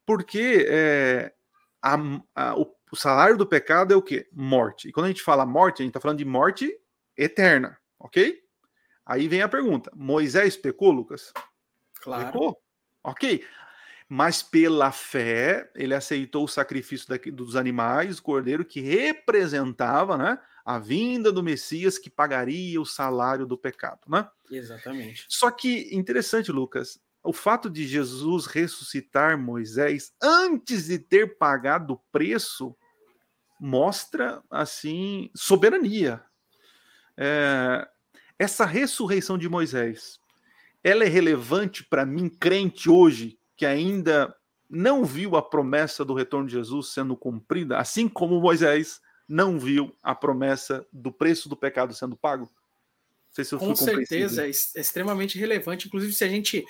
Porque 0.05 0.65
é, 0.69 1.33
a, 1.81 1.97
a, 2.35 2.59
o, 2.59 2.73
o, 2.91 2.95
salário 2.95 3.37
do 3.37 3.47
pecado 3.47 3.93
é 3.93 3.95
o 3.95 4.01
quê? 4.01 4.27
Morte. 4.31 4.89
E 4.89 4.91
quando 4.91 5.05
a 5.05 5.09
gente 5.09 5.21
fala 5.21 5.45
morte, 5.45 5.81
a 5.81 5.83
gente 5.83 5.91
está 5.91 6.01
falando 6.01 6.17
de 6.17 6.25
morte 6.25 6.77
eterna, 7.17 7.77
ok? 7.99 8.41
Aí 9.05 9.27
vem 9.27 9.41
a 9.41 9.49
pergunta: 9.49 9.91
Moisés 9.95 10.57
pecou, 10.57 10.91
Lucas? 10.91 11.31
Claro. 12.01 12.25
Pecou? 12.25 12.62
Ok. 13.03 13.45
Mas 14.07 14.43
pela 14.43 14.91
fé, 14.91 15.69
ele 15.75 15.93
aceitou 15.93 16.43
o 16.43 16.47
sacrifício 16.47 17.07
daqui, 17.09 17.31
dos 17.31 17.55
animais, 17.55 18.19
o 18.19 18.23
cordeiro, 18.23 18.63
que 18.63 18.79
representava 18.79 20.17
né, 20.17 20.39
a 20.65 20.77
vinda 20.77 21.31
do 21.31 21.41
Messias 21.41 21.97
que 21.97 22.09
pagaria 22.09 22.79
o 22.79 22.85
salário 22.85 23.45
do 23.45 23.57
pecado. 23.57 24.01
Né? 24.07 24.27
Exatamente. 24.51 25.25
Só 25.27 25.49
que 25.49 25.89
interessante, 25.95 26.51
Lucas, 26.51 26.99
o 27.23 27.33
fato 27.33 27.69
de 27.69 27.87
Jesus 27.87 28.45
ressuscitar 28.45 29.37
Moisés 29.37 30.13
antes 30.21 30.87
de 30.87 30.99
ter 30.99 31.37
pagado 31.37 31.93
o 31.93 32.01
preço 32.11 32.75
mostra 33.59 34.43
assim 34.51 35.31
soberania. 35.33 36.21
É, 37.15 37.87
essa 38.37 38.65
ressurreição 38.65 39.37
de 39.37 39.47
Moisés 39.47 40.19
ela 40.83 41.03
é 41.03 41.07
relevante 41.07 41.83
para 41.83 42.05
mim, 42.05 42.27
crente 42.27 42.89
hoje, 42.89 43.39
que 43.55 43.65
ainda 43.65 44.35
não 44.69 45.05
viu 45.05 45.35
a 45.35 45.41
promessa 45.41 46.03
do 46.03 46.13
retorno 46.13 46.47
de 46.47 46.53
Jesus 46.53 46.89
sendo 46.89 47.15
cumprida, 47.15 47.77
assim 47.77 48.09
como 48.09 48.41
Moisés 48.41 48.99
não 49.27 49.57
viu 49.59 49.95
a 50.01 50.13
promessa 50.13 50.85
do 50.91 51.11
preço 51.11 51.47
do 51.47 51.55
pecado 51.55 51.93
sendo 51.93 52.17
pago? 52.17 52.49
Se 53.31 53.45
se 53.45 53.57
Com 53.57 53.75
certeza, 53.75 54.45
é 54.45 54.49
extremamente 54.49 55.39
relevante. 55.39 55.87
Inclusive, 55.87 56.13
se 56.13 56.23
a 56.23 56.29
gente 56.29 56.63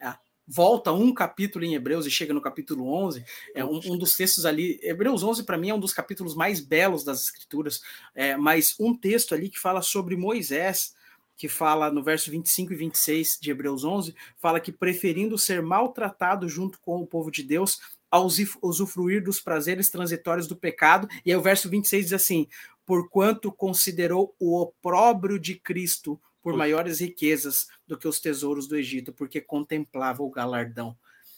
ah, 0.00 0.18
volta 0.46 0.92
um 0.92 1.14
capítulo 1.14 1.64
em 1.64 1.74
Hebreus 1.74 2.04
e 2.04 2.10
chega 2.10 2.34
no 2.34 2.42
capítulo 2.42 2.92
11, 2.92 3.24
é 3.54 3.64
um, 3.64 3.80
um 3.86 3.96
dos 3.96 4.14
textos 4.14 4.44
ali. 4.44 4.78
Hebreus 4.82 5.22
11, 5.22 5.44
para 5.44 5.56
mim, 5.56 5.70
é 5.70 5.74
um 5.74 5.80
dos 5.80 5.94
capítulos 5.94 6.34
mais 6.34 6.60
belos 6.60 7.04
das 7.04 7.22
Escrituras, 7.22 7.80
é, 8.14 8.36
mas 8.36 8.74
um 8.78 8.94
texto 8.94 9.34
ali 9.34 9.48
que 9.48 9.58
fala 9.58 9.80
sobre 9.80 10.14
Moisés 10.14 10.94
que 11.40 11.48
fala 11.48 11.90
no 11.90 12.02
verso 12.02 12.30
25 12.30 12.74
e 12.74 12.76
26 12.76 13.38
de 13.40 13.50
Hebreus 13.50 13.82
11, 13.82 14.14
fala 14.36 14.60
que 14.60 14.70
preferindo 14.70 15.38
ser 15.38 15.62
maltratado 15.62 16.46
junto 16.46 16.78
com 16.82 17.00
o 17.00 17.06
povo 17.06 17.30
de 17.30 17.42
Deus, 17.42 17.80
ao 18.10 18.26
usufruir 18.60 19.24
dos 19.24 19.40
prazeres 19.40 19.88
transitórios 19.88 20.46
do 20.46 20.54
pecado. 20.54 21.08
E 21.24 21.30
aí 21.30 21.36
o 21.38 21.40
verso 21.40 21.66
26 21.70 22.04
diz 22.04 22.12
assim: 22.12 22.46
porquanto 22.84 23.50
considerou 23.50 24.36
o 24.38 24.60
opróbrio 24.60 25.38
de 25.38 25.54
Cristo 25.54 26.20
por 26.42 26.54
maiores 26.54 27.00
riquezas 27.00 27.68
do 27.86 27.96
que 27.96 28.06
os 28.06 28.20
tesouros 28.20 28.68
do 28.68 28.76
Egito, 28.76 29.10
porque 29.10 29.40
contemplava 29.40 30.22
o 30.22 30.28
galardão. 30.28 30.94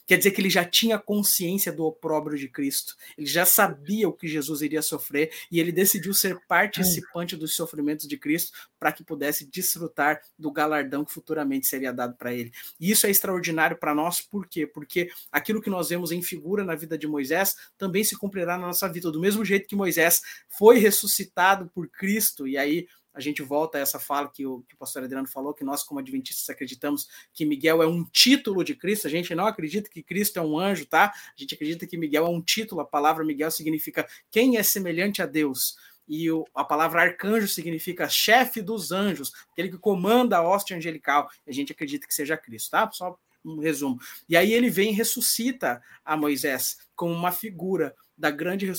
Quer 0.06 0.18
dizer 0.18 0.32
que 0.32 0.40
ele 0.40 0.50
já 0.50 0.64
tinha 0.64 0.98
consciência 0.98 1.72
do 1.72 1.84
opróbrio 1.84 2.36
de 2.36 2.48
Cristo, 2.48 2.96
ele 3.16 3.26
já 3.26 3.44
sabia 3.44 4.08
o 4.08 4.12
que 4.12 4.26
Jesus 4.26 4.62
iria 4.62 4.82
sofrer 4.82 5.32
e 5.50 5.60
ele 5.60 5.72
decidiu 5.72 6.12
ser 6.12 6.40
participante 6.48 7.36
dos 7.36 7.54
sofrimentos 7.54 8.06
de 8.06 8.16
Cristo 8.16 8.52
para 8.78 8.92
que 8.92 9.04
pudesse 9.04 9.46
desfrutar 9.46 10.20
do 10.38 10.50
galardão 10.50 11.04
que 11.04 11.12
futuramente 11.12 11.66
seria 11.66 11.92
dado 11.92 12.16
para 12.16 12.34
ele. 12.34 12.52
E 12.80 12.90
isso 12.90 13.06
é 13.06 13.10
extraordinário 13.10 13.76
para 13.76 13.94
nós, 13.94 14.20
por 14.20 14.46
quê? 14.46 14.66
Porque 14.66 15.10
aquilo 15.30 15.62
que 15.62 15.70
nós 15.70 15.88
vemos 15.88 16.10
em 16.10 16.20
figura 16.20 16.64
na 16.64 16.74
vida 16.74 16.98
de 16.98 17.06
Moisés 17.06 17.54
também 17.78 18.02
se 18.02 18.16
cumprirá 18.16 18.58
na 18.58 18.66
nossa 18.66 18.88
vida, 18.88 19.10
do 19.10 19.20
mesmo 19.20 19.44
jeito 19.44 19.68
que 19.68 19.76
Moisés 19.76 20.22
foi 20.48 20.78
ressuscitado 20.78 21.70
por 21.74 21.88
Cristo, 21.88 22.46
e 22.46 22.58
aí 22.58 22.86
a 23.14 23.20
gente 23.20 23.42
volta 23.42 23.78
a 23.78 23.80
essa 23.80 23.98
fala 23.98 24.28
que 24.28 24.46
o, 24.46 24.62
que 24.62 24.74
o 24.74 24.78
pastor 24.78 25.04
Adriano 25.04 25.28
falou, 25.28 25.52
que 25.52 25.64
nós, 25.64 25.82
como 25.82 26.00
adventistas, 26.00 26.48
acreditamos 26.48 27.08
que 27.32 27.44
Miguel 27.44 27.82
é 27.82 27.86
um 27.86 28.04
título 28.04 28.64
de 28.64 28.74
Cristo. 28.74 29.06
A 29.06 29.10
gente 29.10 29.34
não 29.34 29.46
acredita 29.46 29.90
que 29.90 30.02
Cristo 30.02 30.38
é 30.38 30.42
um 30.42 30.58
anjo, 30.58 30.86
tá? 30.86 31.06
A 31.06 31.40
gente 31.40 31.54
acredita 31.54 31.86
que 31.86 31.96
Miguel 31.96 32.26
é 32.26 32.28
um 32.28 32.40
título. 32.40 32.80
A 32.80 32.86
palavra 32.86 33.24
Miguel 33.24 33.50
significa 33.50 34.06
quem 34.30 34.56
é 34.56 34.62
semelhante 34.62 35.20
a 35.20 35.26
Deus. 35.26 35.76
E 36.08 36.30
o, 36.30 36.44
a 36.54 36.64
palavra 36.64 37.02
arcanjo 37.02 37.46
significa 37.48 38.08
chefe 38.08 38.60
dos 38.60 38.92
anjos, 38.92 39.32
aquele 39.52 39.70
que 39.70 39.78
comanda 39.78 40.36
a 40.36 40.48
hoste 40.48 40.74
angelical. 40.74 41.28
A 41.46 41.52
gente 41.52 41.72
acredita 41.72 42.06
que 42.06 42.14
seja 42.14 42.36
Cristo, 42.36 42.70
tá? 42.70 42.90
Só 42.92 43.18
um 43.44 43.58
resumo. 43.58 43.98
E 44.28 44.36
aí 44.36 44.52
ele 44.52 44.70
vem 44.70 44.90
e 44.90 44.94
ressuscita 44.94 45.82
a 46.04 46.16
Moisés 46.16 46.78
como 46.94 47.12
uma 47.12 47.32
figura 47.32 47.94
da 48.16 48.30
grande, 48.30 48.70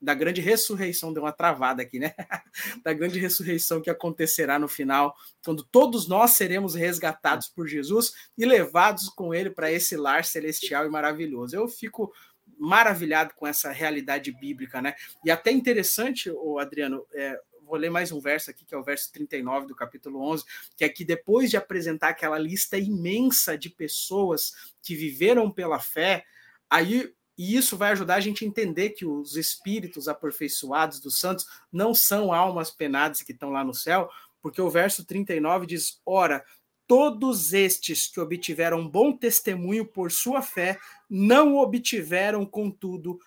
da 0.00 0.14
grande 0.14 0.40
ressurreição, 0.40 1.12
deu 1.12 1.22
uma 1.22 1.32
travada 1.32 1.82
aqui, 1.82 1.98
né? 1.98 2.14
da 2.82 2.92
grande 2.92 3.18
ressurreição 3.18 3.82
que 3.82 3.90
acontecerá 3.90 4.58
no 4.58 4.68
final, 4.68 5.14
quando 5.44 5.62
todos 5.62 6.08
nós 6.08 6.32
seremos 6.32 6.74
resgatados 6.74 7.48
por 7.48 7.66
Jesus 7.66 8.14
e 8.38 8.46
levados 8.46 9.08
com 9.10 9.34
ele 9.34 9.50
para 9.50 9.70
esse 9.70 9.96
lar 9.96 10.24
celestial 10.24 10.86
e 10.86 10.88
maravilhoso. 10.88 11.54
Eu 11.54 11.68
fico 11.68 12.12
maravilhado 12.58 13.34
com 13.34 13.46
essa 13.46 13.70
realidade 13.70 14.32
bíblica, 14.32 14.80
né? 14.80 14.94
E 15.24 15.30
até 15.30 15.50
interessante, 15.50 16.30
o 16.30 16.58
Adriano, 16.58 17.06
é, 17.12 17.38
vou 17.66 17.76
ler 17.76 17.90
mais 17.90 18.12
um 18.12 18.20
verso 18.20 18.50
aqui, 18.50 18.64
que 18.64 18.74
é 18.74 18.78
o 18.78 18.84
verso 18.84 19.12
39 19.12 19.66
do 19.66 19.74
capítulo 19.74 20.22
11, 20.22 20.44
que 20.76 20.84
é 20.84 20.88
que 20.88 21.04
depois 21.04 21.50
de 21.50 21.56
apresentar 21.56 22.08
aquela 22.08 22.38
lista 22.38 22.78
imensa 22.78 23.58
de 23.58 23.68
pessoas 23.68 24.54
que 24.80 24.94
viveram 24.94 25.50
pela 25.50 25.80
fé, 25.80 26.24
aí 26.70 27.12
e 27.38 27.54
isso 27.54 27.76
vai 27.76 27.92
ajudar 27.92 28.14
a 28.14 28.20
gente 28.20 28.44
a 28.44 28.48
entender 28.48 28.90
que 28.90 29.04
os 29.04 29.36
espíritos 29.36 30.08
aperfeiçoados 30.08 31.00
dos 31.00 31.18
santos 31.18 31.46
não 31.70 31.94
são 31.94 32.32
almas 32.32 32.70
penadas 32.70 33.20
que 33.20 33.32
estão 33.32 33.50
lá 33.50 33.62
no 33.62 33.74
céu, 33.74 34.08
porque 34.40 34.60
o 34.60 34.70
verso 34.70 35.04
39 35.04 35.66
diz: 35.66 36.00
Ora, 36.06 36.42
todos 36.86 37.52
estes 37.52 38.06
que 38.06 38.20
obtiveram 38.20 38.88
bom 38.88 39.14
testemunho 39.14 39.84
por 39.84 40.10
sua 40.10 40.40
fé, 40.40 40.78
não 41.10 41.56
obtiveram, 41.56 42.46
contudo, 42.46 43.18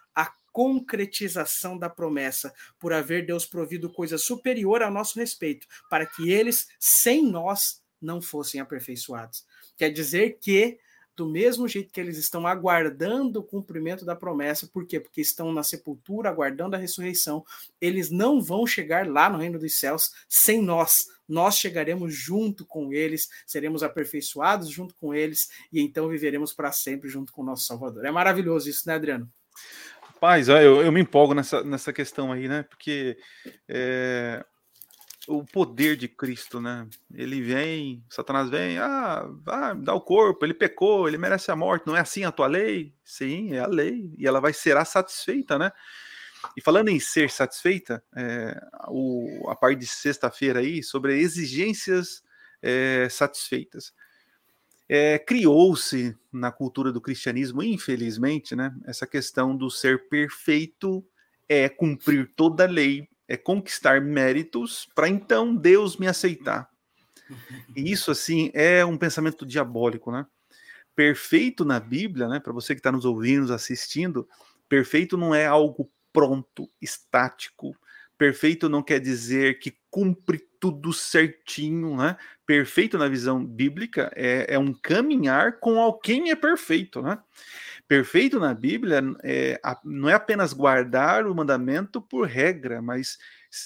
concretização 0.52 1.78
da 1.78 1.90
promessa, 1.90 2.54
por 2.80 2.94
haver 2.94 3.26
Deus 3.26 3.46
provido 3.46 3.92
coisa 3.92 4.18
superior 4.18 4.82
a 4.82 4.92
nosso 4.92 5.20
respeito, 5.20 5.68
para 5.90 6.06
que 6.06 6.30
eles, 6.32 6.68
sem 6.80 7.26
nós, 7.26 7.82
não 8.02 8.22
fossem 8.22 8.62
aperfeiçoados. 8.62 9.46
Quer 9.78 9.90
dizer 9.90 10.38
que 10.40 10.80
do 11.20 11.28
mesmo 11.28 11.68
jeito 11.68 11.92
que 11.92 12.00
eles 12.00 12.18
estão 12.18 12.48
aguardando 12.48 13.42
o 13.42 13.44
cumprimento 13.44 14.06
da 14.06 14.16
promessa, 14.16 14.68
por 14.68 14.86
quê? 14.86 15.02
Porque 15.02 15.20
estão 15.20 15.52
na 15.52 15.64
sepultura, 15.64 16.30
aguardando 16.30 16.78
a 16.78 16.80
ressurreição, 16.80 17.44
eles 17.82 18.10
não 18.10 18.42
vão 18.42 18.66
chegar 18.66 19.06
lá 19.06 19.30
no 19.30 19.38
reino 19.38 19.60
dos 19.60 19.78
céus 19.78 20.14
sem 20.30 20.62
nós. 20.62 21.08
Nós 21.28 21.58
chegaremos 21.58 22.16
junto 22.16 22.66
com 22.66 22.94
eles, 22.94 23.28
seremos 23.46 23.84
aperfeiçoados 23.84 24.70
junto 24.70 24.96
com 24.96 25.14
eles, 25.14 25.50
e 25.74 25.82
então 25.82 26.08
viveremos 26.08 26.54
para 26.54 26.72
sempre 26.72 27.10
junto 27.10 27.34
com 27.34 27.42
o 27.42 27.46
nosso 27.46 27.66
Salvador. 27.66 28.06
É 28.06 28.12
maravilhoso 28.12 28.70
isso, 28.70 28.88
né, 28.88 28.96
Adriano? 28.96 29.30
Rapaz, 30.20 30.50
eu, 30.50 30.82
eu 30.82 30.92
me 30.92 31.00
empolgo 31.00 31.34
nessa, 31.34 31.64
nessa 31.64 31.94
questão 31.94 32.30
aí, 32.34 32.50
né? 32.50 32.64
Porque 32.64 33.18
é, 33.70 34.44
o 35.26 35.46
poder 35.46 35.96
de 35.96 36.10
Cristo, 36.10 36.60
né? 36.60 36.86
Ele 37.14 37.42
vem, 37.42 38.04
Satanás 38.10 38.50
vem, 38.50 38.78
ah, 38.80 39.26
vai, 39.42 39.74
dá 39.78 39.94
o 39.94 40.02
corpo, 40.02 40.46
ele 40.46 40.54
pecou, 40.54 41.08
ele 41.08 41.18
merece 41.18 41.50
a 41.52 41.56
morte, 41.56 41.88
não 41.88 41.96
é 41.96 42.02
assim 42.02 42.26
a 42.26 42.34
tua 42.34 42.48
lei? 42.48 42.94
Sim, 43.02 43.54
é 43.54 43.60
a 43.60 43.68
lei, 43.68 44.14
e 44.18 44.28
ela 44.28 44.42
vai 44.42 44.52
ser 44.52 44.86
satisfeita, 44.86 45.58
né? 45.58 45.72
E 46.58 46.62
falando 46.62 46.90
em 46.90 47.00
ser 47.00 47.30
satisfeita, 47.30 48.04
é, 48.14 48.60
o, 48.90 49.50
a 49.50 49.56
parte 49.56 49.80
de 49.80 49.88
sexta-feira 49.88 50.60
aí, 50.60 50.84
sobre 50.84 51.18
exigências 51.18 52.22
é, 52.62 53.08
satisfeitas. 53.10 53.94
É, 54.90 55.20
Criou-se 55.20 56.18
na 56.34 56.52
cultura 56.52 56.92
do 56.92 57.00
cristianismo, 57.00 57.62
infelizmente, 57.62 58.56
né, 58.56 58.76
essa 58.86 59.06
questão 59.06 59.56
do 59.56 59.70
ser 59.70 60.10
perfeito 60.10 61.06
é 61.48 61.70
cumprir 61.70 62.34
toda 62.36 62.64
a 62.64 62.68
lei 62.68 63.08
é 63.30 63.38
conquistar 63.38 64.02
méritos 64.02 64.90
para 64.96 65.08
então 65.08 65.56
Deus 65.56 65.98
me 65.98 66.08
aceitar. 66.08 66.68
E 67.76 67.92
isso, 67.94 68.10
assim, 68.10 68.50
é 68.56 68.84
um 68.84 68.98
pensamento 68.98 69.46
diabólico, 69.46 70.12
né? 70.12 70.26
Perfeito 70.96 71.64
na 71.64 71.80
Bíblia, 71.80 72.28
né? 72.28 72.40
Para 72.40 72.52
você 72.52 72.74
que 72.74 72.80
está 72.80 72.92
nos 72.92 73.06
ouvindo, 73.06 73.42
nos 73.42 73.52
assistindo, 73.52 74.28
perfeito 74.68 75.16
não 75.16 75.34
é 75.34 75.46
algo 75.46 75.90
pronto, 76.12 76.68
estático. 76.82 77.78
Perfeito 78.18 78.68
não 78.68 78.82
quer 78.82 79.00
dizer 79.00 79.60
que 79.60 79.78
cumpre 79.92 80.49
tudo 80.60 80.92
certinho, 80.92 81.96
né? 81.96 82.18
Perfeito 82.46 82.98
na 82.98 83.08
visão 83.08 83.44
bíblica 83.46 84.12
é, 84.16 84.46
é 84.50 84.60
um 84.60 84.74
caminhar 84.74 85.60
com 85.60 85.80
alguém 85.80 86.32
é 86.32 86.36
perfeito, 86.36 87.02
né? 87.02 87.20
Perfeito 87.88 88.40
na 88.40 88.54
Bíblia 88.54 89.02
é, 89.24 89.60
não 89.84 90.08
é 90.08 90.14
apenas 90.14 90.54
guardar 90.54 91.26
o 91.26 91.34
mandamento 91.34 92.00
por 92.00 92.28
regra, 92.28 92.84
mas 92.84 93.18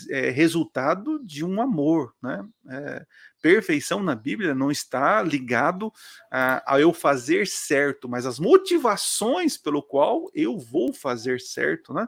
é 0.09 0.29
resultado 0.29 1.19
de 1.25 1.43
um 1.43 1.61
amor, 1.61 2.15
né? 2.21 2.45
É, 2.69 3.05
perfeição 3.41 4.01
na 4.01 4.15
Bíblia 4.15 4.55
não 4.55 4.71
está 4.71 5.21
ligado 5.21 5.91
a, 6.31 6.75
a, 6.75 6.79
eu 6.79 6.93
fazer 6.93 7.45
certo, 7.47 8.07
mas 8.07 8.25
as 8.25 8.39
motivações 8.39 9.57
pelo 9.57 9.83
qual 9.83 10.31
eu 10.33 10.57
vou 10.57 10.93
fazer 10.93 11.41
certo, 11.41 11.93
né? 11.93 12.07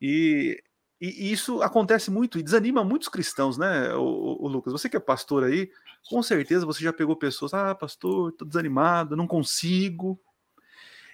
E, 0.00 0.62
e 1.00 1.32
isso 1.32 1.62
acontece 1.62 2.10
muito 2.10 2.38
e 2.38 2.42
desanima 2.42 2.82
muitos 2.82 3.08
cristãos, 3.08 3.56
né, 3.56 3.94
o, 3.94 4.36
o, 4.40 4.48
Lucas? 4.48 4.72
Você 4.72 4.88
que 4.88 4.96
é 4.96 5.00
pastor 5.00 5.44
aí, 5.44 5.70
com 6.08 6.22
certeza 6.22 6.66
você 6.66 6.82
já 6.82 6.92
pegou 6.92 7.14
pessoas, 7.14 7.54
ah, 7.54 7.74
pastor, 7.74 8.32
tô 8.32 8.44
desanimado, 8.44 9.16
não 9.16 9.26
consigo, 9.26 10.20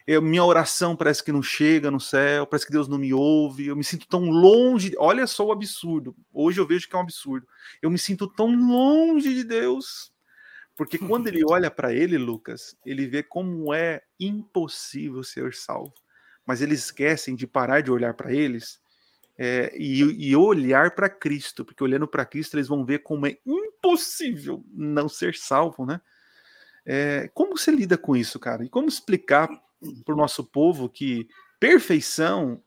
eu, 0.06 0.20
minha 0.20 0.44
oração 0.44 0.94
parece 0.94 1.24
que 1.24 1.32
não 1.32 1.42
chega 1.42 1.90
no 1.90 1.98
céu, 1.98 2.46
parece 2.46 2.66
que 2.66 2.72
Deus 2.72 2.88
não 2.88 2.98
me 2.98 3.14
ouve, 3.14 3.68
eu 3.68 3.76
me 3.76 3.82
sinto 3.82 4.06
tão 4.06 4.28
longe. 4.28 4.94
Olha 4.98 5.26
só 5.26 5.46
o 5.46 5.52
absurdo. 5.52 6.14
Hoje 6.30 6.60
eu 6.60 6.66
vejo 6.66 6.86
que 6.88 6.94
é 6.94 6.98
um 6.98 7.02
absurdo. 7.02 7.46
Eu 7.80 7.90
me 7.90 7.98
sinto 7.98 8.26
tão 8.26 8.54
longe 8.54 9.32
de 9.32 9.42
Deus. 9.42 10.12
Porque 10.76 10.98
quando 11.08 11.28
ele 11.28 11.42
olha 11.48 11.70
para 11.70 11.94
ele, 11.94 12.18
Lucas, 12.18 12.76
ele 12.84 13.06
vê 13.06 13.22
como 13.22 13.72
é 13.72 14.02
impossível 14.20 15.22
ser 15.22 15.54
salvo. 15.54 15.94
Mas 16.44 16.60
eles 16.60 16.84
esquecem 16.84 17.34
de 17.34 17.46
parar 17.46 17.80
de 17.80 17.90
olhar 17.90 18.12
para 18.12 18.30
eles 18.30 18.78
é, 19.36 19.74
e, 19.76 20.00
e, 20.28 20.36
olhar 20.36 20.94
para 20.94 21.08
Cristo, 21.08 21.64
porque 21.64 21.82
olhando 21.82 22.06
para 22.06 22.24
Cristo 22.24 22.56
eles 22.56 22.68
vão 22.68 22.84
ver 22.84 23.00
como 23.00 23.26
é 23.26 23.36
impossível 23.44 24.64
não 24.72 25.08
ser 25.08 25.34
salvo, 25.34 25.84
né? 25.84 26.00
É, 26.86 27.28
como 27.34 27.56
você 27.56 27.70
lida 27.70 27.98
com 27.98 28.14
isso, 28.14 28.38
cara? 28.38 28.64
E 28.64 28.68
como 28.68 28.88
explicar 28.88 29.48
para 30.04 30.14
o 30.14 30.16
nosso 30.16 30.44
povo 30.44 30.88
que 30.88 31.28
perfeição 31.58 32.62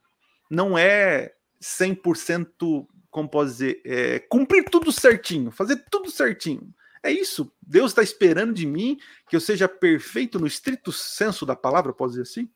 não 0.50 0.78
é 0.78 1.34
100%, 1.62 2.88
como 3.10 3.30
pode 3.30 3.52
dizer, 3.52 3.82
é, 3.86 4.20
cumprir 4.20 4.66
tudo 4.66 4.92
certinho, 4.92 5.52
fazer 5.52 5.86
tudo 5.90 6.12
certinho. 6.12 6.74
É 7.04 7.12
isso. 7.12 7.52
Deus 7.62 7.92
está 7.92 8.04
esperando 8.04 8.54
de 8.54 8.66
mim 8.66 9.00
que 9.30 9.36
eu 9.36 9.40
seja 9.40 9.68
perfeito 9.68 10.40
no 10.40 10.48
estrito 10.48 10.92
senso 10.92 11.46
da 11.46 11.56
palavra, 11.56 11.94
pode 11.94 12.14
dizer 12.14 12.24
assim? 12.24 12.50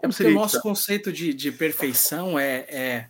É 0.00 0.08
o 0.08 0.34
nosso 0.34 0.60
conceito 0.60 1.12
de, 1.12 1.32
de 1.32 1.52
perfeição 1.52 2.38
é, 2.38 2.66
é 2.68 3.08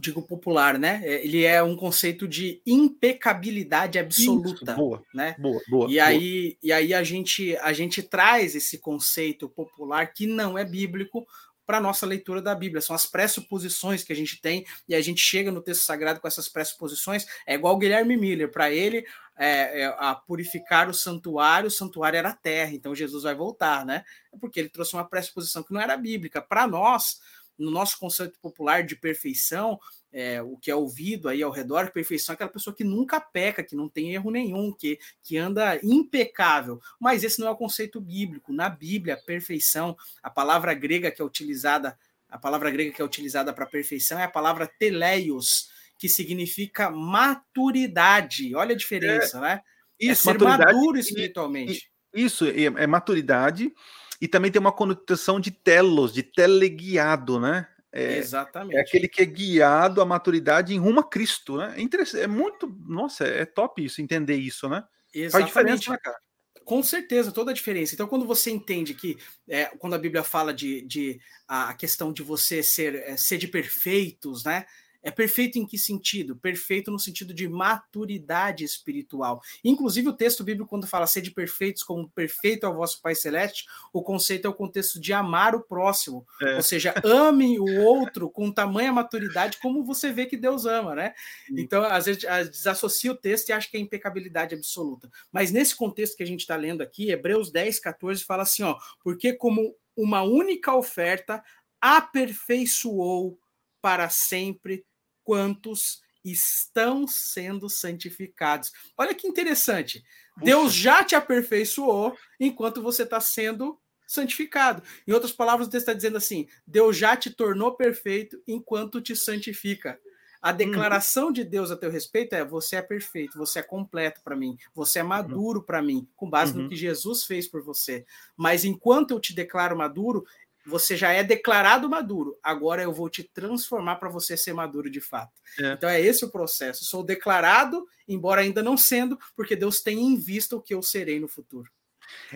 digo 0.00 0.22
popular, 0.22 0.78
né? 0.78 1.02
É, 1.04 1.24
ele 1.24 1.44
é 1.44 1.62
um 1.62 1.76
conceito 1.76 2.26
de 2.26 2.60
impecabilidade 2.66 3.98
absoluta, 3.98 4.64
Isso, 4.64 4.76
boa, 4.76 5.02
né? 5.12 5.36
Boa, 5.38 5.60
boa. 5.68 5.90
E 5.90 5.94
boa. 5.94 6.04
aí, 6.04 6.56
e 6.62 6.72
aí 6.72 6.94
a 6.94 7.02
gente 7.02 7.56
a 7.58 7.72
gente 7.72 8.02
traz 8.02 8.54
esse 8.54 8.78
conceito 8.78 9.48
popular 9.48 10.12
que 10.12 10.26
não 10.26 10.56
é 10.56 10.64
bíblico 10.64 11.26
para 11.70 11.78
a 11.78 11.80
nossa 11.80 12.04
leitura 12.04 12.42
da 12.42 12.52
Bíblia. 12.52 12.80
São 12.80 12.96
as 12.96 13.06
pressuposições 13.06 14.02
que 14.02 14.12
a 14.12 14.16
gente 14.16 14.40
tem 14.40 14.66
e 14.88 14.94
a 14.94 15.00
gente 15.00 15.20
chega 15.20 15.52
no 15.52 15.62
texto 15.62 15.84
sagrado 15.84 16.20
com 16.20 16.26
essas 16.26 16.48
pressuposições. 16.48 17.26
É 17.46 17.54
igual 17.54 17.78
Guilherme 17.78 18.16
Miller. 18.16 18.50
Para 18.50 18.72
ele, 18.72 19.06
é, 19.36 19.82
é, 19.82 19.96
a 19.96 20.14
purificar 20.14 20.90
o 20.90 20.94
santuário, 20.94 21.68
o 21.68 21.70
santuário 21.70 22.16
era 22.16 22.30
a 22.30 22.36
terra, 22.36 22.72
então 22.72 22.94
Jesus 22.94 23.22
vai 23.22 23.34
voltar, 23.34 23.86
né? 23.86 24.04
É 24.32 24.36
porque 24.36 24.58
ele 24.58 24.68
trouxe 24.68 24.94
uma 24.94 25.08
pressuposição 25.08 25.62
que 25.62 25.72
não 25.72 25.80
era 25.80 25.96
bíblica. 25.96 26.42
Para 26.42 26.66
nós, 26.66 27.20
no 27.60 27.70
nosso 27.70 27.98
conceito 27.98 28.38
popular 28.40 28.82
de 28.82 28.96
perfeição, 28.96 29.78
é, 30.12 30.42
o 30.42 30.56
que 30.56 30.70
é 30.70 30.74
ouvido 30.74 31.28
aí 31.28 31.42
ao 31.42 31.52
redor, 31.52 31.92
perfeição 31.92 32.32
é 32.32 32.34
aquela 32.34 32.50
pessoa 32.50 32.74
que 32.74 32.82
nunca 32.82 33.20
peca, 33.20 33.62
que 33.62 33.76
não 33.76 33.88
tem 33.88 34.12
erro 34.12 34.30
nenhum, 34.30 34.72
que, 34.72 34.98
que 35.22 35.36
anda 35.36 35.78
impecável. 35.82 36.80
Mas 36.98 37.22
esse 37.22 37.38
não 37.38 37.46
é 37.46 37.50
o 37.50 37.56
conceito 37.56 38.00
bíblico. 38.00 38.52
Na 38.52 38.68
Bíblia, 38.68 39.16
perfeição, 39.16 39.96
a 40.22 40.30
palavra 40.30 40.74
grega 40.74 41.10
que 41.10 41.22
é 41.22 41.24
utilizada, 41.24 41.96
a 42.28 42.38
palavra 42.38 42.70
grega 42.70 42.92
que 42.92 43.02
é 43.02 43.04
utilizada 43.04 43.52
para 43.52 43.66
perfeição 43.66 44.18
é 44.18 44.24
a 44.24 44.30
palavra 44.30 44.66
teleios, 44.66 45.70
que 45.96 46.08
significa 46.08 46.90
maturidade. 46.90 48.54
Olha 48.54 48.74
a 48.74 48.78
diferença, 48.78 49.38
é, 49.38 49.40
né? 49.40 49.62
É 50.00 50.06
isso, 50.06 50.30
é 50.30 50.32
ser 50.32 50.40
maduro 50.40 50.98
espiritualmente. 50.98 51.90
Isso, 52.12 52.46
é, 52.46 52.64
é 52.64 52.86
maturidade 52.86 53.72
e 54.20 54.28
também 54.28 54.50
tem 54.50 54.60
uma 54.60 54.72
conotação 54.72 55.40
de 55.40 55.50
telos, 55.50 56.12
de 56.12 56.22
teleguiado, 56.22 57.40
né? 57.40 57.66
É, 57.92 58.18
Exatamente. 58.18 58.76
É 58.76 58.80
aquele 58.80 59.08
que 59.08 59.22
é 59.22 59.24
guiado 59.24 60.00
à 60.00 60.04
maturidade 60.04 60.74
em 60.74 60.78
rumo 60.78 61.00
a 61.00 61.04
Cristo, 61.04 61.56
né? 61.56 61.74
É, 61.76 62.20
é 62.20 62.26
muito. 62.26 62.68
Nossa, 62.86 63.24
é 63.24 63.44
top 63.44 63.84
isso, 63.84 64.00
entender 64.00 64.36
isso, 64.36 64.68
né? 64.68 64.84
Exatamente. 65.12 65.32
Faz 65.32 65.46
diferença, 65.46 65.90
né, 65.90 65.98
cara? 66.02 66.18
Com 66.64 66.82
certeza, 66.84 67.32
toda 67.32 67.50
a 67.50 67.54
diferença. 67.54 67.94
Então, 67.94 68.06
quando 68.06 68.24
você 68.24 68.50
entende 68.50 68.94
que, 68.94 69.18
é, 69.48 69.64
quando 69.64 69.94
a 69.94 69.98
Bíblia 69.98 70.22
fala 70.22 70.54
de, 70.54 70.82
de 70.82 71.20
a 71.48 71.74
questão 71.74 72.12
de 72.12 72.22
você 72.22 72.62
ser, 72.62 72.94
é, 72.94 73.16
ser 73.16 73.38
de 73.38 73.48
perfeitos, 73.48 74.44
né? 74.44 74.66
É 75.02 75.10
perfeito 75.10 75.58
em 75.58 75.66
que 75.66 75.78
sentido? 75.78 76.36
Perfeito 76.36 76.90
no 76.90 76.98
sentido 76.98 77.32
de 77.32 77.48
maturidade 77.48 78.64
espiritual. 78.64 79.40
Inclusive, 79.64 80.08
o 80.08 80.12
texto 80.12 80.44
bíblico, 80.44 80.68
quando 80.68 80.86
fala 80.86 81.06
ser 81.06 81.22
de 81.22 81.30
perfeitos 81.30 81.82
como 81.82 82.08
perfeito 82.10 82.66
é 82.66 82.68
o 82.68 82.74
vosso 82.74 83.00
Pai 83.00 83.14
Celeste, 83.14 83.64
o 83.92 84.02
conceito 84.02 84.46
é 84.46 84.50
o 84.50 84.54
contexto 84.54 85.00
de 85.00 85.12
amar 85.12 85.54
o 85.54 85.62
próximo. 85.62 86.26
É. 86.42 86.56
Ou 86.56 86.62
seja, 86.62 86.94
ame 87.02 87.58
o 87.58 87.80
outro 87.82 88.28
com 88.28 88.52
tamanha 88.52 88.92
maturidade 88.92 89.58
como 89.58 89.84
você 89.84 90.12
vê 90.12 90.26
que 90.26 90.36
Deus 90.36 90.66
ama, 90.66 90.94
né? 90.94 91.14
Então, 91.50 91.82
às 91.82 92.06
vezes, 92.06 92.22
desassocia 92.50 93.12
o 93.12 93.16
texto 93.16 93.48
e 93.48 93.52
acha 93.52 93.68
que 93.70 93.76
é 93.76 93.80
impecabilidade 93.80 94.54
absoluta. 94.54 95.10
Mas 95.32 95.50
nesse 95.50 95.74
contexto 95.74 96.16
que 96.16 96.22
a 96.22 96.26
gente 96.26 96.40
está 96.40 96.56
lendo 96.56 96.82
aqui, 96.82 97.10
Hebreus 97.10 97.50
10, 97.50 97.80
14, 97.80 98.24
fala 98.24 98.42
assim: 98.42 98.62
ó, 98.62 98.76
porque 99.02 99.32
como 99.32 99.74
uma 99.96 100.22
única 100.22 100.74
oferta 100.74 101.42
aperfeiçoou 101.80 103.38
para 103.80 104.10
sempre 104.10 104.84
quantos 105.24 106.02
estão 106.24 107.06
sendo 107.06 107.68
santificados. 107.68 108.72
Olha 108.96 109.14
que 109.14 109.26
interessante. 109.26 110.04
Puxa. 110.34 110.44
Deus 110.44 110.74
já 110.74 111.02
te 111.02 111.14
aperfeiçoou 111.14 112.16
enquanto 112.38 112.82
você 112.82 113.02
está 113.02 113.20
sendo 113.20 113.78
santificado. 114.06 114.82
Em 115.06 115.12
outras 115.12 115.32
palavras, 115.32 115.68
o 115.68 115.70
texto 115.70 115.88
está 115.88 115.92
dizendo 115.92 116.16
assim: 116.16 116.48
Deus 116.66 116.96
já 116.96 117.16
te 117.16 117.30
tornou 117.30 117.74
perfeito 117.74 118.42
enquanto 118.46 119.00
te 119.00 119.14
santifica. 119.14 119.98
A 120.42 120.50
uhum. 120.50 120.56
declaração 120.56 121.26
uhum. 121.26 121.32
de 121.32 121.44
Deus 121.44 121.70
a 121.70 121.76
teu 121.76 121.90
respeito 121.90 122.34
é: 122.34 122.44
você 122.44 122.76
é 122.76 122.82
perfeito, 122.82 123.38
você 123.38 123.60
é 123.60 123.62
completo 123.62 124.20
para 124.22 124.34
mim, 124.34 124.56
você 124.74 124.98
é 124.98 125.02
maduro 125.02 125.62
para 125.62 125.82
mim, 125.82 126.08
com 126.16 126.28
base 126.28 126.52
uhum. 126.52 126.62
no 126.62 126.68
que 126.68 126.76
Jesus 126.76 127.24
fez 127.24 127.46
por 127.46 127.62
você. 127.62 128.04
Mas 128.36 128.64
enquanto 128.64 129.12
eu 129.12 129.20
te 129.20 129.34
declaro 129.34 129.76
maduro, 129.76 130.24
você 130.66 130.96
já 130.96 131.12
é 131.12 131.22
declarado 131.22 131.88
maduro. 131.88 132.38
Agora 132.42 132.82
eu 132.82 132.92
vou 132.92 133.08
te 133.08 133.22
transformar 133.22 133.96
para 133.96 134.08
você 134.08 134.36
ser 134.36 134.52
maduro 134.52 134.90
de 134.90 135.00
fato. 135.00 135.32
É. 135.58 135.72
Então 135.72 135.88
é 135.88 136.00
esse 136.00 136.24
o 136.24 136.30
processo. 136.30 136.84
Sou 136.84 137.02
declarado, 137.02 137.86
embora 138.06 138.42
ainda 138.42 138.62
não 138.62 138.76
sendo, 138.76 139.18
porque 139.36 139.56
Deus 139.56 139.80
tem 139.80 140.00
em 140.00 140.16
vista 140.16 140.56
o 140.56 140.62
que 140.62 140.74
eu 140.74 140.82
serei 140.82 141.18
no 141.18 141.28
futuro. 141.28 141.70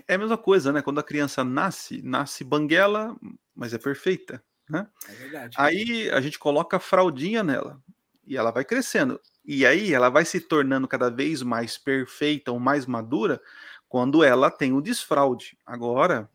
É 0.07 0.15
a 0.15 0.17
mesma 0.17 0.37
coisa, 0.37 0.71
né? 0.71 0.81
Quando 0.81 0.99
a 0.99 1.03
criança 1.03 1.43
nasce, 1.43 2.01
nasce 2.01 2.43
banguela, 2.43 3.15
mas 3.53 3.73
é 3.73 3.77
perfeita, 3.77 4.43
né? 4.69 4.87
É 5.07 5.11
verdade. 5.13 5.55
Aí 5.59 6.09
a 6.11 6.21
gente 6.21 6.39
coloca 6.39 6.77
a 6.77 6.79
fraldinha 6.79 7.43
nela 7.43 7.81
e 8.25 8.37
ela 8.37 8.51
vai 8.51 8.65
crescendo. 8.65 9.19
E 9.43 9.65
aí 9.65 9.93
ela 9.93 10.09
vai 10.09 10.25
se 10.25 10.39
tornando 10.39 10.87
cada 10.87 11.09
vez 11.09 11.41
mais 11.41 11.77
perfeita 11.77 12.51
ou 12.51 12.59
mais 12.59 12.85
madura 12.85 13.41
quando 13.87 14.23
ela 14.23 14.49
tem 14.49 14.73
o 14.73 14.81
desfraude. 14.81 15.57
Agora, 15.65 16.29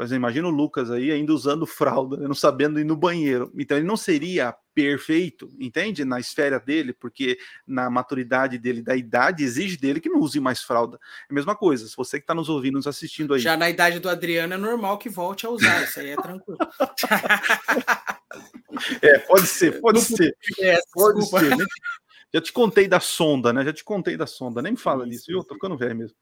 por 0.00 0.04
exemplo, 0.04 0.22
imagina 0.22 0.48
o 0.48 0.50
Lucas 0.50 0.90
aí 0.90 1.12
ainda 1.12 1.30
usando 1.30 1.66
fralda, 1.66 2.16
né, 2.16 2.26
não 2.26 2.34
sabendo 2.34 2.80
ir 2.80 2.84
no 2.84 2.96
banheiro. 2.96 3.52
Então 3.58 3.76
ele 3.76 3.86
não 3.86 3.98
seria 3.98 4.56
perfeito, 4.74 5.54
entende? 5.60 6.06
Na 6.06 6.18
esfera 6.18 6.58
dele, 6.58 6.94
porque 6.94 7.38
na 7.66 7.90
maturidade 7.90 8.56
dele, 8.56 8.80
da 8.80 8.96
idade, 8.96 9.44
exige 9.44 9.76
dele 9.76 10.00
que 10.00 10.08
não 10.08 10.20
use 10.20 10.40
mais 10.40 10.62
fralda. 10.62 10.98
É 11.28 11.32
a 11.32 11.34
mesma 11.34 11.54
coisa, 11.54 11.86
se 11.86 11.94
você 11.94 12.16
que 12.16 12.22
está 12.22 12.34
nos 12.34 12.48
ouvindo, 12.48 12.76
nos 12.76 12.86
assistindo 12.86 13.34
aí. 13.34 13.40
Já 13.40 13.58
na 13.58 13.68
idade 13.68 13.98
do 13.98 14.08
Adriano 14.08 14.54
é 14.54 14.56
normal 14.56 14.96
que 14.96 15.10
volte 15.10 15.44
a 15.44 15.50
usar, 15.50 15.84
isso 15.84 16.00
aí 16.00 16.12
é 16.12 16.16
tranquilo. 16.16 16.58
é, 19.02 19.18
pode 19.18 19.48
ser, 19.48 19.82
pode 19.82 20.00
ser. 20.00 20.34
É, 20.60 20.78
pode 20.94 21.26
ser. 21.26 21.56
Já 22.32 22.40
te 22.40 22.54
contei 22.54 22.88
da 22.88 23.00
sonda, 23.00 23.52
né? 23.52 23.66
Já 23.66 23.72
te 23.74 23.84
contei 23.84 24.16
da 24.16 24.26
sonda, 24.26 24.62
nem 24.62 24.72
me 24.72 24.78
fala 24.78 25.02
isso, 25.02 25.10
nisso, 25.10 25.24
viu? 25.28 25.44
Tô 25.44 25.56
ficando 25.56 25.76
velho 25.76 25.94
mesmo. 25.94 26.16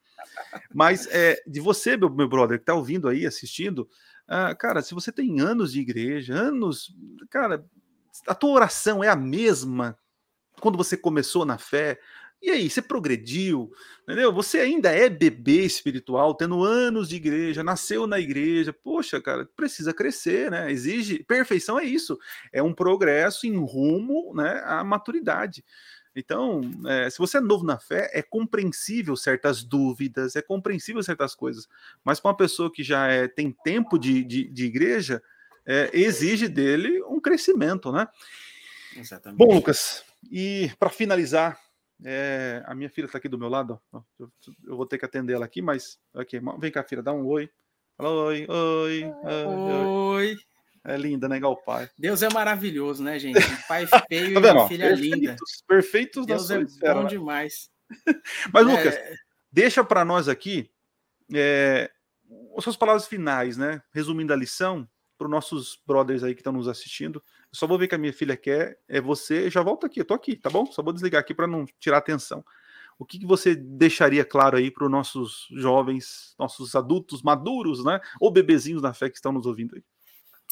Mas 0.75 1.07
é, 1.11 1.43
de 1.47 1.61
você, 1.61 1.97
meu, 1.97 2.11
meu 2.11 2.29
brother, 2.29 2.59
que 2.59 2.64
tá 2.64 2.75
ouvindo 2.75 3.09
aí, 3.09 3.27
assistindo, 3.27 3.89
uh, 4.29 4.57
cara, 4.57 4.83
se 4.83 4.95
você 4.95 5.11
tem 5.12 5.41
anos 5.41 5.73
de 5.73 5.81
igreja, 5.81 6.35
anos, 6.35 6.95
cara, 7.31 7.64
a 8.27 8.35
tua 8.35 8.51
oração 8.51 9.03
é 9.03 9.09
a 9.09 9.16
mesma 9.16 9.99
quando 10.61 10.77
você 10.77 10.97
começou 10.97 11.45
na 11.45 11.59
fé. 11.59 11.99
E 12.41 12.51
aí, 12.51 12.71
você 12.71 12.81
progrediu, 12.81 13.73
entendeu? 14.05 14.33
Você 14.33 14.61
ainda 14.61 14.93
é 14.93 15.09
bebê 15.09 15.64
espiritual, 15.64 16.37
tendo 16.37 16.62
anos 16.62 17.09
de 17.09 17.16
igreja, 17.16 17.64
nasceu 17.64 18.07
na 18.07 18.21
igreja. 18.21 18.73
Poxa, 18.73 19.21
cara, 19.21 19.49
precisa 19.57 19.93
crescer, 19.93 20.49
né? 20.49 20.71
Exige. 20.71 21.25
Perfeição 21.25 21.81
é 21.81 21.85
isso. 21.85 22.16
É 22.53 22.62
um 22.62 22.73
progresso 22.73 23.45
em 23.45 23.57
rumo 23.57 24.33
né, 24.37 24.62
à 24.64 24.85
maturidade. 24.85 25.64
Então, 26.14 26.61
é, 26.86 27.09
se 27.11 27.18
você 27.18 27.38
é 27.38 27.40
novo 27.40 27.64
na 27.64 27.78
fé, 27.78 28.11
é 28.12 28.22
compreensível 28.22 29.16
certas 29.16 29.62
dúvidas, 29.62 30.36
é 30.36 30.42
compreensível 30.42 31.02
certas 31.02 31.34
coisas. 31.34 31.68
Mas 32.04 32.20
para 32.20 32.30
uma 32.30 32.36
pessoa 32.36 32.72
que 32.72 32.82
já 32.82 33.06
é, 33.06 33.28
tem 33.28 33.52
tempo 33.64 33.98
de, 33.98 34.24
de, 34.24 34.48
de 34.48 34.64
igreja, 34.66 35.22
é, 35.66 35.90
exige 35.92 36.48
dele 36.48 37.02
um 37.04 37.20
crescimento, 37.20 37.92
né? 37.92 38.09
Exatamente. 38.96 39.38
Bom, 39.38 39.54
Lucas, 39.54 40.02
e 40.30 40.70
para 40.78 40.90
finalizar, 40.90 41.61
é, 42.04 42.62
a 42.66 42.74
minha 42.74 42.88
filha 42.88 43.06
está 43.06 43.18
aqui 43.18 43.28
do 43.28 43.38
meu 43.38 43.48
lado, 43.48 43.80
ó, 43.92 44.02
eu, 44.18 44.30
eu, 44.66 44.76
vou 44.76 44.86
ter 44.86 44.98
que 44.98 45.04
atender 45.04 45.34
ela 45.34 45.44
aqui, 45.44 45.61
mas 45.61 45.98
aqui, 46.14 46.40
vem 46.59 46.70
cá, 46.70 46.82
filha, 46.82 47.02
dá 47.02 47.12
um 47.12 47.26
oi. 47.26 47.50
Fala 47.96 48.11
oi, 48.11 48.46
oi, 48.48 49.04
oi. 49.04 49.86
oi. 49.86 50.36
É 50.85 50.97
linda, 50.97 51.29
né? 51.29 51.37
Igual 51.37 51.53
o 51.53 51.62
pai. 51.64 51.89
Deus 51.99 52.22
é 52.22 52.29
maravilhoso, 52.33 53.03
né, 53.03 53.18
gente? 53.18 53.39
Um 53.39 53.57
pai 53.68 53.87
feio 54.09 54.41
tá 54.41 54.49
e 54.49 54.53
uma 54.53 54.68
filha 54.68 54.89
perfeitos, 54.89 55.20
linda. 55.20 55.37
Perfeitos 55.66 56.26
Deus 56.26 56.51
é 56.51 56.61
esfera, 56.62 56.95
bom 56.95 57.03
né? 57.03 57.09
demais. 57.09 57.70
Mas, 58.53 58.66
é... 58.66 58.70
Lucas, 58.70 58.99
deixa 59.51 59.85
para 59.85 60.05
nós 60.05 60.29
aqui 60.29 60.70
é, 61.35 61.91
as 62.57 62.64
suas 62.64 62.76
palavras 62.76 63.07
finais, 63.07 63.57
né? 63.57 63.83
Resumindo 63.93 64.33
a 64.33 64.37
lição, 64.37 64.89
para 65.18 65.26
os 65.26 65.31
nossos 65.31 65.83
brothers 65.85 66.22
aí 66.22 66.35
que 66.35 66.41
estão 66.41 66.53
nos 66.53 66.68
assistindo. 66.68 67.22
Eu 67.51 67.59
só 67.59 67.66
vou 67.66 67.76
ver 67.76 67.89
que 67.89 67.95
a 67.95 67.99
minha 67.99 68.12
filha 68.12 68.37
quer, 68.37 68.79
é 68.89 69.01
você. 69.01 69.51
Já 69.51 69.61
volto 69.62 69.85
aqui, 69.85 70.01
eu 70.01 70.05
tô 70.05 70.14
aqui, 70.14 70.37
tá 70.37 70.49
bom? 70.49 70.64
Só 70.66 70.83
vou 70.83 70.93
desligar 70.93 71.20
aqui 71.20 71.35
para 71.35 71.47
não 71.47 71.66
tirar 71.81 71.99
atenção. 71.99 72.45
O 72.99 73.05
que, 73.05 73.18
que 73.18 73.26
você 73.26 73.55
deixaria 73.55 74.24
claro 74.24 74.57
aí 74.57 74.70
para 74.70 74.85
os 74.85 74.91
nossos 74.91 75.49
jovens, 75.53 76.35
nossos 76.39 76.74
adultos 76.74 77.22
maduros, 77.22 77.85
né? 77.85 78.01
Ou 78.20 78.31
bebezinhos 78.31 78.83
na 78.83 78.95
fé 78.95 79.11
que 79.11 79.16
estão 79.16 79.33
nos 79.33 79.47
ouvindo 79.47 79.74
aí? 79.74 79.83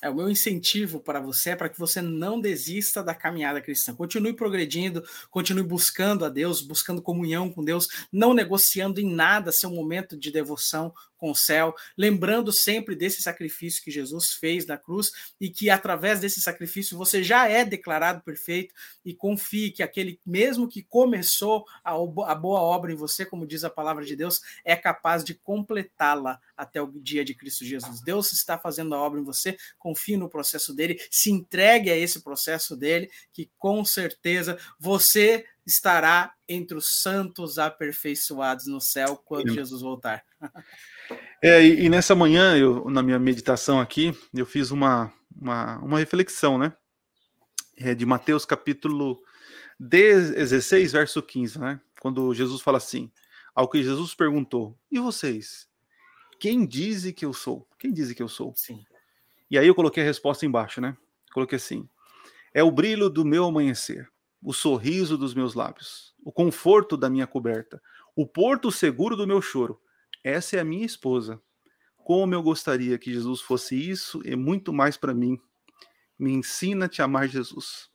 É, 0.03 0.11
o 0.11 0.15
meu 0.15 0.29
incentivo 0.29 1.01
para 1.01 1.21
você 1.21 1.51
é 1.51 1.57
para 1.57 1.71
que 1.71 1.79
você 1.79 2.03
não 2.03 2.39
desista 2.39 3.03
da 3.03 3.15
caminhada 3.15 3.63
cristã. 3.63 3.95
Continue 3.95 4.35
progredindo, 4.35 5.03
continue 5.31 5.63
buscando 5.63 6.25
a 6.25 6.29
Deus, 6.29 6.61
buscando 6.61 7.01
comunhão 7.01 7.51
com 7.51 7.65
Deus, 7.65 7.89
não 8.13 8.35
negociando 8.35 9.01
em 9.01 9.11
nada 9.11 9.51
seu 9.51 9.71
momento 9.71 10.15
de 10.15 10.31
devoção, 10.31 10.93
com 11.17 11.31
o 11.31 11.35
céu, 11.35 11.75
lembrando 11.97 12.53
sempre 12.53 12.95
desse 12.95 13.23
sacrifício 13.23 13.83
que 13.83 13.91
Jesus 13.91 14.33
fez 14.33 14.67
na 14.67 14.77
cruz 14.77 15.11
e 15.41 15.51
que 15.51 15.71
através 15.71 16.21
desse 16.21 16.41
sacrifício 16.41 16.97
você 16.97 17.23
já 17.23 17.49
é 17.49 17.65
declarado 17.65 18.23
perfeito 18.23 18.75
e 19.05 19.15
confie 19.15 19.71
que 19.71 19.83
aquele 19.83 20.21
mesmo 20.25 20.69
que 20.69 20.83
começou 20.83 21.65
a, 21.83 21.93
a 21.93 22.35
boa 22.35 22.61
obra 22.61 22.93
em 22.93 22.97
você, 22.97 23.25
como 23.25 23.47
diz 23.47 23.65
a 23.65 23.71
palavra 23.71 24.05
de 24.05 24.15
Deus, 24.15 24.41
é 24.65 24.77
capaz 24.77 25.25
de 25.25 25.35
completá-la 25.35 26.41
até 26.57 26.81
o 26.81 26.87
dia 26.87 27.25
de 27.25 27.35
Cristo 27.35 27.65
Jesus. 27.65 28.01
Deus 28.01 28.33
está 28.33 28.59
fazendo 28.59 28.95
a 28.95 29.01
obra 29.01 29.21
em 29.21 29.25
você, 29.25 29.57
confie 29.79 30.17
no 30.17 30.29
processo 30.29 30.75
dele, 30.75 31.01
se 31.11 31.31
entregue 31.31 31.91
a 31.91 31.97
esse 31.97 32.21
processo 32.21 32.77
dele, 32.77 33.11
que 33.33 33.51
com 33.59 33.85
certeza 33.85 34.59
você 34.79 35.45
estará 35.67 36.33
entre 36.49 36.77
os 36.77 36.87
santos 37.01 37.59
aperfeiçoados 37.59 38.67
no 38.67 38.81
céu 38.81 39.17
quando. 39.17 39.53
Jesus 39.53 39.83
voltar. 39.83 40.25
É, 41.43 41.63
e, 41.63 41.85
e, 41.85 41.89
nessa 41.89 42.15
manhã, 42.15 42.57
eu, 42.57 42.89
na 42.89 43.03
minha 43.03 43.19
meditação 43.19 43.81
aqui, 43.81 44.17
eu 44.33 44.47
fiz 44.47 44.71
uma, 44.71 45.13
uma, 45.35 45.79
uma 45.79 45.99
reflexão, 45.99 46.57
né? 46.57 46.73
É 47.77 47.95
de 47.95 48.07
Mateus 48.07 48.45
capítulo 48.45 49.21
16, 49.79 50.93
verso 50.93 51.23
15, 51.23 51.59
né? 51.59 51.81
Quando 52.01 52.33
Jesus 52.33 52.63
fala 52.63 52.79
assim, 52.79 53.11
ao 53.55 53.69
que 53.69 53.83
Jesus 53.83 54.15
perguntou, 54.15 54.79
e 54.91 54.99
vocês? 54.99 55.69
Quem 56.39 56.67
diz 56.67 57.11
que 57.13 57.25
eu 57.25 57.33
sou? 57.33 57.67
Quem 57.79 57.93
diz 57.93 58.13
que 58.13 58.23
eu 58.23 58.29
sou? 58.29 58.53
Sim. 58.55 58.85
E 59.51 59.59
aí 59.59 59.67
eu 59.67 59.75
coloquei 59.75 60.03
a 60.03 60.07
resposta 60.07 60.45
embaixo, 60.45 60.81
né? 60.81 60.97
Coloquei 61.33 61.57
assim, 61.57 61.89
é 62.53 62.63
o 62.63 62.71
brilho 62.71 63.09
do 63.09 63.25
meu 63.25 63.45
amanhecer, 63.45 64.09
o 64.47 64.53
sorriso 64.53 65.19
dos 65.19 65.35
meus 65.35 65.55
lábios, 65.55 66.15
o 66.25 66.31
conforto 66.31 66.97
da 66.97 67.11
minha 67.11 67.27
coberta, 67.27 67.83
o 68.15 68.25
porto 68.25 68.71
seguro 68.71 69.17
do 69.17 69.27
meu 69.27 69.43
choro, 69.43 69.81
essa 70.23 70.57
é 70.57 70.61
a 70.61 70.65
minha 70.65 70.87
esposa. 70.87 71.43
Como 71.97 72.33
eu 72.33 72.41
gostaria 72.41 72.97
que 72.97 73.13
Jesus 73.13 73.41
fosse 73.41 73.75
isso 73.75 74.23
e 74.25 74.37
muito 74.37 74.73
mais 74.73 74.97
para 74.97 75.13
mim. 75.13 75.37
Me 76.17 76.33
ensina 76.33 76.87
a 76.87 76.89
te 76.89 77.03
amar, 77.03 77.27
Jesus. 77.27 77.91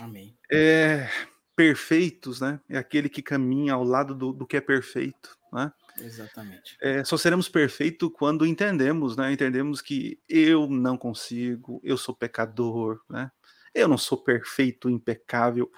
Amém. 0.00 0.36
É, 0.50 1.08
perfeitos, 1.54 2.40
né? 2.40 2.60
É 2.68 2.76
aquele 2.76 3.08
que 3.08 3.22
caminha 3.22 3.74
ao 3.74 3.84
lado 3.84 4.16
do, 4.16 4.32
do 4.32 4.44
que 4.44 4.56
é 4.56 4.60
perfeito, 4.60 5.38
né? 5.52 5.72
Exatamente. 6.00 6.76
É, 6.82 7.04
só 7.04 7.16
seremos 7.16 7.48
perfeitos 7.48 8.10
quando 8.12 8.44
entendemos, 8.44 9.16
né? 9.16 9.32
Entendemos 9.32 9.80
que 9.80 10.20
eu 10.28 10.66
não 10.66 10.98
consigo, 10.98 11.80
eu 11.84 11.96
sou 11.96 12.12
pecador, 12.12 13.00
né? 13.08 13.30
Eu 13.74 13.88
não 13.88 13.98
sou 13.98 14.18
perfeito, 14.18 14.88
impecável. 14.88 15.70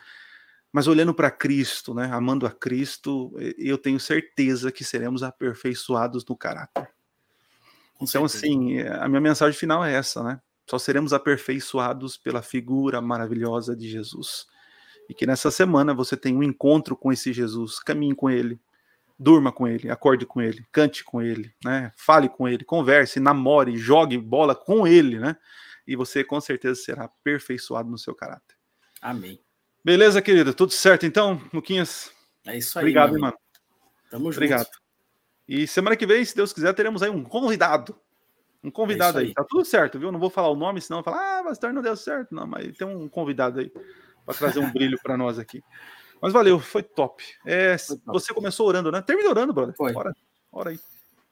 Mas 0.72 0.86
olhando 0.86 1.12
para 1.12 1.30
Cristo, 1.30 1.92
né, 1.92 2.08
amando 2.12 2.46
a 2.46 2.50
Cristo, 2.50 3.32
eu 3.58 3.76
tenho 3.76 3.98
certeza 3.98 4.70
que 4.70 4.84
seremos 4.84 5.22
aperfeiçoados 5.22 6.24
no 6.24 6.36
caráter. 6.36 6.88
Então, 8.00 8.24
assim, 8.24 8.80
a 8.80 9.08
minha 9.08 9.20
mensagem 9.20 9.58
final 9.58 9.84
é 9.84 9.92
essa, 9.92 10.22
né? 10.22 10.40
Só 10.68 10.78
seremos 10.78 11.12
aperfeiçoados 11.12 12.16
pela 12.16 12.40
figura 12.40 13.00
maravilhosa 13.00 13.76
de 13.76 13.88
Jesus. 13.88 14.46
E 15.08 15.12
que 15.12 15.26
nessa 15.26 15.50
semana 15.50 15.92
você 15.92 16.16
tenha 16.16 16.38
um 16.38 16.42
encontro 16.42 16.96
com 16.96 17.12
esse 17.12 17.32
Jesus, 17.32 17.80
caminhe 17.80 18.14
com 18.14 18.30
ele, 18.30 18.60
durma 19.18 19.50
com 19.52 19.66
ele, 19.66 19.90
acorde 19.90 20.24
com 20.24 20.40
ele, 20.40 20.64
cante 20.70 21.02
com 21.04 21.20
ele, 21.20 21.52
né? 21.64 21.92
Fale 21.96 22.28
com 22.28 22.48
ele, 22.48 22.64
converse, 22.64 23.18
namore, 23.18 23.76
jogue 23.76 24.16
bola 24.16 24.54
com 24.54 24.86
ele, 24.86 25.18
né? 25.18 25.36
E 25.86 25.96
você 25.96 26.22
com 26.22 26.40
certeza 26.40 26.80
será 26.80 27.04
aperfeiçoado 27.04 27.90
no 27.90 27.98
seu 27.98 28.14
caráter. 28.14 28.56
Amém. 29.00 29.40
Beleza, 29.84 30.20
querido? 30.20 30.52
Tudo 30.52 30.72
certo 30.72 31.06
então, 31.06 31.40
Luquinhas? 31.52 32.12
É 32.46 32.56
isso 32.56 32.78
aí. 32.78 32.84
Obrigado, 32.84 33.18
mano. 33.18 33.36
Tamo 34.10 34.24
junto. 34.26 34.36
Obrigado. 34.36 34.68
E 35.48 35.66
semana 35.66 35.96
que 35.96 36.06
vem, 36.06 36.24
se 36.24 36.36
Deus 36.36 36.52
quiser, 36.52 36.72
teremos 36.74 37.02
aí 37.02 37.10
um 37.10 37.24
convidado. 37.24 37.98
Um 38.62 38.70
convidado 38.70 39.18
é 39.18 39.22
aí. 39.22 39.26
aí. 39.28 39.34
Tá 39.34 39.44
tudo 39.48 39.64
certo, 39.64 39.98
viu? 39.98 40.12
Não 40.12 40.20
vou 40.20 40.30
falar 40.30 40.48
o 40.48 40.56
nome, 40.56 40.80
senão 40.80 41.02
falar, 41.02 41.38
ah, 41.38 41.42
Bastar 41.42 41.72
não 41.72 41.82
deu 41.82 41.96
certo. 41.96 42.34
Não, 42.34 42.46
mas 42.46 42.76
tem 42.76 42.86
um 42.86 43.08
convidado 43.08 43.60
aí 43.60 43.72
para 44.24 44.34
trazer 44.34 44.60
um 44.60 44.70
brilho 44.72 44.98
para 45.02 45.16
nós 45.16 45.38
aqui. 45.38 45.62
Mas 46.20 46.32
valeu, 46.32 46.60
foi 46.60 46.82
top. 46.82 47.24
É, 47.46 47.78
foi 47.78 47.96
top. 47.96 48.12
Você 48.12 48.34
começou 48.34 48.68
orando, 48.68 48.92
né? 48.92 49.00
Terminou 49.00 49.30
orando, 49.30 49.54
brother. 49.54 49.74
Foi. 49.74 49.94
Ora, 49.94 50.14
ora 50.52 50.70
aí. 50.70 50.78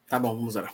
Tá 0.09 0.19
bom, 0.19 0.35
vamos 0.35 0.57
orar. 0.57 0.73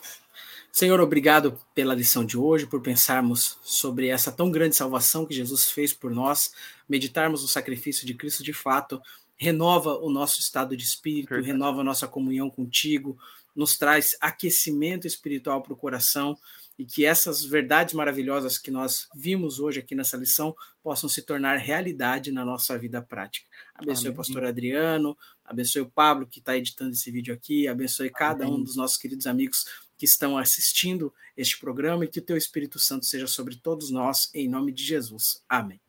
Senhor, 0.75 1.01
obrigado 1.01 1.57
pela 1.73 1.95
lição 1.95 2.25
de 2.25 2.37
hoje, 2.37 2.67
por 2.67 2.81
pensarmos 2.81 3.57
sobre 3.63 4.09
essa 4.09 4.33
tão 4.33 4.51
grande 4.51 4.75
salvação 4.75 5.25
que 5.25 5.33
Jesus 5.33 5.71
fez 5.71 5.93
por 5.93 6.11
nós, 6.11 6.53
meditarmos 6.89 7.45
o 7.45 7.49
sacrifício 7.49 8.05
de 8.05 8.13
Cristo 8.13 8.43
de 8.43 8.53
fato 8.53 9.01
renova 9.37 9.97
o 9.99 10.11
nosso 10.11 10.41
estado 10.41 10.77
de 10.77 10.83
espírito, 10.83 11.29
Verdade. 11.29 11.53
renova 11.53 11.81
a 11.81 11.85
nossa 11.85 12.09
comunhão 12.09 12.51
contigo, 12.51 13.17
nos 13.55 13.79
traz 13.79 14.17
aquecimento 14.21 15.07
espiritual 15.07 15.63
para 15.63 15.73
o 15.73 15.77
coração 15.77 16.37
e 16.77 16.85
que 16.85 17.05
essas 17.05 17.45
verdades 17.45 17.95
maravilhosas 17.95 18.59
que 18.59 18.73
nós 18.73 19.09
vimos 19.15 19.61
hoje 19.61 19.79
aqui 19.79 19.95
nessa 19.95 20.17
lição 20.17 20.57
possam 20.83 21.09
se 21.09 21.23
tornar 21.23 21.57
realidade 21.57 22.33
na 22.33 22.45
nossa 22.45 22.77
vida 22.77 23.01
prática. 23.01 23.47
Abençoe 23.77 24.09
Amém. 24.09 24.15
o 24.15 24.17
pastor 24.17 24.45
Adriano, 24.45 25.17
abençoe 25.45 25.83
o 25.83 25.91
Pablo 25.91 26.27
que 26.27 26.41
está 26.41 26.57
editando 26.57 26.91
esse 26.91 27.13
vídeo 27.13 27.33
aqui, 27.33 27.69
abençoe 27.69 28.11
cada 28.11 28.45
Amém. 28.45 28.57
um 28.57 28.65
dos 28.65 28.75
nossos 28.75 28.97
queridos 28.97 29.29
amigos 29.29 29.65
que 29.97 30.05
estão 30.05 30.37
assistindo 30.37 31.13
este 31.37 31.59
programa 31.59 32.05
e 32.05 32.09
que 32.09 32.19
o 32.19 32.23
teu 32.23 32.37
Espírito 32.37 32.79
Santo 32.79 33.07
seja 33.07 33.27
sobre 33.27 33.57
todos 33.57 33.91
nós, 33.91 34.31
em 34.35 34.49
nome 34.49 34.73
de 34.73 34.85
Jesus. 34.85 35.43
Amém. 35.49 35.81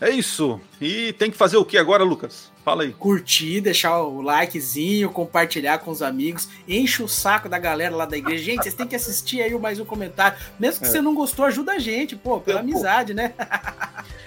É 0.00 0.08
isso. 0.08 0.58
E 0.80 1.12
tem 1.14 1.30
que 1.30 1.36
fazer 1.36 1.58
o 1.58 1.64
que 1.64 1.76
agora, 1.76 2.02
Lucas? 2.02 2.50
Fala 2.64 2.84
aí. 2.84 2.92
Curtir, 2.92 3.60
deixar 3.60 4.00
o 4.02 4.22
likezinho, 4.22 5.10
compartilhar 5.10 5.78
com 5.78 5.90
os 5.90 6.00
amigos, 6.00 6.48
enche 6.66 7.02
o 7.02 7.08
saco 7.08 7.48
da 7.48 7.58
galera 7.58 7.94
lá 7.94 8.06
da 8.06 8.16
igreja. 8.16 8.42
Gente, 8.42 8.62
vocês 8.62 8.74
têm 8.74 8.86
que 8.86 8.96
assistir 8.96 9.42
aí 9.42 9.56
mais 9.58 9.78
um 9.78 9.84
comentário. 9.84 10.38
Mesmo 10.58 10.80
que 10.80 10.86
é. 10.86 10.90
você 10.90 11.02
não 11.02 11.14
gostou, 11.14 11.44
ajuda 11.44 11.72
a 11.72 11.78
gente, 11.78 12.16
pô, 12.16 12.40
pela 12.40 12.60
amizade, 12.60 13.12
né? 13.12 13.34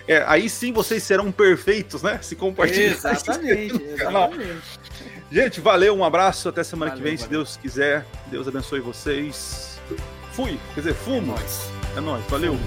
É, 0.07 0.23
aí 0.27 0.49
sim 0.49 0.73
vocês 0.73 1.01
serão 1.01 1.31
perfeitos, 1.31 2.03
né? 2.03 2.19
Se 2.21 2.35
compartilhar. 2.35 2.91
Exatamente, 2.91 3.81
exatamente. 3.93 4.61
Gente, 5.31 5.59
valeu, 5.59 5.95
um 5.95 6.03
abraço, 6.03 6.49
até 6.49 6.63
semana 6.63 6.91
valeu, 6.91 7.03
que 7.03 7.09
vem, 7.09 7.17
valeu. 7.17 7.25
se 7.25 7.29
Deus 7.29 7.57
quiser. 7.57 8.05
Deus 8.27 8.47
abençoe 8.47 8.79
vocês. 8.79 9.79
Fui, 10.31 10.59
quer 10.73 10.81
dizer, 10.81 10.93
fumo. 10.93 11.33
É 11.33 11.35
nóis. 11.35 11.71
É 11.97 11.99
nóis, 11.99 12.25
valeu. 12.25 12.59